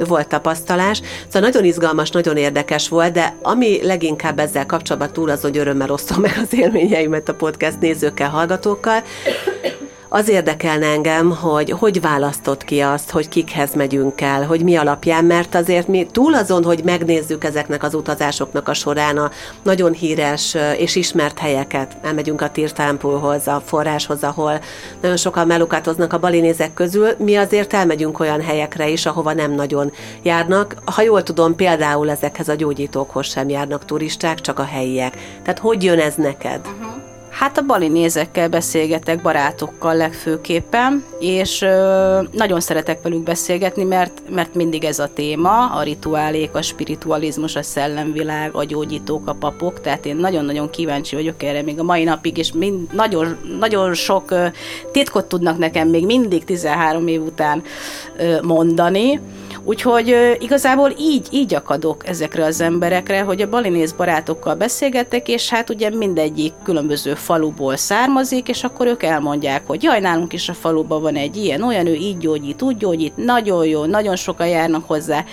volt 0.07 0.27
tapasztalás. 0.27 1.01
Szóval 1.27 1.49
nagyon 1.49 1.63
izgalmas, 1.63 2.09
nagyon 2.09 2.37
érdekes 2.37 2.89
volt, 2.89 3.13
de 3.13 3.35
ami 3.41 3.79
leginkább 3.83 4.39
ezzel 4.39 4.65
kapcsolatban 4.65 5.13
túl 5.13 5.29
az, 5.29 5.41
hogy 5.41 5.57
örömmel 5.57 5.91
osztom 5.91 6.21
meg 6.21 6.39
az 6.43 6.53
élményeimet 6.53 7.29
a 7.29 7.33
podcast 7.33 7.74
nézőkkel, 7.79 8.29
hallgatókkal, 8.29 9.03
az 10.15 10.29
érdekelne 10.29 10.85
engem, 10.85 11.31
hogy 11.31 11.71
hogy 11.71 12.01
választott 12.01 12.63
ki 12.63 12.79
azt, 12.79 13.09
hogy 13.09 13.29
kikhez 13.29 13.73
megyünk 13.73 14.21
el, 14.21 14.45
hogy 14.45 14.63
mi 14.63 14.75
alapján, 14.75 15.25
mert 15.25 15.55
azért 15.55 15.87
mi 15.87 16.05
túl 16.11 16.33
azon, 16.33 16.63
hogy 16.63 16.81
megnézzük 16.83 17.43
ezeknek 17.43 17.83
az 17.83 17.93
utazásoknak 17.93 18.67
a 18.67 18.73
során 18.73 19.17
a 19.17 19.31
nagyon 19.63 19.93
híres 19.93 20.57
és 20.77 20.95
ismert 20.95 21.39
helyeket, 21.39 21.97
elmegyünk 22.01 22.41
a 22.41 22.49
Tirtámpulhoz, 22.49 23.47
a 23.47 23.61
forráshoz, 23.65 24.23
ahol 24.23 24.59
nagyon 25.01 25.17
sokan 25.17 25.47
melukátoznak 25.47 26.13
a 26.13 26.19
balinézek 26.19 26.73
közül, 26.73 27.09
mi 27.17 27.35
azért 27.35 27.73
elmegyünk 27.73 28.19
olyan 28.19 28.41
helyekre 28.41 28.87
is, 28.87 29.05
ahova 29.05 29.33
nem 29.33 29.51
nagyon 29.51 29.91
járnak. 30.21 30.75
Ha 30.95 31.01
jól 31.01 31.23
tudom, 31.23 31.55
például 31.55 32.09
ezekhez 32.09 32.47
a 32.47 32.55
gyógyítókhoz 32.55 33.25
sem 33.29 33.49
járnak 33.49 33.85
turisták, 33.85 34.41
csak 34.41 34.59
a 34.59 34.63
helyiek. 34.63 35.17
Tehát 35.43 35.59
hogy 35.59 35.83
jön 35.83 35.99
ez 35.99 36.15
neked? 36.15 36.59
Uh-huh. 36.65 37.14
Hát 37.39 37.57
a 37.57 37.61
balinézekkel 37.61 38.49
beszélgetek, 38.49 39.21
barátokkal 39.21 39.95
legfőképpen, 39.95 41.03
és 41.19 41.59
nagyon 42.31 42.59
szeretek 42.59 43.01
velük 43.01 43.23
beszélgetni, 43.23 43.83
mert, 43.83 44.21
mert 44.29 44.53
mindig 44.53 44.83
ez 44.83 44.99
a 44.99 45.13
téma, 45.13 45.65
a 45.65 45.83
rituálék, 45.83 46.55
a 46.55 46.61
spiritualizmus, 46.61 47.55
a 47.55 47.63
szellemvilág, 47.63 48.55
a 48.55 48.63
gyógyítók, 48.63 49.27
a 49.27 49.33
papok, 49.33 49.81
tehát 49.81 50.05
én 50.05 50.15
nagyon-nagyon 50.15 50.69
kíváncsi 50.69 51.15
vagyok 51.15 51.43
erre 51.43 51.61
még 51.61 51.79
a 51.79 51.83
mai 51.83 52.03
napig, 52.03 52.37
és 52.37 52.51
mind, 52.51 52.93
nagyon, 52.93 53.37
nagyon 53.59 53.93
sok 53.93 54.33
titkot 54.91 55.25
tudnak 55.25 55.57
nekem 55.57 55.87
még 55.87 56.05
mindig 56.05 56.43
13 56.43 57.07
év 57.07 57.21
után 57.21 57.63
mondani, 58.41 59.19
Úgyhogy 59.63 60.37
igazából 60.39 60.93
így, 60.99 61.27
így 61.31 61.53
akadok 61.53 62.07
ezekre 62.07 62.45
az 62.45 62.61
emberekre, 62.61 63.21
hogy 63.21 63.41
a 63.41 63.49
balinész 63.49 63.91
barátokkal 63.91 64.55
beszélgetek, 64.55 65.27
és 65.27 65.49
hát 65.49 65.69
ugye 65.69 65.89
mindegyik 65.89 66.53
különböző 66.63 67.13
faluból 67.13 67.75
származik, 67.75 68.47
és 68.47 68.63
akkor 68.63 68.87
ők 68.87 69.03
elmondják, 69.03 69.63
hogy 69.67 69.83
jaj, 69.83 69.99
nálunk 69.99 70.33
is 70.33 70.49
a 70.49 70.53
faluban 70.53 71.01
van 71.01 71.15
egy 71.15 71.35
ilyen, 71.35 71.61
olyan, 71.61 71.87
ő 71.87 71.93
így 71.93 72.17
gyógyít, 72.17 72.61
úgy 72.61 72.77
gyógyít, 72.77 73.17
nagyon 73.17 73.65
jó, 73.65 73.85
nagyon 73.85 74.15
sokan 74.15 74.47
járnak 74.47 74.87
hozzá. 74.87 75.23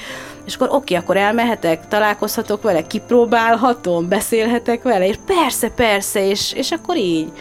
És 0.47 0.55
akkor 0.55 0.69
oké, 0.71 0.95
akkor 0.95 1.17
elmehetek, 1.17 1.89
találkozhatok 1.89 2.63
vele, 2.63 2.87
kipróbálhatom, 2.87 4.09
beszélhetek 4.09 4.83
vele, 4.83 5.07
és 5.07 5.17
persze, 5.27 5.69
persze, 5.69 6.29
és, 6.29 6.53
és 6.53 6.71
akkor 6.71 6.97
így. 6.97 7.33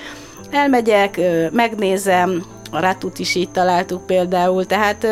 Elmegyek, 0.51 1.19
megnézem, 1.51 2.45
a 2.71 2.79
Ratut 2.79 3.19
is 3.19 3.35
így 3.35 3.49
találtuk 3.49 4.05
például, 4.05 4.65
tehát 4.65 5.07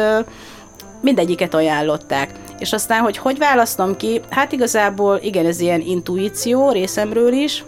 mindegyiket 1.02 1.54
ajánlották. 1.54 2.32
És 2.60 2.74
aztán, 2.74 3.02
hogy 3.02 3.18
hogy 3.18 3.38
választom 3.38 3.98
ki, 3.98 4.22
hát 4.30 4.52
igazából 4.52 5.20
igen, 5.22 5.46
ez 5.46 5.60
ilyen 5.60 5.82
intuíció 5.82 6.72
részemről 6.72 7.34
is, 7.34 7.64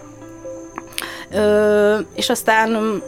Ö, 1.34 2.00
és 2.15 2.30
aztán 2.30 3.02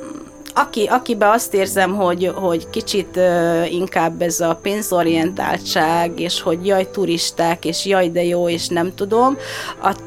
aki, 0.54 0.86
akiben 0.86 1.30
azt 1.30 1.54
érzem, 1.54 1.96
hogy, 1.96 2.32
hogy 2.36 2.70
kicsit 2.70 3.16
uh, 3.16 3.74
inkább 3.74 4.22
ez 4.22 4.40
a 4.40 4.60
pénzorientáltság, 4.62 6.20
és 6.20 6.42
hogy 6.42 6.66
jaj, 6.66 6.90
turisták, 6.92 7.66
és 7.66 7.86
jaj, 7.86 8.10
de 8.10 8.24
jó, 8.24 8.50
és 8.50 8.68
nem 8.68 8.96
tudom, 8.96 9.38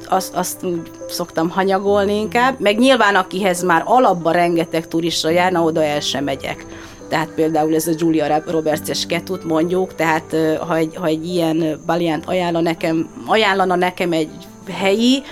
azt, 0.09 0.35
azt 0.35 0.67
szoktam 1.09 1.51
hanyagolni 1.51 2.15
inkább. 2.19 2.61
Meg 2.61 2.79
nyilván, 2.79 3.15
akihez 3.15 3.63
már 3.63 3.83
alapban 3.85 4.33
rengeteg 4.33 4.89
turista 4.89 5.31
járna, 5.31 5.63
oda 5.63 5.85
el 5.85 6.01
sem 6.01 6.25
megyek. 6.25 6.67
Tehát 7.09 7.29
például 7.29 7.75
ez 7.75 7.87
a 7.87 7.93
Julia 7.97 8.43
Roberts-es 8.47 9.07
ketut 9.07 9.45
mondjuk, 9.45 9.95
tehát 9.95 10.37
ha 10.67 10.77
egy, 10.77 10.97
ha 10.97 11.07
egy 11.07 11.27
ilyen 11.27 11.81
baliánt 11.87 12.27
ajánlana 12.27 12.69
nekem, 12.69 13.09
ajánlana 13.27 13.75
nekem 13.75 14.13
egy 14.13 14.31
helyi, 14.71 15.23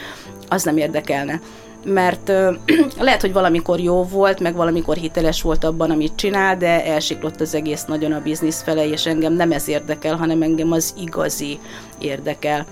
az 0.49 0.63
nem 0.63 0.77
érdekelne 0.77 1.41
mert 1.85 2.33
lehet, 2.99 3.21
hogy 3.21 3.33
valamikor 3.33 3.81
jó 3.81 4.03
volt, 4.03 4.41
meg 4.41 4.55
valamikor 4.55 4.97
hiteles 4.97 5.43
volt 5.43 5.65
abban, 5.65 5.91
amit 5.91 6.13
csinál, 6.15 6.57
de 6.57 6.85
elsiklott 6.85 7.41
az 7.41 7.55
egész 7.55 7.85
nagyon 7.85 8.13
a 8.13 8.21
biznisz 8.21 8.63
fele, 8.63 8.89
és 8.89 9.07
engem 9.07 9.33
nem 9.33 9.53
ez 9.53 9.69
érdekel, 9.69 10.17
hanem 10.17 10.43
engem 10.43 10.73
az 10.73 10.95
igazi 11.01 11.59
érdekel. 11.99 12.67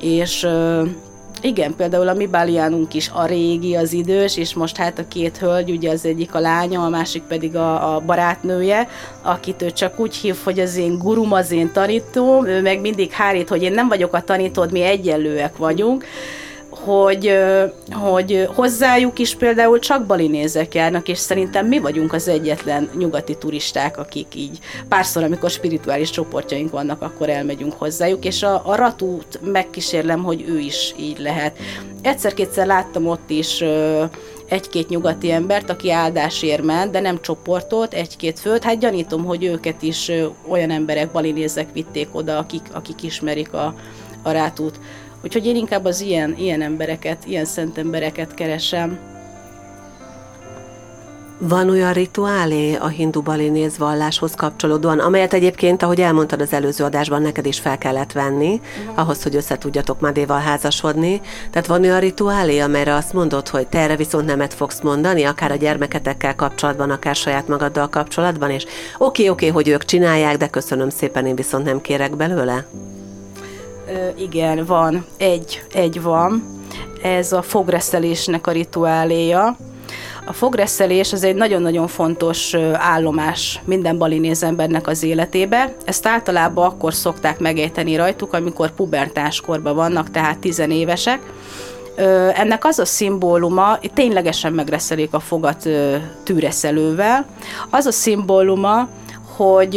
És 0.00 0.46
igen, 1.44 1.74
például 1.76 2.08
a 2.08 2.14
mi 2.14 2.26
Báliánunk 2.26 2.94
is 2.94 3.10
a 3.14 3.26
régi, 3.26 3.74
az 3.76 3.92
idős, 3.92 4.36
és 4.36 4.54
most 4.54 4.76
hát 4.76 4.98
a 4.98 5.08
két 5.08 5.36
hölgy, 5.36 5.70
ugye 5.70 5.90
az 5.90 6.04
egyik 6.04 6.34
a 6.34 6.40
lánya, 6.40 6.84
a 6.84 6.88
másik 6.88 7.22
pedig 7.22 7.56
a, 7.56 7.94
a 7.94 8.00
barátnője, 8.00 8.88
akit 9.22 9.62
ő 9.62 9.70
csak 9.70 10.00
úgy 10.00 10.16
hív, 10.16 10.36
hogy 10.44 10.60
az 10.60 10.76
én 10.76 10.98
gurum, 10.98 11.32
az 11.32 11.50
én 11.50 11.72
tanítóm, 11.72 12.46
ő 12.46 12.62
meg 12.62 12.80
mindig 12.80 13.10
hárít, 13.10 13.48
hogy 13.48 13.62
én 13.62 13.72
nem 13.72 13.88
vagyok 13.88 14.14
a 14.14 14.22
tanítód, 14.22 14.72
mi 14.72 14.80
egyenlőek 14.80 15.56
vagyunk, 15.56 16.04
hogy, 16.84 17.38
hogy 17.92 18.48
hozzájuk 18.54 19.18
is 19.18 19.34
például 19.34 19.78
csak 19.78 20.06
balinézek 20.06 20.74
járnak, 20.74 21.08
és 21.08 21.18
szerintem 21.18 21.66
mi 21.66 21.78
vagyunk 21.78 22.12
az 22.12 22.28
egyetlen 22.28 22.90
nyugati 22.98 23.34
turisták, 23.34 23.98
akik 23.98 24.34
így 24.34 24.58
párszor, 24.88 25.22
amikor 25.22 25.50
spirituális 25.50 26.10
csoportjaink 26.10 26.70
vannak, 26.70 27.02
akkor 27.02 27.28
elmegyünk 27.28 27.72
hozzájuk, 27.72 28.24
és 28.24 28.42
a, 28.42 28.62
a 28.64 28.74
ratút 28.74 29.40
megkísérlem, 29.42 30.22
hogy 30.22 30.44
ő 30.48 30.58
is 30.58 30.94
így 30.98 31.18
lehet. 31.18 31.56
Egyszer-kétszer 32.02 32.66
láttam 32.66 33.06
ott 33.06 33.30
is 33.30 33.64
egy-két 34.48 34.88
nyugati 34.88 35.30
embert, 35.30 35.70
aki 35.70 35.90
áldásért 35.90 36.62
ment, 36.62 36.90
de 36.90 37.00
nem 37.00 37.20
csoportot, 37.20 37.94
egy-két 37.94 38.38
főt. 38.38 38.64
Hát 38.64 38.78
gyanítom, 38.78 39.24
hogy 39.24 39.44
őket 39.44 39.82
is 39.82 40.10
olyan 40.48 40.70
emberek, 40.70 41.10
balinézek 41.10 41.72
vitték 41.72 42.08
oda, 42.12 42.38
akik, 42.38 42.62
akik 42.72 43.02
ismerik 43.02 43.52
a, 43.52 43.74
a 44.22 44.30
rátút. 44.30 44.80
Úgyhogy 45.24 45.46
én 45.46 45.56
inkább 45.56 45.84
az 45.84 46.00
ilyen, 46.00 46.34
ilyen 46.38 46.62
embereket, 46.62 47.24
ilyen 47.26 47.44
szent 47.44 47.78
embereket 47.78 48.34
keresem. 48.34 48.98
Van 51.42 51.70
olyan 51.70 51.92
rituálé 51.92 52.74
a 52.74 52.86
hindu 52.86 53.22
balinéz 53.22 53.78
valláshoz 53.78 54.34
kapcsolódóan, 54.34 54.98
amelyet 54.98 55.32
egyébként, 55.32 55.82
ahogy 55.82 56.00
elmondtad 56.00 56.40
az 56.40 56.52
előző 56.52 56.84
adásban, 56.84 57.22
neked 57.22 57.46
is 57.46 57.58
fel 57.58 57.78
kellett 57.78 58.12
venni, 58.12 58.60
uh-huh. 58.80 58.98
ahhoz, 58.98 59.22
hogy 59.22 59.36
össze 59.36 59.58
tudjatok 59.58 60.00
Madéval 60.00 60.40
házasodni. 60.40 61.20
Tehát 61.50 61.68
van 61.68 61.82
olyan 61.82 62.00
rituálé, 62.00 62.58
amelyre 62.58 62.94
azt 62.94 63.12
mondod, 63.12 63.48
hogy 63.48 63.66
te 63.66 63.78
erre 63.78 63.96
viszont 63.96 64.26
nemet 64.26 64.54
fogsz 64.54 64.80
mondani, 64.80 65.24
akár 65.24 65.50
a 65.50 65.56
gyermeketekkel 65.56 66.34
kapcsolatban, 66.34 66.90
akár 66.90 67.14
saját 67.14 67.48
magaddal 67.48 67.88
kapcsolatban, 67.88 68.50
és 68.50 68.62
oké, 68.62 68.72
okay, 68.98 69.28
oké, 69.28 69.28
okay, 69.28 69.48
hogy 69.48 69.68
ők 69.68 69.84
csinálják, 69.84 70.36
de 70.36 70.48
köszönöm 70.48 70.90
szépen, 70.90 71.26
én 71.26 71.34
viszont 71.34 71.64
nem 71.64 71.80
kérek 71.80 72.16
belőle? 72.16 72.66
Igen, 74.16 74.64
van. 74.64 75.04
Egy, 75.16 75.62
egy 75.72 76.02
van. 76.02 76.58
Ez 77.02 77.32
a 77.32 77.42
fogreszelésnek 77.42 78.46
a 78.46 78.50
rituáléja. 78.50 79.56
A 80.26 80.32
fogreszelés 80.32 81.12
az 81.12 81.24
egy 81.24 81.34
nagyon-nagyon 81.34 81.86
fontos 81.86 82.54
állomás 82.72 83.60
minden 83.64 83.98
balinéz 83.98 84.42
embernek 84.42 84.86
az 84.86 85.02
életébe. 85.02 85.74
Ezt 85.84 86.06
általában 86.06 86.66
akkor 86.66 86.94
szokták 86.94 87.38
megejteni 87.38 87.96
rajtuk, 87.96 88.32
amikor 88.32 88.70
pubertáskorban 88.70 89.74
vannak, 89.74 90.10
tehát 90.10 90.38
tizenévesek. 90.38 91.20
Ennek 92.34 92.64
az 92.64 92.78
a 92.78 92.84
szimbóluma, 92.84 93.78
ténylegesen 93.94 94.52
megreszelik 94.52 95.14
a 95.14 95.20
fogat 95.20 95.68
tűreszelővel, 96.24 97.26
az 97.70 97.86
a 97.86 97.92
szimbóluma, 97.92 98.88
hogy 99.44 99.76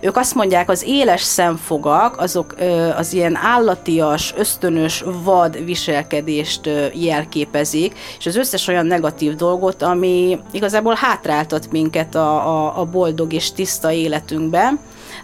ők 0.00 0.16
azt 0.16 0.34
mondják, 0.34 0.70
az 0.70 0.84
éles 0.86 1.22
szemfogak, 1.22 2.20
azok 2.20 2.54
az 2.96 3.12
ilyen 3.12 3.36
állatias, 3.36 4.34
ösztönös, 4.36 5.04
vad 5.22 5.64
viselkedést 5.64 6.70
jelképezik, 6.94 7.98
és 8.18 8.26
az 8.26 8.36
összes 8.36 8.68
olyan 8.68 8.86
negatív 8.86 9.34
dolgot, 9.34 9.82
ami 9.82 10.38
igazából 10.50 10.94
hátráltat 10.94 11.70
minket 11.70 12.14
a, 12.14 12.48
a, 12.48 12.80
a 12.80 12.84
boldog 12.84 13.32
és 13.32 13.52
tiszta 13.52 13.92
életünkben, 13.92 14.78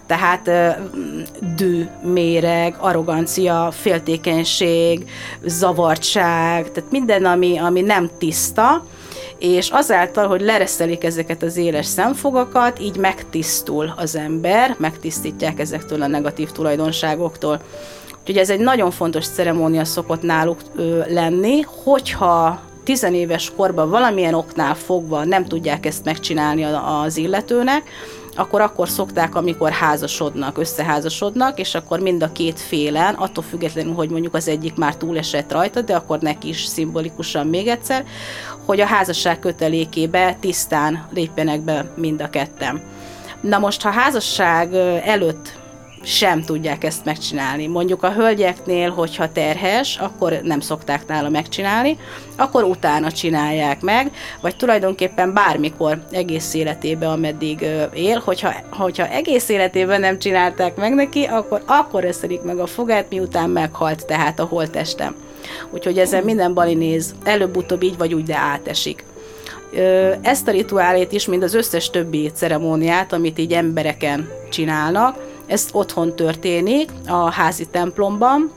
tehát 0.07 0.51
dű, 1.57 1.89
méreg, 2.03 2.77
arrogancia, 2.79 3.69
féltékenység, 3.73 5.11
zavartság, 5.45 6.73
tehát 6.73 6.91
minden, 6.91 7.25
ami, 7.25 7.59
ami 7.59 7.81
nem 7.81 8.11
tiszta, 8.19 8.85
és 9.39 9.69
azáltal, 9.69 10.27
hogy 10.27 10.41
lereszelik 10.41 11.05
ezeket 11.05 11.43
az 11.43 11.57
éles 11.57 11.87
szemfogakat, 11.87 12.81
így 12.81 12.97
megtisztul 12.97 13.95
az 13.97 14.17
ember, 14.17 14.77
megtisztítják 14.79 15.61
ezektől 15.61 16.03
a 16.03 16.07
negatív 16.07 16.51
tulajdonságoktól. 16.51 17.61
Úgyhogy 18.21 18.39
ez 18.39 18.51
egy 18.51 18.61
nagyon 18.61 18.91
fontos 18.91 19.27
ceremónia 19.27 19.85
szokott 19.85 20.23
náluk 20.23 20.61
ö, 20.77 21.03
lenni, 21.09 21.61
hogyha 21.61 22.61
tizenéves 22.85 23.53
korban 23.57 23.91
valamilyen 23.91 24.35
oknál 24.35 24.75
fogva 24.75 25.25
nem 25.25 25.45
tudják 25.45 25.87
ezt 25.87 26.05
megcsinálni 26.05 26.63
az 27.05 27.17
illetőnek, 27.17 27.83
akkor 28.37 28.61
akkor 28.61 28.89
szokták, 28.89 29.35
amikor 29.35 29.71
házasodnak, 29.71 30.59
összeházasodnak, 30.59 31.59
és 31.59 31.75
akkor 31.75 32.01
mind 32.01 32.23
a 32.23 32.33
két 32.33 32.61
félen, 32.61 33.15
attól 33.15 33.45
függetlenül, 33.45 33.95
hogy 33.95 34.09
mondjuk 34.09 34.35
az 34.35 34.49
egyik 34.49 34.75
már 34.75 34.97
túlesett 34.97 35.53
rajta, 35.53 35.81
de 35.81 35.97
akkor 35.97 36.19
neki 36.19 36.49
is 36.49 36.65
szimbolikusan 36.65 37.47
még 37.47 37.69
egyszer, 37.69 38.05
hogy 38.65 38.81
a 38.81 38.87
házasság 38.87 39.39
kötelékébe 39.39 40.37
tisztán 40.41 41.07
lépjenek 41.11 41.61
be 41.61 41.85
mind 41.97 42.23
a 42.23 42.31
ketten. 42.31 42.83
Na 43.41 43.59
most, 43.59 43.83
ha 43.83 43.91
házasság 43.91 44.75
előtt 45.05 45.63
sem 46.05 46.43
tudják 46.43 46.85
ezt 46.85 47.05
megcsinálni. 47.05 47.67
Mondjuk 47.67 48.03
a 48.03 48.13
hölgyeknél, 48.13 48.91
hogyha 48.91 49.33
terhes, 49.33 49.97
akkor 49.97 50.41
nem 50.43 50.61
szokták 50.61 51.07
nála 51.07 51.29
megcsinálni, 51.29 51.99
akkor 52.37 52.65
utána 52.65 53.13
csinálják 53.13 53.81
meg, 53.81 54.11
vagy 54.41 54.57
tulajdonképpen 54.57 55.35
bármikor 55.35 56.05
egész 56.11 56.55
életében, 56.55 57.11
ameddig 57.11 57.61
él, 57.95 58.23
hogyha, 58.25 58.53
hogyha 58.71 59.09
egész 59.09 59.49
életében 59.49 60.01
nem 60.01 60.19
csinálták 60.19 60.77
meg 60.77 60.95
neki, 60.95 61.25
akkor 61.25 61.63
akkor 61.67 62.05
összedik 62.05 62.43
meg 62.43 62.59
a 62.59 62.67
fogát, 62.67 63.07
miután 63.11 63.51
meghalt 63.51 64.07
tehát 64.07 64.41
a 64.41 64.45
holtestem. 64.45 65.24
Úgyhogy 65.71 65.99
ezen 65.99 66.25
minden 66.25 66.55
bali 66.55 66.75
néz, 66.75 67.15
előbb-utóbb 67.25 67.83
így 67.83 67.97
vagy 67.97 68.15
úgy, 68.15 68.25
de 68.25 68.37
átesik. 68.37 69.05
Ezt 70.23 70.49
a 70.49 70.51
rituálét 70.51 71.13
is, 71.13 71.27
mint 71.27 71.43
az 71.43 71.55
összes 71.55 71.91
többi 71.91 72.31
ceremóniát, 72.35 73.13
amit 73.13 73.39
így 73.39 73.53
embereken 73.53 74.29
csinálnak, 74.51 75.17
ez 75.47 75.69
otthon 75.73 76.17
történik, 76.17 76.91
a 77.07 77.31
házi 77.31 77.67
templomban, 77.67 78.53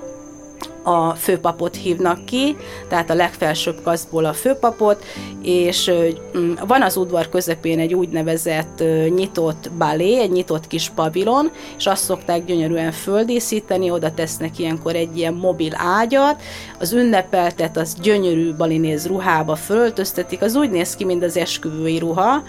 a 0.87 1.15
főpapot 1.15 1.75
hívnak 1.75 2.25
ki, 2.25 2.55
tehát 2.89 3.09
a 3.09 3.13
legfelsőbb 3.13 3.81
kaszból 3.83 4.25
a 4.25 4.33
főpapot, 4.33 5.03
és 5.41 5.91
mm, 6.37 6.53
van 6.67 6.81
az 6.81 6.97
udvar 6.97 7.29
közepén 7.29 7.79
egy 7.79 7.93
úgynevezett 7.93 8.83
nyitott 9.15 9.71
balé, 9.77 10.19
egy 10.19 10.31
nyitott 10.31 10.67
kis 10.67 10.89
pavilon, 10.89 11.51
és 11.77 11.85
azt 11.85 12.03
szokták 12.03 12.45
gyönyörűen 12.45 12.91
földíszíteni, 12.91 13.91
oda 13.91 14.13
tesznek 14.13 14.59
ilyenkor 14.59 14.95
egy 14.95 15.17
ilyen 15.17 15.33
mobil 15.33 15.73
ágyat, 15.75 16.41
az 16.79 16.93
ünnepeltet 16.93 17.77
az 17.77 17.95
gyönyörű 18.01 18.53
balinéz 18.53 19.07
ruhába 19.07 19.55
föltöztetik, 19.55 20.41
az 20.41 20.55
úgy 20.55 20.69
néz 20.69 20.95
ki, 20.95 21.05
mint 21.05 21.23
az 21.23 21.37
esküvői 21.37 21.97
ruha, 21.97 22.43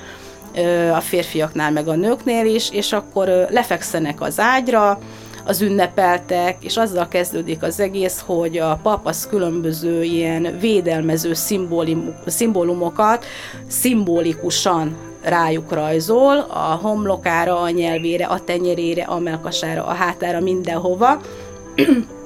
a 0.94 1.01
férfiaknál 1.01 1.70
meg 1.70 1.88
a 1.88 1.94
nőknél 1.94 2.46
is, 2.46 2.70
és 2.70 2.92
akkor 2.92 3.46
lefekszenek 3.51 4.20
az 4.20 4.40
ágyra, 4.40 4.98
az 5.48 5.61
ünnepeltek, 5.61 6.64
és 6.64 6.76
azzal 6.76 7.08
kezdődik 7.08 7.62
az 7.62 7.80
egész, 7.80 8.22
hogy 8.26 8.58
a 8.58 8.78
pap 8.82 9.06
az 9.06 9.26
különböző 9.26 10.02
ilyen 10.02 10.58
védelmező 10.61 11.32
szimbólumokat 12.26 13.24
szimbolikusan 13.66 14.96
rájuk 15.22 15.72
rajzol, 15.72 16.38
a 16.38 16.78
homlokára, 16.82 17.61
a 17.61 17.70
nyelvére, 17.70 18.26
a 18.26 18.40
tenyerére, 18.40 19.02
a 19.02 19.18
melkasára, 19.18 19.84
a 19.84 19.92
hátára, 19.92 20.40
mindenhova, 20.40 21.20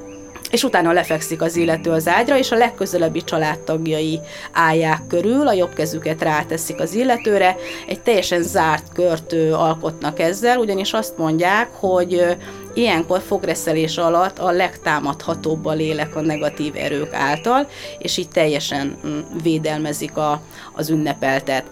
és 0.53 0.65
utána 0.65 0.93
lefekszik 0.93 1.43
az 1.43 1.57
illető 1.57 1.91
az 1.91 2.09
ágyra, 2.09 2.39
és 2.39 2.51
a 2.51 2.57
legközelebbi 2.57 3.25
családtagjai 3.25 4.21
állják 4.53 5.07
körül, 5.09 5.49
a 5.49 5.53
jobb 5.53 5.73
kezüket 5.73 6.23
ráteszik 6.23 6.81
az 6.81 6.95
illetőre, 6.95 7.57
egy 7.87 8.01
teljesen 8.01 8.43
zárt 8.43 8.93
kört 8.93 9.33
alkotnak 9.53 10.19
ezzel, 10.19 10.59
ugyanis 10.59 10.93
azt 10.93 11.19
mondják, 11.19 11.69
hogy 11.73 12.37
ilyenkor 12.75 13.21
fogreszelés 13.21 13.97
alatt 13.97 14.39
a 14.39 14.51
legtámadhatóbb 14.51 15.67
a 15.67 15.73
lélek 15.73 16.17
a 16.17 16.21
negatív 16.21 16.77
erők 16.77 17.13
által, 17.15 17.69
és 17.99 18.17
így 18.17 18.29
teljesen 18.29 18.97
mm, 19.07 19.19
védelmezik 19.43 20.17
a, 20.17 20.41
az 20.73 20.91
ünnepeltet. 20.91 21.65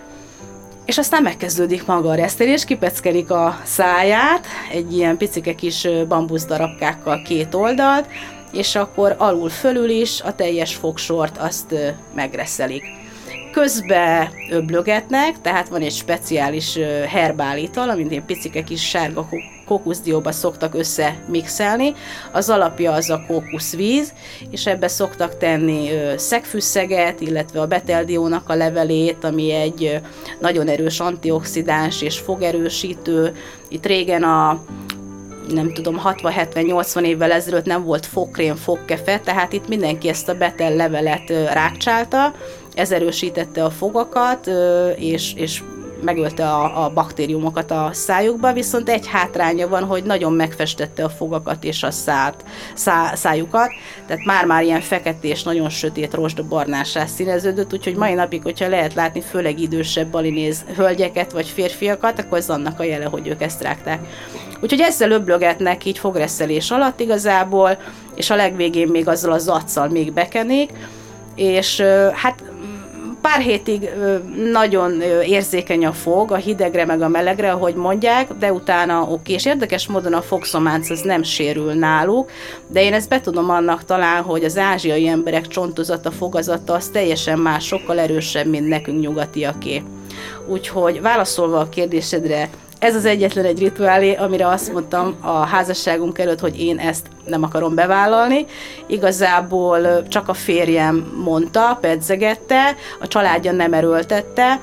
És 0.85 0.99
aztán 0.99 1.23
megkezdődik 1.23 1.87
maga 1.87 2.09
a 2.09 2.15
resztelés, 2.15 2.65
kipeckelik 2.65 3.31
a 3.31 3.61
száját, 3.65 4.47
egy 4.73 4.97
ilyen 4.97 5.17
picike 5.17 5.55
kis 5.55 5.89
bambusz 6.09 6.47
darabkákkal 6.47 7.23
két 7.23 7.55
oldalt, 7.55 8.07
és 8.53 8.75
akkor 8.75 9.15
alul 9.19 9.49
fölül 9.49 9.89
is 9.89 10.21
a 10.21 10.35
teljes 10.35 10.75
fogsort 10.75 11.39
azt 11.39 11.75
megreszelik. 12.15 12.83
Közbe 13.53 14.33
öblögetnek, 14.51 15.41
tehát 15.41 15.69
van 15.69 15.81
egy 15.81 15.93
speciális 15.93 16.79
herbálital, 17.09 17.91
amit 17.91 18.13
én 18.13 18.25
picike 18.25 18.65
kis 18.65 18.89
sárga 18.89 19.29
kókuszdióba 19.67 20.33
szoktak 20.33 20.75
összemixelni. 20.75 21.95
Az 22.33 22.49
alapja 22.49 22.93
az 22.93 23.11
a 23.11 23.25
kókuszvíz, 23.27 24.13
és 24.51 24.67
ebbe 24.67 24.89
szoktak 24.89 25.39
tenni 25.39 25.91
szegfűszeget, 26.17 27.21
illetve 27.21 27.61
a 27.61 27.67
beteldiónak 27.67 28.49
a 28.49 28.55
levelét, 28.55 29.25
ami 29.25 29.51
egy 29.51 30.01
nagyon 30.41 30.69
erős 30.69 31.01
antioxidáns 31.01 32.03
és 32.03 32.19
fogerősítő. 32.19 33.37
Itt 33.69 33.87
régen 33.87 34.23
a 34.23 34.65
nem 35.53 35.73
tudom, 35.73 36.01
60-70-80 36.05 37.03
évvel 37.03 37.33
ezelőtt 37.33 37.65
nem 37.65 37.85
volt 37.85 38.07
fogkrém, 38.07 38.55
fogkefe, 38.55 39.21
tehát 39.21 39.53
itt 39.53 39.69
mindenki 39.69 40.09
ezt 40.09 40.29
a 40.29 40.35
betel 40.35 40.75
levelet 40.75 41.31
rákcsálta, 41.31 42.35
ez 42.75 42.93
erősítette 42.93 43.65
a 43.65 43.71
fogakat, 43.71 44.51
és, 44.97 45.35
és 45.35 45.63
megölte 46.03 46.49
a, 46.49 46.85
a 46.85 46.91
baktériumokat 46.91 47.71
a 47.71 47.91
szájukba, 47.93 48.53
viszont 48.53 48.89
egy 48.89 49.07
hátránya 49.07 49.69
van, 49.69 49.85
hogy 49.85 50.03
nagyon 50.03 50.33
megfestette 50.33 51.05
a 51.05 51.09
fogakat 51.09 51.65
és 51.65 51.83
a 51.83 51.91
szát, 51.91 52.45
szá, 52.75 53.15
szájukat, 53.15 53.69
tehát 54.07 54.25
már-már 54.25 54.63
ilyen 54.63 54.81
feketés, 54.81 55.43
nagyon 55.43 55.69
sötét 55.69 56.47
barnásá 56.49 57.07
színeződött, 57.07 57.73
úgyhogy 57.73 57.97
mai 57.97 58.15
napig, 58.15 58.43
hogyha 58.43 58.69
lehet 58.69 58.95
látni 58.95 59.21
főleg 59.21 59.61
idősebb 59.61 60.11
balinéz 60.11 60.65
hölgyeket 60.77 61.33
vagy 61.33 61.49
férfiakat, 61.49 62.19
akkor 62.19 62.39
ez 62.39 62.51
annak 62.51 62.81
a 62.81 62.85
jele, 62.85 63.05
hogy 63.05 63.29
ők 63.29 63.43
ezt 63.43 63.63
rágták. 63.63 64.01
Úgyhogy 64.61 64.81
ezzel 64.81 65.11
öblögetnek 65.11 65.85
így 65.85 65.99
fogreszelés 65.99 66.71
alatt 66.71 67.01
igazából, 67.01 67.79
és 68.15 68.31
a 68.31 68.37
legvégén 68.37 68.89
még 68.89 69.09
azzal 69.09 69.33
az 69.33 69.43
zaccal 69.43 69.89
még 69.89 70.13
bekenik, 70.13 70.71
és 71.35 71.81
hát 72.13 72.43
pár 73.21 73.41
hétig 73.41 73.91
nagyon 74.53 75.01
érzékeny 75.27 75.87
a 75.87 75.93
fog, 75.93 76.33
a 76.33 76.37
hidegre 76.37 76.85
meg 76.85 77.03
a 77.03 77.09
melegre, 77.09 77.53
ahogy 77.53 77.75
mondják, 77.75 78.33
de 78.39 78.53
utána 78.53 79.03
oké, 79.03 79.33
és 79.33 79.45
érdekes 79.45 79.87
módon 79.87 80.13
a 80.13 80.23
fogszománc 80.23 80.91
az 80.91 81.01
nem 81.01 81.23
sérül 81.23 81.73
náluk, 81.73 82.31
de 82.67 82.83
én 82.83 82.93
ezt 82.93 83.09
betudom 83.09 83.51
annak 83.51 83.85
talán, 83.85 84.23
hogy 84.23 84.45
az 84.45 84.59
ázsiai 84.59 85.09
emberek 85.09 85.47
csontozata, 85.47 86.11
fogazata 86.11 86.73
az 86.73 86.89
teljesen 86.89 87.39
más, 87.39 87.67
sokkal 87.67 87.99
erősebb, 87.99 88.47
mint 88.47 88.69
nekünk 88.69 89.01
nyugatiaké. 89.01 89.83
Úgyhogy 90.47 91.01
válaszolva 91.01 91.59
a 91.59 91.69
kérdésedre, 91.69 92.49
ez 92.81 92.95
az 92.95 93.05
egyetlen 93.05 93.45
egy 93.45 93.59
rituálé, 93.59 94.15
amire 94.15 94.49
azt 94.49 94.73
mondtam 94.73 95.17
a 95.21 95.31
házasságunk 95.31 96.19
előtt, 96.19 96.41
hogy 96.41 96.61
én 96.61 96.79
ezt 96.79 97.07
nem 97.27 97.43
akarom 97.43 97.75
bevállalni. 97.75 98.47
Igazából 98.87 100.09
csak 100.09 100.29
a 100.29 100.35
férjem 100.35 101.13
mondta, 101.25 101.79
pedzegette, 101.81 102.77
a 103.01 103.07
családja 103.07 103.53
nem 103.53 103.73
erőltette, 103.73 104.61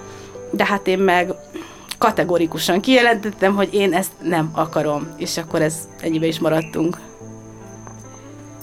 de 0.51 0.65
hát 0.65 0.87
én 0.87 0.99
meg 0.99 1.33
kategorikusan 1.97 2.79
kijelentettem, 2.79 3.55
hogy 3.55 3.73
én 3.73 3.93
ezt 3.93 4.11
nem 4.21 4.49
akarom, 4.53 5.07
és 5.17 5.37
akkor 5.37 5.61
ez 5.61 5.75
ennyibe 6.01 6.25
is 6.25 6.39
maradtunk. 6.39 6.97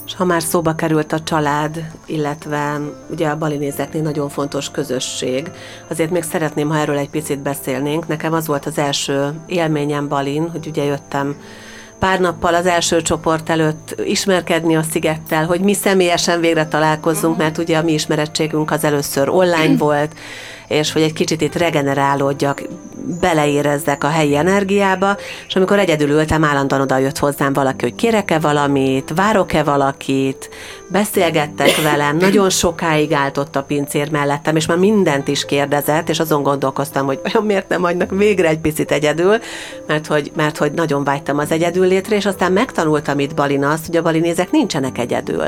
És 0.06 0.14
ha 0.14 0.24
már 0.24 0.42
szóba 0.42 0.74
került 0.74 1.12
a 1.12 1.22
család, 1.22 1.84
illetve 2.06 2.80
ugye 3.10 3.28
a 3.28 3.36
balinézeknél 3.36 4.02
nagyon 4.02 4.28
fontos 4.28 4.70
közösség, 4.70 5.50
azért 5.90 6.10
még 6.10 6.22
szeretném, 6.22 6.68
ha 6.68 6.78
erről 6.78 6.98
egy 6.98 7.10
picit 7.10 7.38
beszélnénk. 7.38 8.06
Nekem 8.06 8.32
az 8.32 8.46
volt 8.46 8.66
az 8.66 8.78
első 8.78 9.32
élményem 9.46 10.08
Balin, 10.08 10.50
hogy 10.50 10.66
ugye 10.66 10.84
jöttem 10.84 11.36
pár 11.98 12.20
nappal 12.20 12.54
az 12.54 12.66
első 12.66 13.02
csoport 13.02 13.50
előtt 13.50 13.94
ismerkedni 14.04 14.76
a 14.76 14.82
szigettel, 14.82 15.46
hogy 15.46 15.60
mi 15.60 15.74
személyesen 15.74 16.40
végre 16.40 16.66
találkozzunk, 16.66 17.36
mert 17.36 17.58
ugye 17.58 17.78
a 17.78 17.82
mi 17.82 17.92
ismerettségünk 17.92 18.70
az 18.70 18.84
először 18.84 19.28
online 19.28 19.76
volt, 19.86 20.14
és 20.68 20.92
hogy 20.92 21.02
egy 21.02 21.12
kicsit 21.12 21.40
itt 21.40 21.56
regenerálódjak, 21.56 22.62
beleérezzek 23.20 24.04
a 24.04 24.08
helyi 24.08 24.36
energiába, 24.36 25.16
és 25.46 25.56
amikor 25.56 25.78
egyedül 25.78 26.10
ültem, 26.10 26.44
állandóan 26.44 26.80
oda 26.80 26.98
jött 26.98 27.18
hozzám 27.18 27.52
valaki, 27.52 27.84
hogy 27.84 27.94
kérek-e 27.94 28.38
valamit, 28.38 29.12
várok-e 29.14 29.62
valakit, 29.62 30.50
beszélgettek 30.88 31.82
velem, 31.82 32.16
nagyon 32.16 32.50
sokáig 32.50 33.12
állt 33.12 33.38
ott 33.38 33.56
a 33.56 33.62
pincér 33.62 34.10
mellettem, 34.10 34.56
és 34.56 34.66
már 34.66 34.78
mindent 34.78 35.28
is 35.28 35.44
kérdezett, 35.44 36.08
és 36.08 36.20
azon 36.20 36.42
gondolkoztam, 36.42 37.06
hogy 37.06 37.20
olyan 37.24 37.46
miért 37.46 37.68
nem 37.68 37.82
hagynak 37.82 38.10
végre 38.10 38.48
egy 38.48 38.58
picit 38.58 38.92
egyedül, 38.92 39.38
mert 39.86 40.06
hogy, 40.06 40.32
mert 40.36 40.56
hogy 40.56 40.72
nagyon 40.72 41.04
vágytam 41.04 41.38
az 41.38 41.50
egyedül 41.50 41.86
létre, 41.86 42.16
és 42.16 42.26
aztán 42.26 42.52
megtanultam 42.52 43.18
itt 43.18 43.34
Balina 43.34 43.70
azt, 43.70 43.86
hogy 43.86 43.96
a 43.96 44.02
balinézek 44.02 44.50
nincsenek 44.50 44.98
egyedül. 44.98 45.44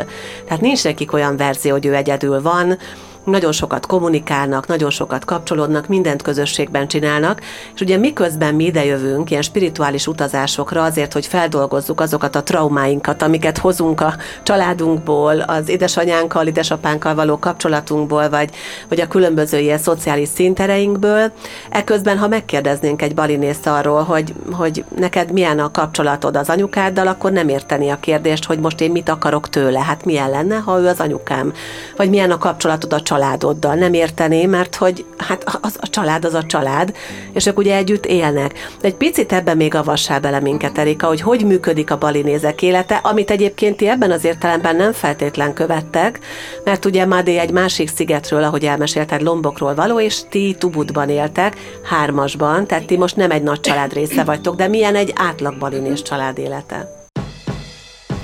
Tehát 0.46 0.60
nincs 0.60 0.84
nekik 0.84 1.12
olyan 1.12 1.36
verzió, 1.36 1.72
hogy 1.72 1.86
ő 1.86 1.94
egyedül 1.94 2.42
van, 2.42 2.78
nagyon 3.26 3.52
sokat 3.52 3.86
kommunikálnak, 3.86 4.66
nagyon 4.66 4.90
sokat 4.90 5.24
kapcsolódnak, 5.24 5.86
mindent 5.86 6.22
közösségben 6.22 6.88
csinálnak, 6.88 7.40
és 7.74 7.80
ugye 7.80 7.96
miközben 7.96 8.54
mi 8.54 8.64
idejövünk 8.64 9.30
ilyen 9.30 9.42
spirituális 9.42 10.06
utazásokra 10.06 10.82
azért, 10.82 11.12
hogy 11.12 11.26
feldolgozzuk 11.26 12.00
azokat 12.00 12.36
a 12.36 12.42
traumáinkat, 12.42 13.22
amiket 13.22 13.58
hozunk 13.58 14.00
a 14.00 14.14
családunkból, 14.42 15.40
az 15.40 15.68
édesanyánkkal, 15.68 16.46
édesapánkkal 16.46 17.14
való 17.14 17.38
kapcsolatunkból, 17.38 18.28
vagy, 18.28 18.50
vagy 18.88 19.00
a 19.00 19.08
különböző 19.08 19.58
ilyen 19.58 19.78
szociális 19.78 20.28
szintereinkből, 20.28 21.32
eközben, 21.70 22.18
ha 22.18 22.28
megkérdeznénk 22.28 23.02
egy 23.02 23.14
balinészt 23.14 23.66
arról, 23.66 24.02
hogy, 24.02 24.34
hogy 24.52 24.84
neked 24.96 25.32
milyen 25.32 25.58
a 25.58 25.70
kapcsolatod 25.70 26.36
az 26.36 26.48
anyukáddal, 26.48 27.06
akkor 27.06 27.32
nem 27.32 27.48
érteni 27.48 27.90
a 27.90 28.00
kérdést, 28.00 28.44
hogy 28.44 28.58
most 28.58 28.80
én 28.80 28.90
mit 28.90 29.08
akarok 29.08 29.48
tőle, 29.48 29.80
hát 29.80 30.04
milyen 30.04 30.30
lenne, 30.30 30.56
ha 30.56 30.80
ő 30.80 30.86
az 30.86 31.00
anyukám, 31.00 31.52
vagy 31.96 32.10
milyen 32.10 32.30
a 32.30 32.38
kapcsolatod 32.38 32.92
a 32.92 33.02
családoddal. 33.16 33.74
Nem 33.74 33.92
érteném, 33.92 34.50
mert 34.50 34.74
hogy 34.74 35.04
hát 35.16 35.58
az, 35.60 35.76
a 35.80 35.88
család 35.88 36.24
az 36.24 36.34
a 36.34 36.42
család, 36.42 36.94
és 37.32 37.46
ők 37.46 37.58
ugye 37.58 37.76
együtt 37.76 38.06
élnek. 38.06 38.54
Egy 38.80 38.94
picit 38.94 39.32
ebben 39.32 39.56
még 39.56 39.74
avassá 39.74 40.18
bele 40.18 40.40
minket, 40.40 40.78
Erika, 40.78 41.06
hogy 41.06 41.20
hogy 41.20 41.44
működik 41.44 41.90
a 41.90 41.98
balinézek 41.98 42.62
élete, 42.62 42.94
amit 42.96 43.30
egyébként 43.30 43.76
ti 43.76 43.88
ebben 43.88 44.10
az 44.10 44.24
értelemben 44.24 44.76
nem 44.76 44.92
feltétlen 44.92 45.52
követtek, 45.52 46.18
mert 46.64 46.84
ugye 46.84 47.06
Madé 47.06 47.36
egy 47.38 47.50
másik 47.50 47.88
szigetről, 47.88 48.42
ahogy 48.42 48.64
elmesélted, 48.64 49.22
Lombokról 49.22 49.74
való, 49.74 50.00
és 50.00 50.20
ti 50.28 50.56
Tubutban 50.58 51.08
éltek, 51.08 51.56
hármasban, 51.82 52.66
tehát 52.66 52.86
ti 52.86 52.96
most 52.96 53.16
nem 53.16 53.30
egy 53.30 53.42
nagy 53.42 53.60
család 53.60 53.92
része 53.92 54.24
vagytok, 54.24 54.56
de 54.56 54.68
milyen 54.68 54.94
egy 54.94 55.12
átlag 55.14 55.58
balinés 55.58 56.02
család 56.02 56.38
élete? 56.38 57.08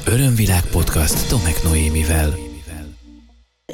Örömvilág 0.06 0.62
podcast 0.72 1.28
Tomek 1.28 1.62
Noémivel. 1.62 2.51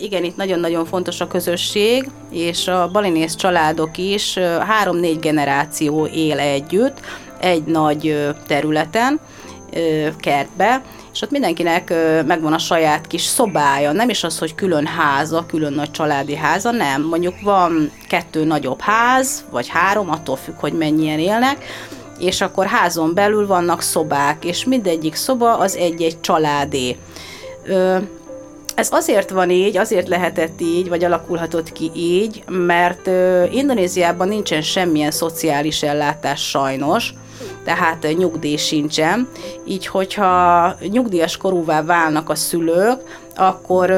Igen, 0.01 0.25
itt 0.25 0.37
nagyon-nagyon 0.37 0.85
fontos 0.85 1.21
a 1.21 1.27
közösség, 1.27 2.11
és 2.31 2.69
a 2.69 2.89
balinész 2.93 3.35
családok 3.35 3.99
is 3.99 4.39
három-négy 4.67 5.19
generáció 5.19 6.07
él 6.07 6.39
együtt, 6.39 7.01
egy 7.41 7.65
nagy 7.65 8.33
területen, 8.47 9.21
kertbe, 10.19 10.83
és 11.13 11.23
ott 11.23 11.31
mindenkinek 11.31 11.95
megvan 12.27 12.53
a 12.53 12.59
saját 12.59 13.07
kis 13.07 13.23
szobája, 13.23 13.93
nem 13.93 14.09
is 14.09 14.25
az, 14.25 14.39
hogy 14.39 14.55
külön 14.55 14.87
háza, 14.87 15.47
külön 15.47 15.73
nagy 15.73 15.91
családi 15.91 16.37
háza, 16.37 16.71
nem. 16.71 17.03
Mondjuk 17.03 17.41
van 17.41 17.91
kettő 18.09 18.45
nagyobb 18.45 18.81
ház, 18.81 19.45
vagy 19.51 19.69
három, 19.69 20.11
attól 20.11 20.37
függ, 20.37 20.55
hogy 20.59 20.73
mennyien 20.73 21.19
élnek, 21.19 21.65
és 22.19 22.41
akkor 22.41 22.67
házon 22.67 23.15
belül 23.15 23.47
vannak 23.47 23.83
szobák, 23.83 24.45
és 24.45 24.65
mindegyik 24.65 25.15
szoba 25.15 25.59
az 25.59 25.77
egy-egy 25.77 26.21
családé. 26.21 26.97
Ez 28.79 28.89
azért 28.93 29.31
van 29.31 29.51
így, 29.51 29.77
azért 29.77 30.09
lehetett 30.09 30.61
így, 30.61 30.89
vagy 30.89 31.05
alakulhatott 31.05 31.73
ki 31.73 31.91
így, 31.95 32.43
mert 32.47 33.07
Indonéziában 33.53 34.29
nincsen 34.29 34.63
semmilyen 34.63 35.11
szociális 35.11 35.83
ellátás 35.83 36.49
sajnos, 36.49 37.15
tehát 37.65 38.07
nyugdíj 38.17 38.57
sincsen. 38.57 39.29
Így, 39.67 39.87
hogyha 39.87 40.75
nyugdíjas 40.91 41.37
korúvá 41.37 41.83
válnak 41.83 42.29
a 42.31 42.35
szülők, 42.35 43.01
akkor 43.39 43.91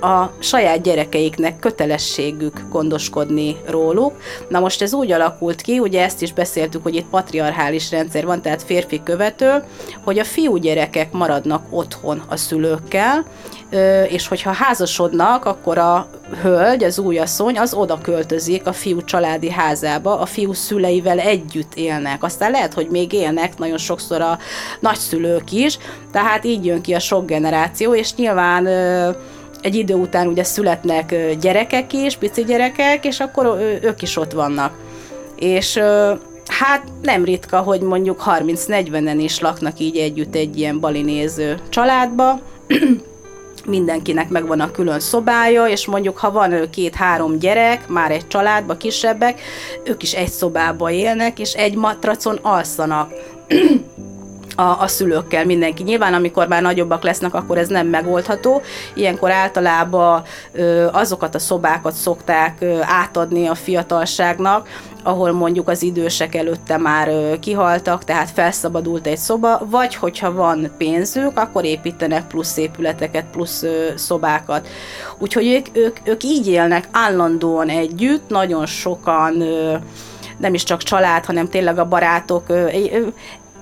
a 0.00 0.30
saját 0.38 0.82
gyerekeiknek 0.82 1.58
kötelességük 1.58 2.62
gondoskodni 2.70 3.56
róluk. 3.66 4.12
Na 4.48 4.60
most 4.60 4.82
ez 4.82 4.94
úgy 4.94 5.12
alakult 5.12 5.60
ki, 5.60 5.78
ugye 5.78 6.02
ezt 6.02 6.22
is 6.22 6.32
beszéltük, 6.32 6.82
hogy 6.82 6.94
itt 6.94 7.08
patriarchális 7.08 7.90
rendszer 7.90 8.26
van, 8.26 8.42
tehát 8.42 8.62
férfi 8.62 9.02
követő, 9.02 9.62
hogy 10.04 10.18
a 10.18 10.24
fiú 10.24 10.56
gyerekek 10.56 11.12
maradnak 11.12 11.62
otthon 11.70 12.22
a 12.28 12.36
szülőkkel, 12.36 13.24
és 14.08 14.28
hogyha 14.28 14.52
házasodnak, 14.52 15.44
akkor 15.44 15.78
a 15.78 16.06
hölgy, 16.42 16.84
az 16.84 16.98
új 16.98 17.18
asszony, 17.18 17.58
az 17.58 17.74
oda 17.74 17.98
költözik 18.02 18.66
a 18.66 18.72
fiú 18.72 19.04
családi 19.04 19.50
házába, 19.50 20.18
a 20.18 20.26
fiú 20.26 20.52
szüleivel 20.52 21.18
együtt 21.18 21.74
élnek. 21.74 22.22
Aztán 22.22 22.50
lehet, 22.50 22.74
hogy 22.74 22.88
még 22.90 23.12
élnek 23.12 23.58
nagyon 23.58 23.78
sokszor 23.78 24.20
a 24.20 24.38
nagyszülők 24.80 25.52
is, 25.52 25.78
tehát 26.12 26.44
így 26.44 26.64
jön 26.64 26.80
ki 26.80 26.94
a 26.94 26.98
sok 26.98 27.26
generáció, 27.26 27.94
és 27.94 28.14
nyilván 28.14 28.67
egy 29.62 29.74
idő 29.74 29.94
után 29.94 30.26
ugye 30.26 30.44
születnek 30.44 31.14
gyerekek 31.40 31.92
is, 31.92 32.16
pici 32.16 32.44
gyerekek, 32.44 33.04
és 33.04 33.20
akkor 33.20 33.58
ők 33.82 34.02
is 34.02 34.16
ott 34.16 34.32
vannak. 34.32 34.72
És 35.36 35.80
hát 36.46 36.82
nem 37.02 37.24
ritka, 37.24 37.58
hogy 37.58 37.80
mondjuk 37.80 38.22
30-40-en 38.26 39.16
is 39.18 39.40
laknak 39.40 39.78
így 39.78 39.96
együtt 39.96 40.34
egy 40.34 40.58
ilyen 40.58 40.80
balinéző 40.80 41.58
családba, 41.68 42.40
mindenkinek 43.66 44.28
megvan 44.28 44.60
a 44.60 44.70
külön 44.70 45.00
szobája, 45.00 45.66
és 45.66 45.86
mondjuk 45.86 46.18
ha 46.18 46.30
van 46.30 46.70
két-három 46.70 47.38
gyerek, 47.38 47.88
már 47.88 48.10
egy 48.10 48.26
családba 48.26 48.76
kisebbek, 48.76 49.40
ők 49.84 50.02
is 50.02 50.12
egy 50.12 50.28
szobába 50.28 50.90
élnek, 50.90 51.38
és 51.38 51.52
egy 51.52 51.74
matracon 51.74 52.38
alszanak 52.42 53.12
a, 54.58 54.80
a 54.80 54.86
szülőkkel 54.86 55.44
mindenki. 55.44 55.82
Nyilván, 55.82 56.14
amikor 56.14 56.48
már 56.48 56.62
nagyobbak 56.62 57.02
lesznek, 57.02 57.34
akkor 57.34 57.58
ez 57.58 57.68
nem 57.68 57.86
megoldható. 57.86 58.62
Ilyenkor 58.94 59.30
általában 59.30 60.22
azokat 60.92 61.34
a 61.34 61.38
szobákat 61.38 61.92
szokták 61.94 62.64
átadni 62.82 63.46
a 63.46 63.54
fiatalságnak, 63.54 64.68
ahol 65.02 65.32
mondjuk 65.32 65.68
az 65.68 65.82
idősek 65.82 66.34
előtte 66.34 66.76
már 66.76 67.38
kihaltak, 67.40 68.04
tehát 68.04 68.30
felszabadult 68.30 69.06
egy 69.06 69.18
szoba, 69.18 69.60
vagy 69.70 69.94
hogyha 69.94 70.32
van 70.32 70.70
pénzük, 70.78 71.38
akkor 71.38 71.64
építenek 71.64 72.26
plusz 72.26 72.56
épületeket, 72.56 73.24
plusz 73.32 73.64
szobákat. 73.94 74.68
Úgyhogy 75.18 75.46
ők, 75.46 75.66
ők, 75.72 75.96
ők 76.04 76.24
így 76.24 76.48
élnek 76.48 76.88
állandóan 76.92 77.68
együtt, 77.68 78.28
nagyon 78.28 78.66
sokan 78.66 79.42
nem 80.38 80.54
is 80.54 80.62
csak 80.62 80.82
család, 80.82 81.24
hanem 81.24 81.48
tényleg 81.48 81.78
a 81.78 81.88
barátok 81.88 82.44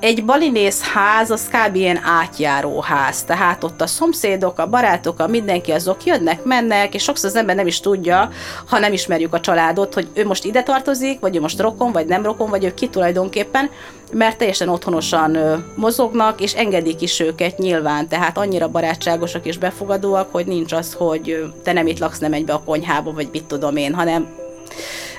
egy 0.00 0.24
balinész 0.24 0.82
ház 0.82 1.30
az 1.30 1.48
kb. 1.48 1.74
ilyen 1.74 2.00
átjáró 2.04 2.80
ház, 2.80 3.22
tehát 3.22 3.64
ott 3.64 3.80
a 3.80 3.86
szomszédok, 3.86 4.58
a 4.58 4.66
barátok, 4.66 5.20
a 5.20 5.26
mindenki 5.26 5.72
azok 5.72 6.04
jönnek, 6.04 6.44
mennek, 6.44 6.94
és 6.94 7.02
sokszor 7.02 7.30
az 7.30 7.36
ember 7.36 7.56
nem 7.56 7.66
is 7.66 7.80
tudja, 7.80 8.30
ha 8.66 8.78
nem 8.78 8.92
ismerjük 8.92 9.34
a 9.34 9.40
családot, 9.40 9.94
hogy 9.94 10.08
ő 10.14 10.26
most 10.26 10.44
ide 10.44 10.62
tartozik, 10.62 11.20
vagy 11.20 11.36
ő 11.36 11.40
most 11.40 11.60
rokon, 11.60 11.92
vagy 11.92 12.06
nem 12.06 12.22
rokon, 12.22 12.50
vagy 12.50 12.64
ő 12.64 12.74
ki 12.74 12.88
tulajdonképpen, 12.88 13.70
mert 14.12 14.38
teljesen 14.38 14.68
otthonosan 14.68 15.38
mozognak, 15.76 16.40
és 16.40 16.54
engedik 16.54 17.00
is 17.00 17.20
őket 17.20 17.58
nyilván, 17.58 18.08
tehát 18.08 18.38
annyira 18.38 18.68
barátságosak 18.68 19.46
és 19.46 19.58
befogadóak, 19.58 20.28
hogy 20.32 20.46
nincs 20.46 20.72
az, 20.72 20.92
hogy 20.92 21.52
te 21.62 21.72
nem 21.72 21.86
itt 21.86 21.98
laksz, 21.98 22.18
nem 22.18 22.32
egy 22.32 22.44
be 22.44 22.52
a 22.52 22.62
konyhába, 22.64 23.12
vagy 23.12 23.28
mit 23.32 23.44
tudom 23.44 23.76
én, 23.76 23.94
hanem 23.94 24.28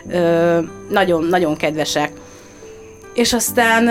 ö, 0.09 0.59
nagyon, 0.89 1.23
nagyon 1.23 1.55
kedvesek. 1.55 2.11
És 3.17 3.33
aztán 3.33 3.89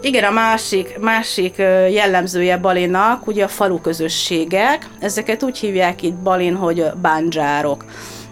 igen, 0.00 0.24
a 0.24 0.30
másik, 0.30 0.98
másik 0.98 1.56
jellemzője 1.90 2.56
Balinnak 2.56 3.26
ugye 3.26 3.44
a 3.44 3.48
falu 3.48 3.80
közösségek. 3.80 4.88
Ezeket 5.00 5.42
úgy 5.42 5.58
hívják 5.58 6.02
itt 6.02 6.14
Balin, 6.14 6.54
hogy 6.54 6.84
bánzsárok. 7.02 7.84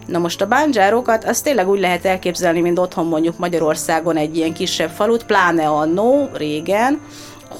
Na 0.06 0.18
most 0.18 0.40
a 0.40 0.46
bánzsárokat 0.46 1.24
azt 1.24 1.44
tényleg 1.44 1.68
úgy 1.68 1.80
lehet 1.80 2.04
elképzelni, 2.04 2.60
mint 2.60 2.78
otthon 2.78 3.06
mondjuk 3.06 3.38
Magyarországon 3.38 4.16
egy 4.16 4.36
ilyen 4.36 4.52
kisebb 4.52 4.90
falut, 4.90 5.24
pláne 5.24 5.66
annó, 5.66 6.28
régen, 6.34 7.00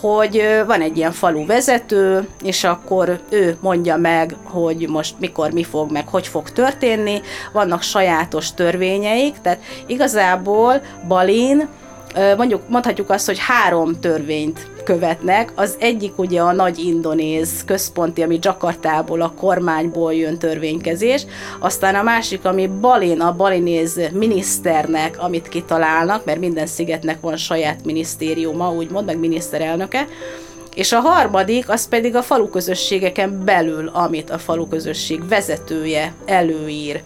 hogy 0.00 0.42
van 0.66 0.80
egy 0.80 0.96
ilyen 0.96 1.12
falu 1.12 1.46
vezető, 1.46 2.28
és 2.42 2.64
akkor 2.64 3.20
ő 3.30 3.56
mondja 3.60 3.96
meg, 3.96 4.36
hogy 4.44 4.88
most 4.88 5.14
mikor 5.18 5.50
mi 5.50 5.64
fog, 5.64 5.90
meg 5.90 6.08
hogy 6.08 6.26
fog 6.26 6.50
történni, 6.50 7.20
vannak 7.52 7.82
sajátos 7.82 8.54
törvényeik, 8.54 9.34
tehát 9.42 9.60
igazából 9.86 10.82
Balin 11.08 11.68
mondjuk 12.36 12.68
mondhatjuk 12.68 13.10
azt, 13.10 13.26
hogy 13.26 13.38
három 13.38 14.00
törvényt 14.00 14.70
követnek. 14.84 15.52
Az 15.54 15.76
egyik 15.78 16.18
ugye 16.18 16.40
a 16.40 16.52
nagy 16.52 16.78
indonéz 16.78 17.64
központi, 17.66 18.22
ami 18.22 18.38
Jakartából, 18.40 19.20
a 19.20 19.32
kormányból 19.36 20.14
jön 20.14 20.38
törvénykezés, 20.38 21.26
aztán 21.58 21.94
a 21.94 22.02
másik, 22.02 22.44
ami 22.44 22.66
Balin, 22.66 23.20
a 23.20 23.36
balinéz 23.36 24.00
miniszternek, 24.12 25.16
amit 25.18 25.48
kitalálnak, 25.48 26.24
mert 26.24 26.38
minden 26.38 26.66
szigetnek 26.66 27.20
van 27.20 27.36
saját 27.36 27.84
minisztériuma, 27.84 28.72
úgymond, 28.72 29.06
meg 29.06 29.18
miniszterelnöke, 29.18 30.06
és 30.74 30.92
a 30.92 31.00
harmadik, 31.00 31.68
az 31.68 31.88
pedig 31.88 32.16
a 32.16 32.22
faluközösségeken 32.22 33.44
belül, 33.44 33.90
amit 33.92 34.30
a 34.30 34.38
faluközösség 34.38 35.28
vezetője 35.28 36.14
előír. 36.24 37.02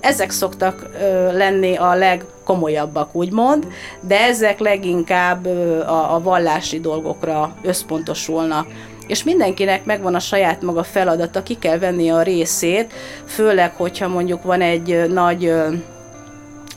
Ezek 0.00 0.30
szoktak 0.30 0.88
lenni 1.32 1.76
a 1.76 1.94
legkomolyabbak, 1.94 3.14
úgymond, 3.14 3.66
de 4.00 4.20
ezek 4.20 4.58
leginkább 4.58 5.46
a, 5.86 6.20
vallási 6.22 6.80
dolgokra 6.80 7.54
összpontosulnak. 7.62 8.66
És 9.06 9.24
mindenkinek 9.24 9.84
megvan 9.84 10.14
a 10.14 10.18
saját 10.18 10.62
maga 10.62 10.82
feladata, 10.82 11.42
ki 11.42 11.54
kell 11.54 11.78
venni 11.78 12.10
a 12.10 12.22
részét, 12.22 12.92
főleg, 13.26 13.72
hogyha 13.76 14.08
mondjuk 14.08 14.42
van 14.42 14.60
egy 14.60 15.04
nagy 15.12 15.52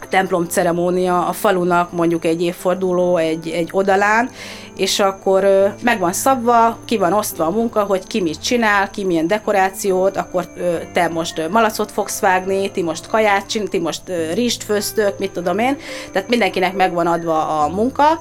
templom 0.09 0.45
ceremónia 0.45 1.27
a 1.27 1.31
falunak 1.31 1.91
mondjuk 1.91 2.25
egy 2.25 2.41
évforduló 2.41 3.17
egy, 3.17 3.49
egy 3.49 3.69
odalán, 3.71 4.29
és 4.77 4.99
akkor 4.99 5.73
meg 5.83 5.99
van 5.99 6.13
szabva, 6.13 6.77
ki 6.85 6.97
van 6.97 7.13
osztva 7.13 7.45
a 7.45 7.49
munka, 7.49 7.83
hogy 7.83 8.07
ki 8.07 8.21
mit 8.21 8.41
csinál, 8.41 8.89
ki 8.89 9.03
milyen 9.03 9.27
dekorációt, 9.27 10.17
akkor 10.17 10.47
te 10.93 11.07
most 11.07 11.49
malacot 11.49 11.91
fogsz 11.91 12.19
vágni, 12.19 12.71
ti 12.71 12.81
most 12.81 13.07
kaját 13.07 13.47
csinál, 13.47 13.67
ti 13.67 13.79
most 13.79 14.01
ö, 14.05 14.33
rizst 14.33 14.63
főztök, 14.63 15.19
mit 15.19 15.31
tudom 15.31 15.59
én, 15.59 15.77
tehát 16.11 16.29
mindenkinek 16.29 16.73
megvan 16.73 17.07
adva 17.07 17.63
a 17.63 17.67
munka, 17.67 18.19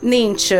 nincs 0.00 0.52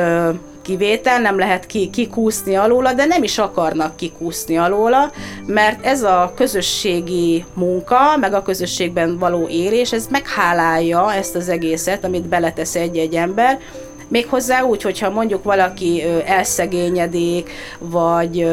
kivétel, 0.63 1.21
nem 1.21 1.39
lehet 1.39 1.67
ki, 1.67 1.91
kikúszni 1.91 2.55
alóla, 2.55 2.93
de 2.93 3.05
nem 3.05 3.23
is 3.23 3.39
akarnak 3.39 3.97
kikúszni 3.97 4.59
alóla, 4.59 5.13
mert 5.47 5.87
ez 5.87 6.03
a 6.03 6.33
közösségi 6.37 7.45
munka, 7.55 8.17
meg 8.21 8.35
a 8.35 8.43
közösségben 8.43 9.19
való 9.19 9.49
élés, 9.49 9.93
ez 9.93 10.07
meghálálja 10.11 11.13
ezt 11.13 11.35
az 11.35 11.49
egészet, 11.49 12.05
amit 12.05 12.29
beletesz 12.29 12.75
egy-egy 12.75 13.15
ember, 13.15 13.59
Méghozzá 14.13 14.63
úgy, 14.63 14.83
hogyha 14.83 15.11
mondjuk 15.11 15.43
valaki 15.45 16.03
elszegényedik, 16.25 17.51
vagy 17.79 18.49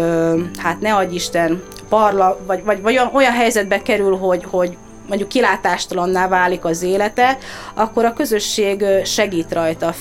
hát 0.57 0.79
ne 0.79 0.95
adj 0.95 1.15
Isten, 1.15 1.63
parla, 1.89 2.39
vagy, 2.45 2.63
vagy, 2.63 2.81
vagy 2.81 2.99
olyan, 3.13 3.31
helyzetbe 3.31 3.81
kerül, 3.81 4.17
hogy, 4.17 4.43
hogy 4.43 4.77
mondjuk 5.07 5.29
kilátástalanná 5.29 6.27
válik 6.27 6.65
az 6.65 6.81
élete, 6.81 7.37
akkor 7.73 8.05
a 8.05 8.13
közösség 8.13 8.83
segít 9.05 9.53
rajta, 9.53 9.93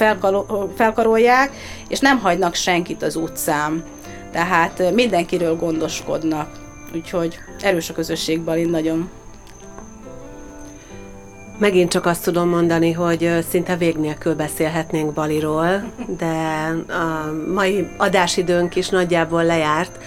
felkarolják, 0.76 1.50
és 1.88 1.98
nem 1.98 2.18
hagynak 2.18 2.54
senkit 2.54 3.02
az 3.02 3.16
utcán. 3.16 3.84
Tehát 4.32 4.92
mindenkiről 4.94 5.56
gondoskodnak. 5.56 6.50
Úgyhogy 6.94 7.38
erős 7.60 7.90
a 7.90 7.94
közösségben, 7.94 8.58
én 8.58 8.68
nagyon. 8.68 9.10
Megint 11.58 11.90
csak 11.90 12.06
azt 12.06 12.24
tudom 12.24 12.48
mondani, 12.48 12.92
hogy 12.92 13.30
szinte 13.50 13.76
vég 13.76 13.96
nélkül 13.96 14.34
beszélhetnénk 14.34 15.12
Baliról, 15.12 15.92
de 16.18 16.26
a 16.88 17.32
mai 17.54 17.88
adásidőnk 17.96 18.76
is 18.76 18.88
nagyjából 18.88 19.44
lejárt 19.44 19.98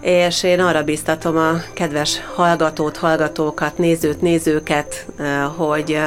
és 0.00 0.42
én 0.42 0.60
arra 0.60 0.82
biztatom 0.82 1.36
a 1.36 1.52
kedves 1.74 2.20
hallgatót, 2.34 2.96
hallgatókat, 2.96 3.78
nézőt, 3.78 4.20
nézőket, 4.20 5.06
hogy 5.56 5.98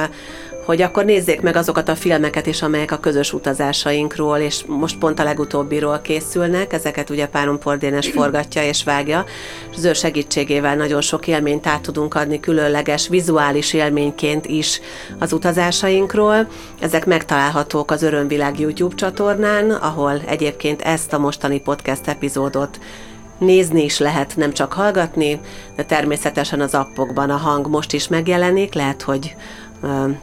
hogy 0.64 0.82
akkor 0.82 1.04
nézzék 1.04 1.40
meg 1.40 1.56
azokat 1.56 1.88
a 1.88 1.94
filmeket 1.94 2.46
is, 2.46 2.62
amelyek 2.62 2.90
a 2.90 2.98
közös 2.98 3.32
utazásainkról, 3.32 4.38
és 4.38 4.64
most 4.66 4.98
pont 4.98 5.18
a 5.18 5.24
legutóbbiról 5.24 6.00
készülnek, 6.00 6.72
ezeket 6.72 7.10
ugye 7.10 7.26
Páron 7.26 7.58
Pordénes 7.58 8.10
forgatja 8.10 8.62
és 8.62 8.84
vágja, 8.84 9.24
és 9.70 9.76
az 9.76 9.84
ő 9.84 9.92
segítségével 9.92 10.76
nagyon 10.76 11.00
sok 11.00 11.26
élményt 11.26 11.66
át 11.66 11.82
tudunk 11.82 12.14
adni 12.14 12.40
különleges 12.40 13.08
vizuális 13.08 13.72
élményként 13.72 14.46
is 14.46 14.80
az 15.18 15.32
utazásainkról. 15.32 16.48
Ezek 16.80 17.06
megtalálhatók 17.06 17.90
az 17.90 18.02
Örömvilág 18.02 18.58
YouTube 18.58 18.94
csatornán, 18.94 19.70
ahol 19.70 20.20
egyébként 20.26 20.82
ezt 20.82 21.12
a 21.12 21.18
mostani 21.18 21.60
podcast 21.60 22.08
epizódot 22.08 22.78
nézni 23.40 23.84
is 23.84 23.98
lehet, 23.98 24.36
nem 24.36 24.52
csak 24.52 24.72
hallgatni, 24.72 25.40
de 25.76 25.84
természetesen 25.84 26.60
az 26.60 26.74
appokban 26.74 27.30
a 27.30 27.36
hang 27.36 27.66
most 27.66 27.92
is 27.92 28.08
megjelenik, 28.08 28.74
lehet, 28.74 29.02
hogy 29.02 29.34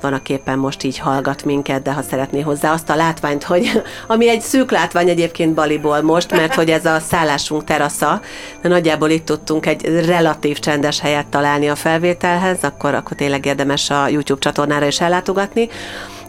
van, 0.02 0.14
aki 0.14 0.34
éppen 0.34 0.60
most 0.60 0.84
így 0.84 0.98
hallgat 0.98 1.46
minket, 1.46 1.82
de 1.82 1.94
ha 1.94 2.02
szeretné 2.02 2.42
hozzá 2.42 2.74
azt 2.74 2.90
a 2.90 2.96
látványt, 2.96 3.44
hogy 3.44 3.82
ami 4.08 4.30
egy 4.30 4.42
szűk 4.42 4.72
látvány 4.72 5.10
egyébként 5.10 5.54
Baliból 5.54 6.02
most, 6.02 6.32
mert 6.32 6.56
hogy 6.56 6.70
ez 6.70 6.86
a 6.86 7.00
szállásunk 7.00 7.64
terasza, 7.64 8.22
de 8.62 8.70
nagyjából 8.70 9.10
itt 9.10 9.26
tudtunk 9.26 9.66
egy 9.66 10.06
relatív 10.06 10.60
csendes 10.60 11.00
helyet 11.00 11.28
találni 11.28 11.70
a 11.70 11.76
felvételhez, 11.76 12.58
akkor, 12.62 12.94
akkor 12.94 13.18
tényleg 13.18 13.46
érdemes 13.46 13.90
a 13.90 14.08
YouTube 14.08 14.40
csatornára 14.40 14.86
is 14.86 15.02
ellátogatni. 15.02 15.70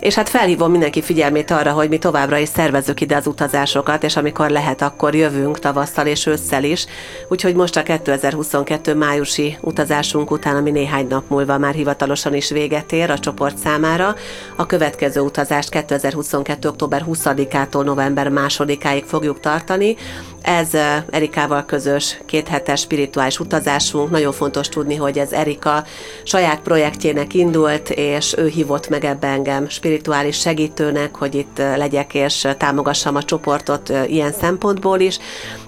És 0.00 0.14
hát 0.14 0.28
felhívom 0.28 0.70
mindenki 0.70 1.02
figyelmét 1.02 1.50
arra, 1.50 1.72
hogy 1.72 1.88
mi 1.88 1.98
továbbra 1.98 2.36
is 2.36 2.48
szervezünk 2.48 3.00
ide 3.00 3.16
az 3.16 3.26
utazásokat, 3.26 4.04
és 4.04 4.16
amikor 4.16 4.50
lehet, 4.50 4.82
akkor 4.82 5.14
jövünk 5.14 5.58
tavasszal 5.58 6.06
és 6.06 6.26
ősszel 6.26 6.64
is. 6.64 6.86
Úgyhogy 7.28 7.54
most 7.54 7.76
a 7.76 7.82
2022 7.82 8.94
májusi 8.94 9.58
utazásunk 9.60 10.30
után, 10.30 10.56
ami 10.56 10.70
néhány 10.70 11.06
nap 11.06 11.24
múlva 11.28 11.58
már 11.58 11.74
hivatalosan 11.74 12.34
is 12.34 12.50
véget 12.50 12.92
ér 12.92 13.10
a 13.10 13.18
csoport 13.18 13.58
számára, 13.58 14.14
a 14.56 14.66
következő 14.66 15.20
utazást 15.20 15.68
2022. 15.68 16.68
október 16.68 17.04
20-ától 17.08 17.84
november 17.84 18.30
2-áig 18.32 19.02
fogjuk 19.06 19.40
tartani. 19.40 19.96
Ez 20.42 20.68
Erikával 21.10 21.64
közös 21.64 22.20
kéthetes 22.26 22.80
spirituális 22.80 23.40
utazásunk. 23.40 24.10
Nagyon 24.10 24.32
fontos 24.32 24.68
tudni, 24.68 24.94
hogy 24.94 25.18
ez 25.18 25.32
Erika 25.32 25.84
saját 26.22 26.60
projektjének 26.60 27.34
indult, 27.34 27.90
és 27.90 28.34
ő 28.36 28.46
hívott 28.46 28.88
meg 28.88 29.04
ebbe 29.04 29.26
engem 29.26 29.68
spirituális 29.68 29.86
segítőnek, 30.30 31.16
hogy 31.16 31.34
itt 31.34 31.58
legyek 31.58 32.14
és 32.14 32.48
támogassam 32.58 33.16
a 33.16 33.22
csoportot 33.22 33.92
ilyen 34.06 34.32
szempontból 34.32 35.00
is. 35.00 35.18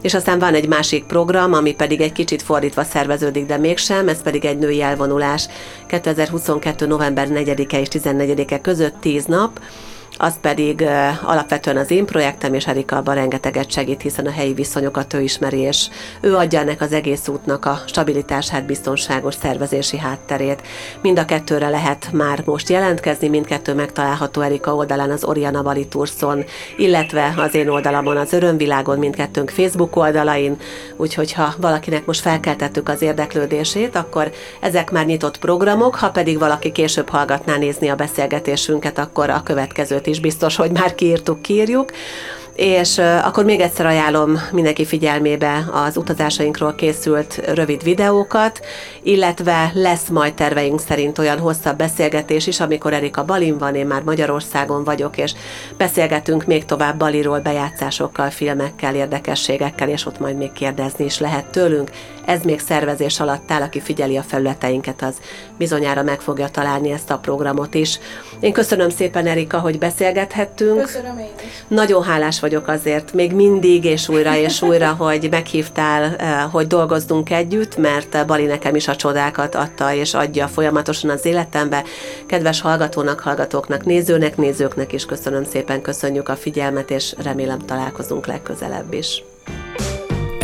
És 0.01 0.15
aztán 0.15 0.39
van 0.39 0.55
egy 0.55 0.69
másik 0.69 1.05
program, 1.05 1.53
ami 1.53 1.75
pedig 1.75 2.01
egy 2.01 2.13
kicsit 2.13 2.43
fordítva 2.43 2.85
szerveződik, 2.85 3.47
de 3.47 3.57
mégsem, 3.57 4.09
ez 4.09 4.23
pedig 4.23 4.45
egy 4.45 4.59
női 4.59 4.83
elvonulás 4.83 5.49
2022. 5.87 6.87
november 6.87 7.29
4-e 7.31 7.81
és 7.81 7.89
14-e 7.91 8.61
között 8.61 8.95
10 9.01 9.25
nap, 9.25 9.61
az 10.23 10.35
pedig 10.41 10.85
alapvetően 11.23 11.77
az 11.77 11.91
én 11.91 12.05
projektem, 12.05 12.55
és 12.55 12.67
Erika 12.67 12.97
abban 12.97 13.15
rengeteget 13.15 13.71
segít, 13.71 14.03
hiszen 14.03 14.27
a 14.27 14.31
helyi 14.31 14.53
viszonyokat 14.53 15.15
ő 15.15 15.21
ismeri, 15.21 15.59
és 15.59 15.89
ő 16.21 16.37
adja 16.37 16.61
ennek 16.61 16.81
az 16.81 16.93
egész 16.93 17.29
útnak 17.29 17.65
a 17.65 17.81
stabilitását, 17.87 18.67
biztonságos 18.67 19.35
szervezési 19.35 19.99
hátterét. 19.99 20.63
Mind 21.03 21.19
a 21.19 21.25
kettőre 21.25 21.69
lehet 21.69 22.09
már 22.13 22.43
most 22.45 22.69
jelentkezni, 22.69 23.29
mindkettő 23.29 23.75
megtalálható 23.75 24.41
Erika 24.41 24.75
oldalán 24.75 25.11
az 25.11 25.25
Oriana 25.25 25.63
Bali 25.63 25.87
Turszon, 25.87 26.45
illetve 26.77 27.35
az 27.37 27.55
én 27.55 27.69
oldalamon 27.69 28.17
az 28.17 28.33
Örömvilágon, 28.33 28.99
mindkettőnk 28.99 29.51
Facebook 29.51 29.97
oldalain, 29.97 30.57
úgyhogy 30.97 31.33
ha 31.33 31.55
valakinek 31.59 32.07
most 32.07 32.21
felkeltettük 32.21 32.89
az 32.89 33.03
érdeklődését, 33.03 33.97
akkor 33.97 34.31
ezek 34.61 34.91
már 34.91 35.07
nyitott 35.07 35.39
programok, 35.39 35.95
ha 35.95 36.11
pedig 36.11 36.39
valaki 36.39 36.73
később 36.73 37.09
hallgatná 37.09 37.57
nézni 37.57 37.89
a 37.89 37.95
beszélgetésünket, 37.95 38.99
akkor 38.99 39.31
a 39.31 39.43
következőt 39.43 40.09
is 40.11 40.21
biztos, 40.21 40.57
hogy 40.57 40.71
már 40.71 40.95
kiírtuk, 40.95 41.43
kírjuk 41.43 41.93
és 42.61 42.99
akkor 42.99 43.45
még 43.45 43.61
egyszer 43.61 43.87
ajánlom 43.87 44.41
mindenki 44.53 44.85
figyelmébe 44.85 45.65
az 45.73 45.97
utazásainkról 45.97 46.75
készült 46.75 47.41
rövid 47.55 47.83
videókat, 47.83 48.61
illetve 49.03 49.71
lesz 49.75 50.09
majd 50.09 50.35
terveink 50.35 50.81
szerint 50.81 51.19
olyan 51.19 51.39
hosszabb 51.39 51.77
beszélgetés 51.77 52.47
is, 52.47 52.61
amikor 52.61 52.93
Erika 52.93 53.25
Balin 53.25 53.59
van, 53.59 53.75
én 53.75 53.87
már 53.87 54.03
Magyarországon 54.03 54.85
vagyok, 54.85 55.17
és 55.17 55.33
beszélgetünk 55.77 56.45
még 56.45 56.65
tovább 56.65 56.99
Baliról, 56.99 57.41
bejátszásokkal, 57.41 58.31
filmekkel, 58.31 58.95
érdekességekkel, 58.95 59.89
és 59.89 60.07
ott 60.07 60.19
majd 60.19 60.37
még 60.37 60.53
kérdezni 60.53 61.05
is 61.05 61.19
lehet 61.19 61.47
tőlünk. 61.47 61.91
Ez 62.31 62.41
még 62.43 62.61
szervezés 62.61 63.21
alatt 63.21 63.51
áll, 63.51 63.63
aki 63.63 63.81
figyeli 63.81 64.17
a 64.17 64.23
felületeinket, 64.23 65.03
az 65.03 65.15
bizonyára 65.59 66.03
meg 66.03 66.21
fogja 66.21 66.49
találni 66.49 66.91
ezt 66.91 67.11
a 67.11 67.19
programot 67.19 67.75
is. 67.75 67.99
Én 68.41 68.53
köszönöm 68.53 68.89
szépen, 68.89 69.27
Erika, 69.27 69.59
hogy 69.59 69.79
beszélgethettünk. 69.79 70.81
Köszönöm 70.81 71.19
én 71.19 71.33
is. 71.37 71.65
Nagyon 71.69 72.03
hálás 72.03 72.41
vagyok 72.41 72.69
azért 72.69 73.13
még 73.13 73.33
mindig, 73.33 73.85
és 73.85 74.09
újra 74.09 74.37
és 74.37 74.63
újra, 74.63 74.93
hogy 75.09 75.27
meghívtál, 75.31 76.17
eh, 76.17 76.45
hogy 76.51 76.67
dolgozzunk 76.67 77.31
együtt, 77.31 77.77
mert 77.77 78.27
Bali 78.27 78.45
nekem 78.45 78.75
is 78.75 78.89
a 78.89 78.97
csodákat 78.97 79.55
adta 79.55 79.95
és 79.95 80.15
adja 80.15 80.49
folyamatosan 80.49 81.11
az 81.11 81.25
életembe. 81.25 81.85
Kedves 82.27 82.61
hallgatónak, 82.61 83.21
hallgatóknak, 83.21 83.85
nézőnek, 83.85 84.37
nézőknek 84.37 84.93
is 84.93 85.05
köszönöm 85.05 85.45
szépen, 85.45 85.83
köszönjük 85.83 86.29
a 86.29 86.37
figyelmet, 86.37 86.91
és 86.91 87.15
remélem 87.23 87.59
találkozunk 87.59 88.27
legközelebb 88.27 88.93
is. 88.93 89.23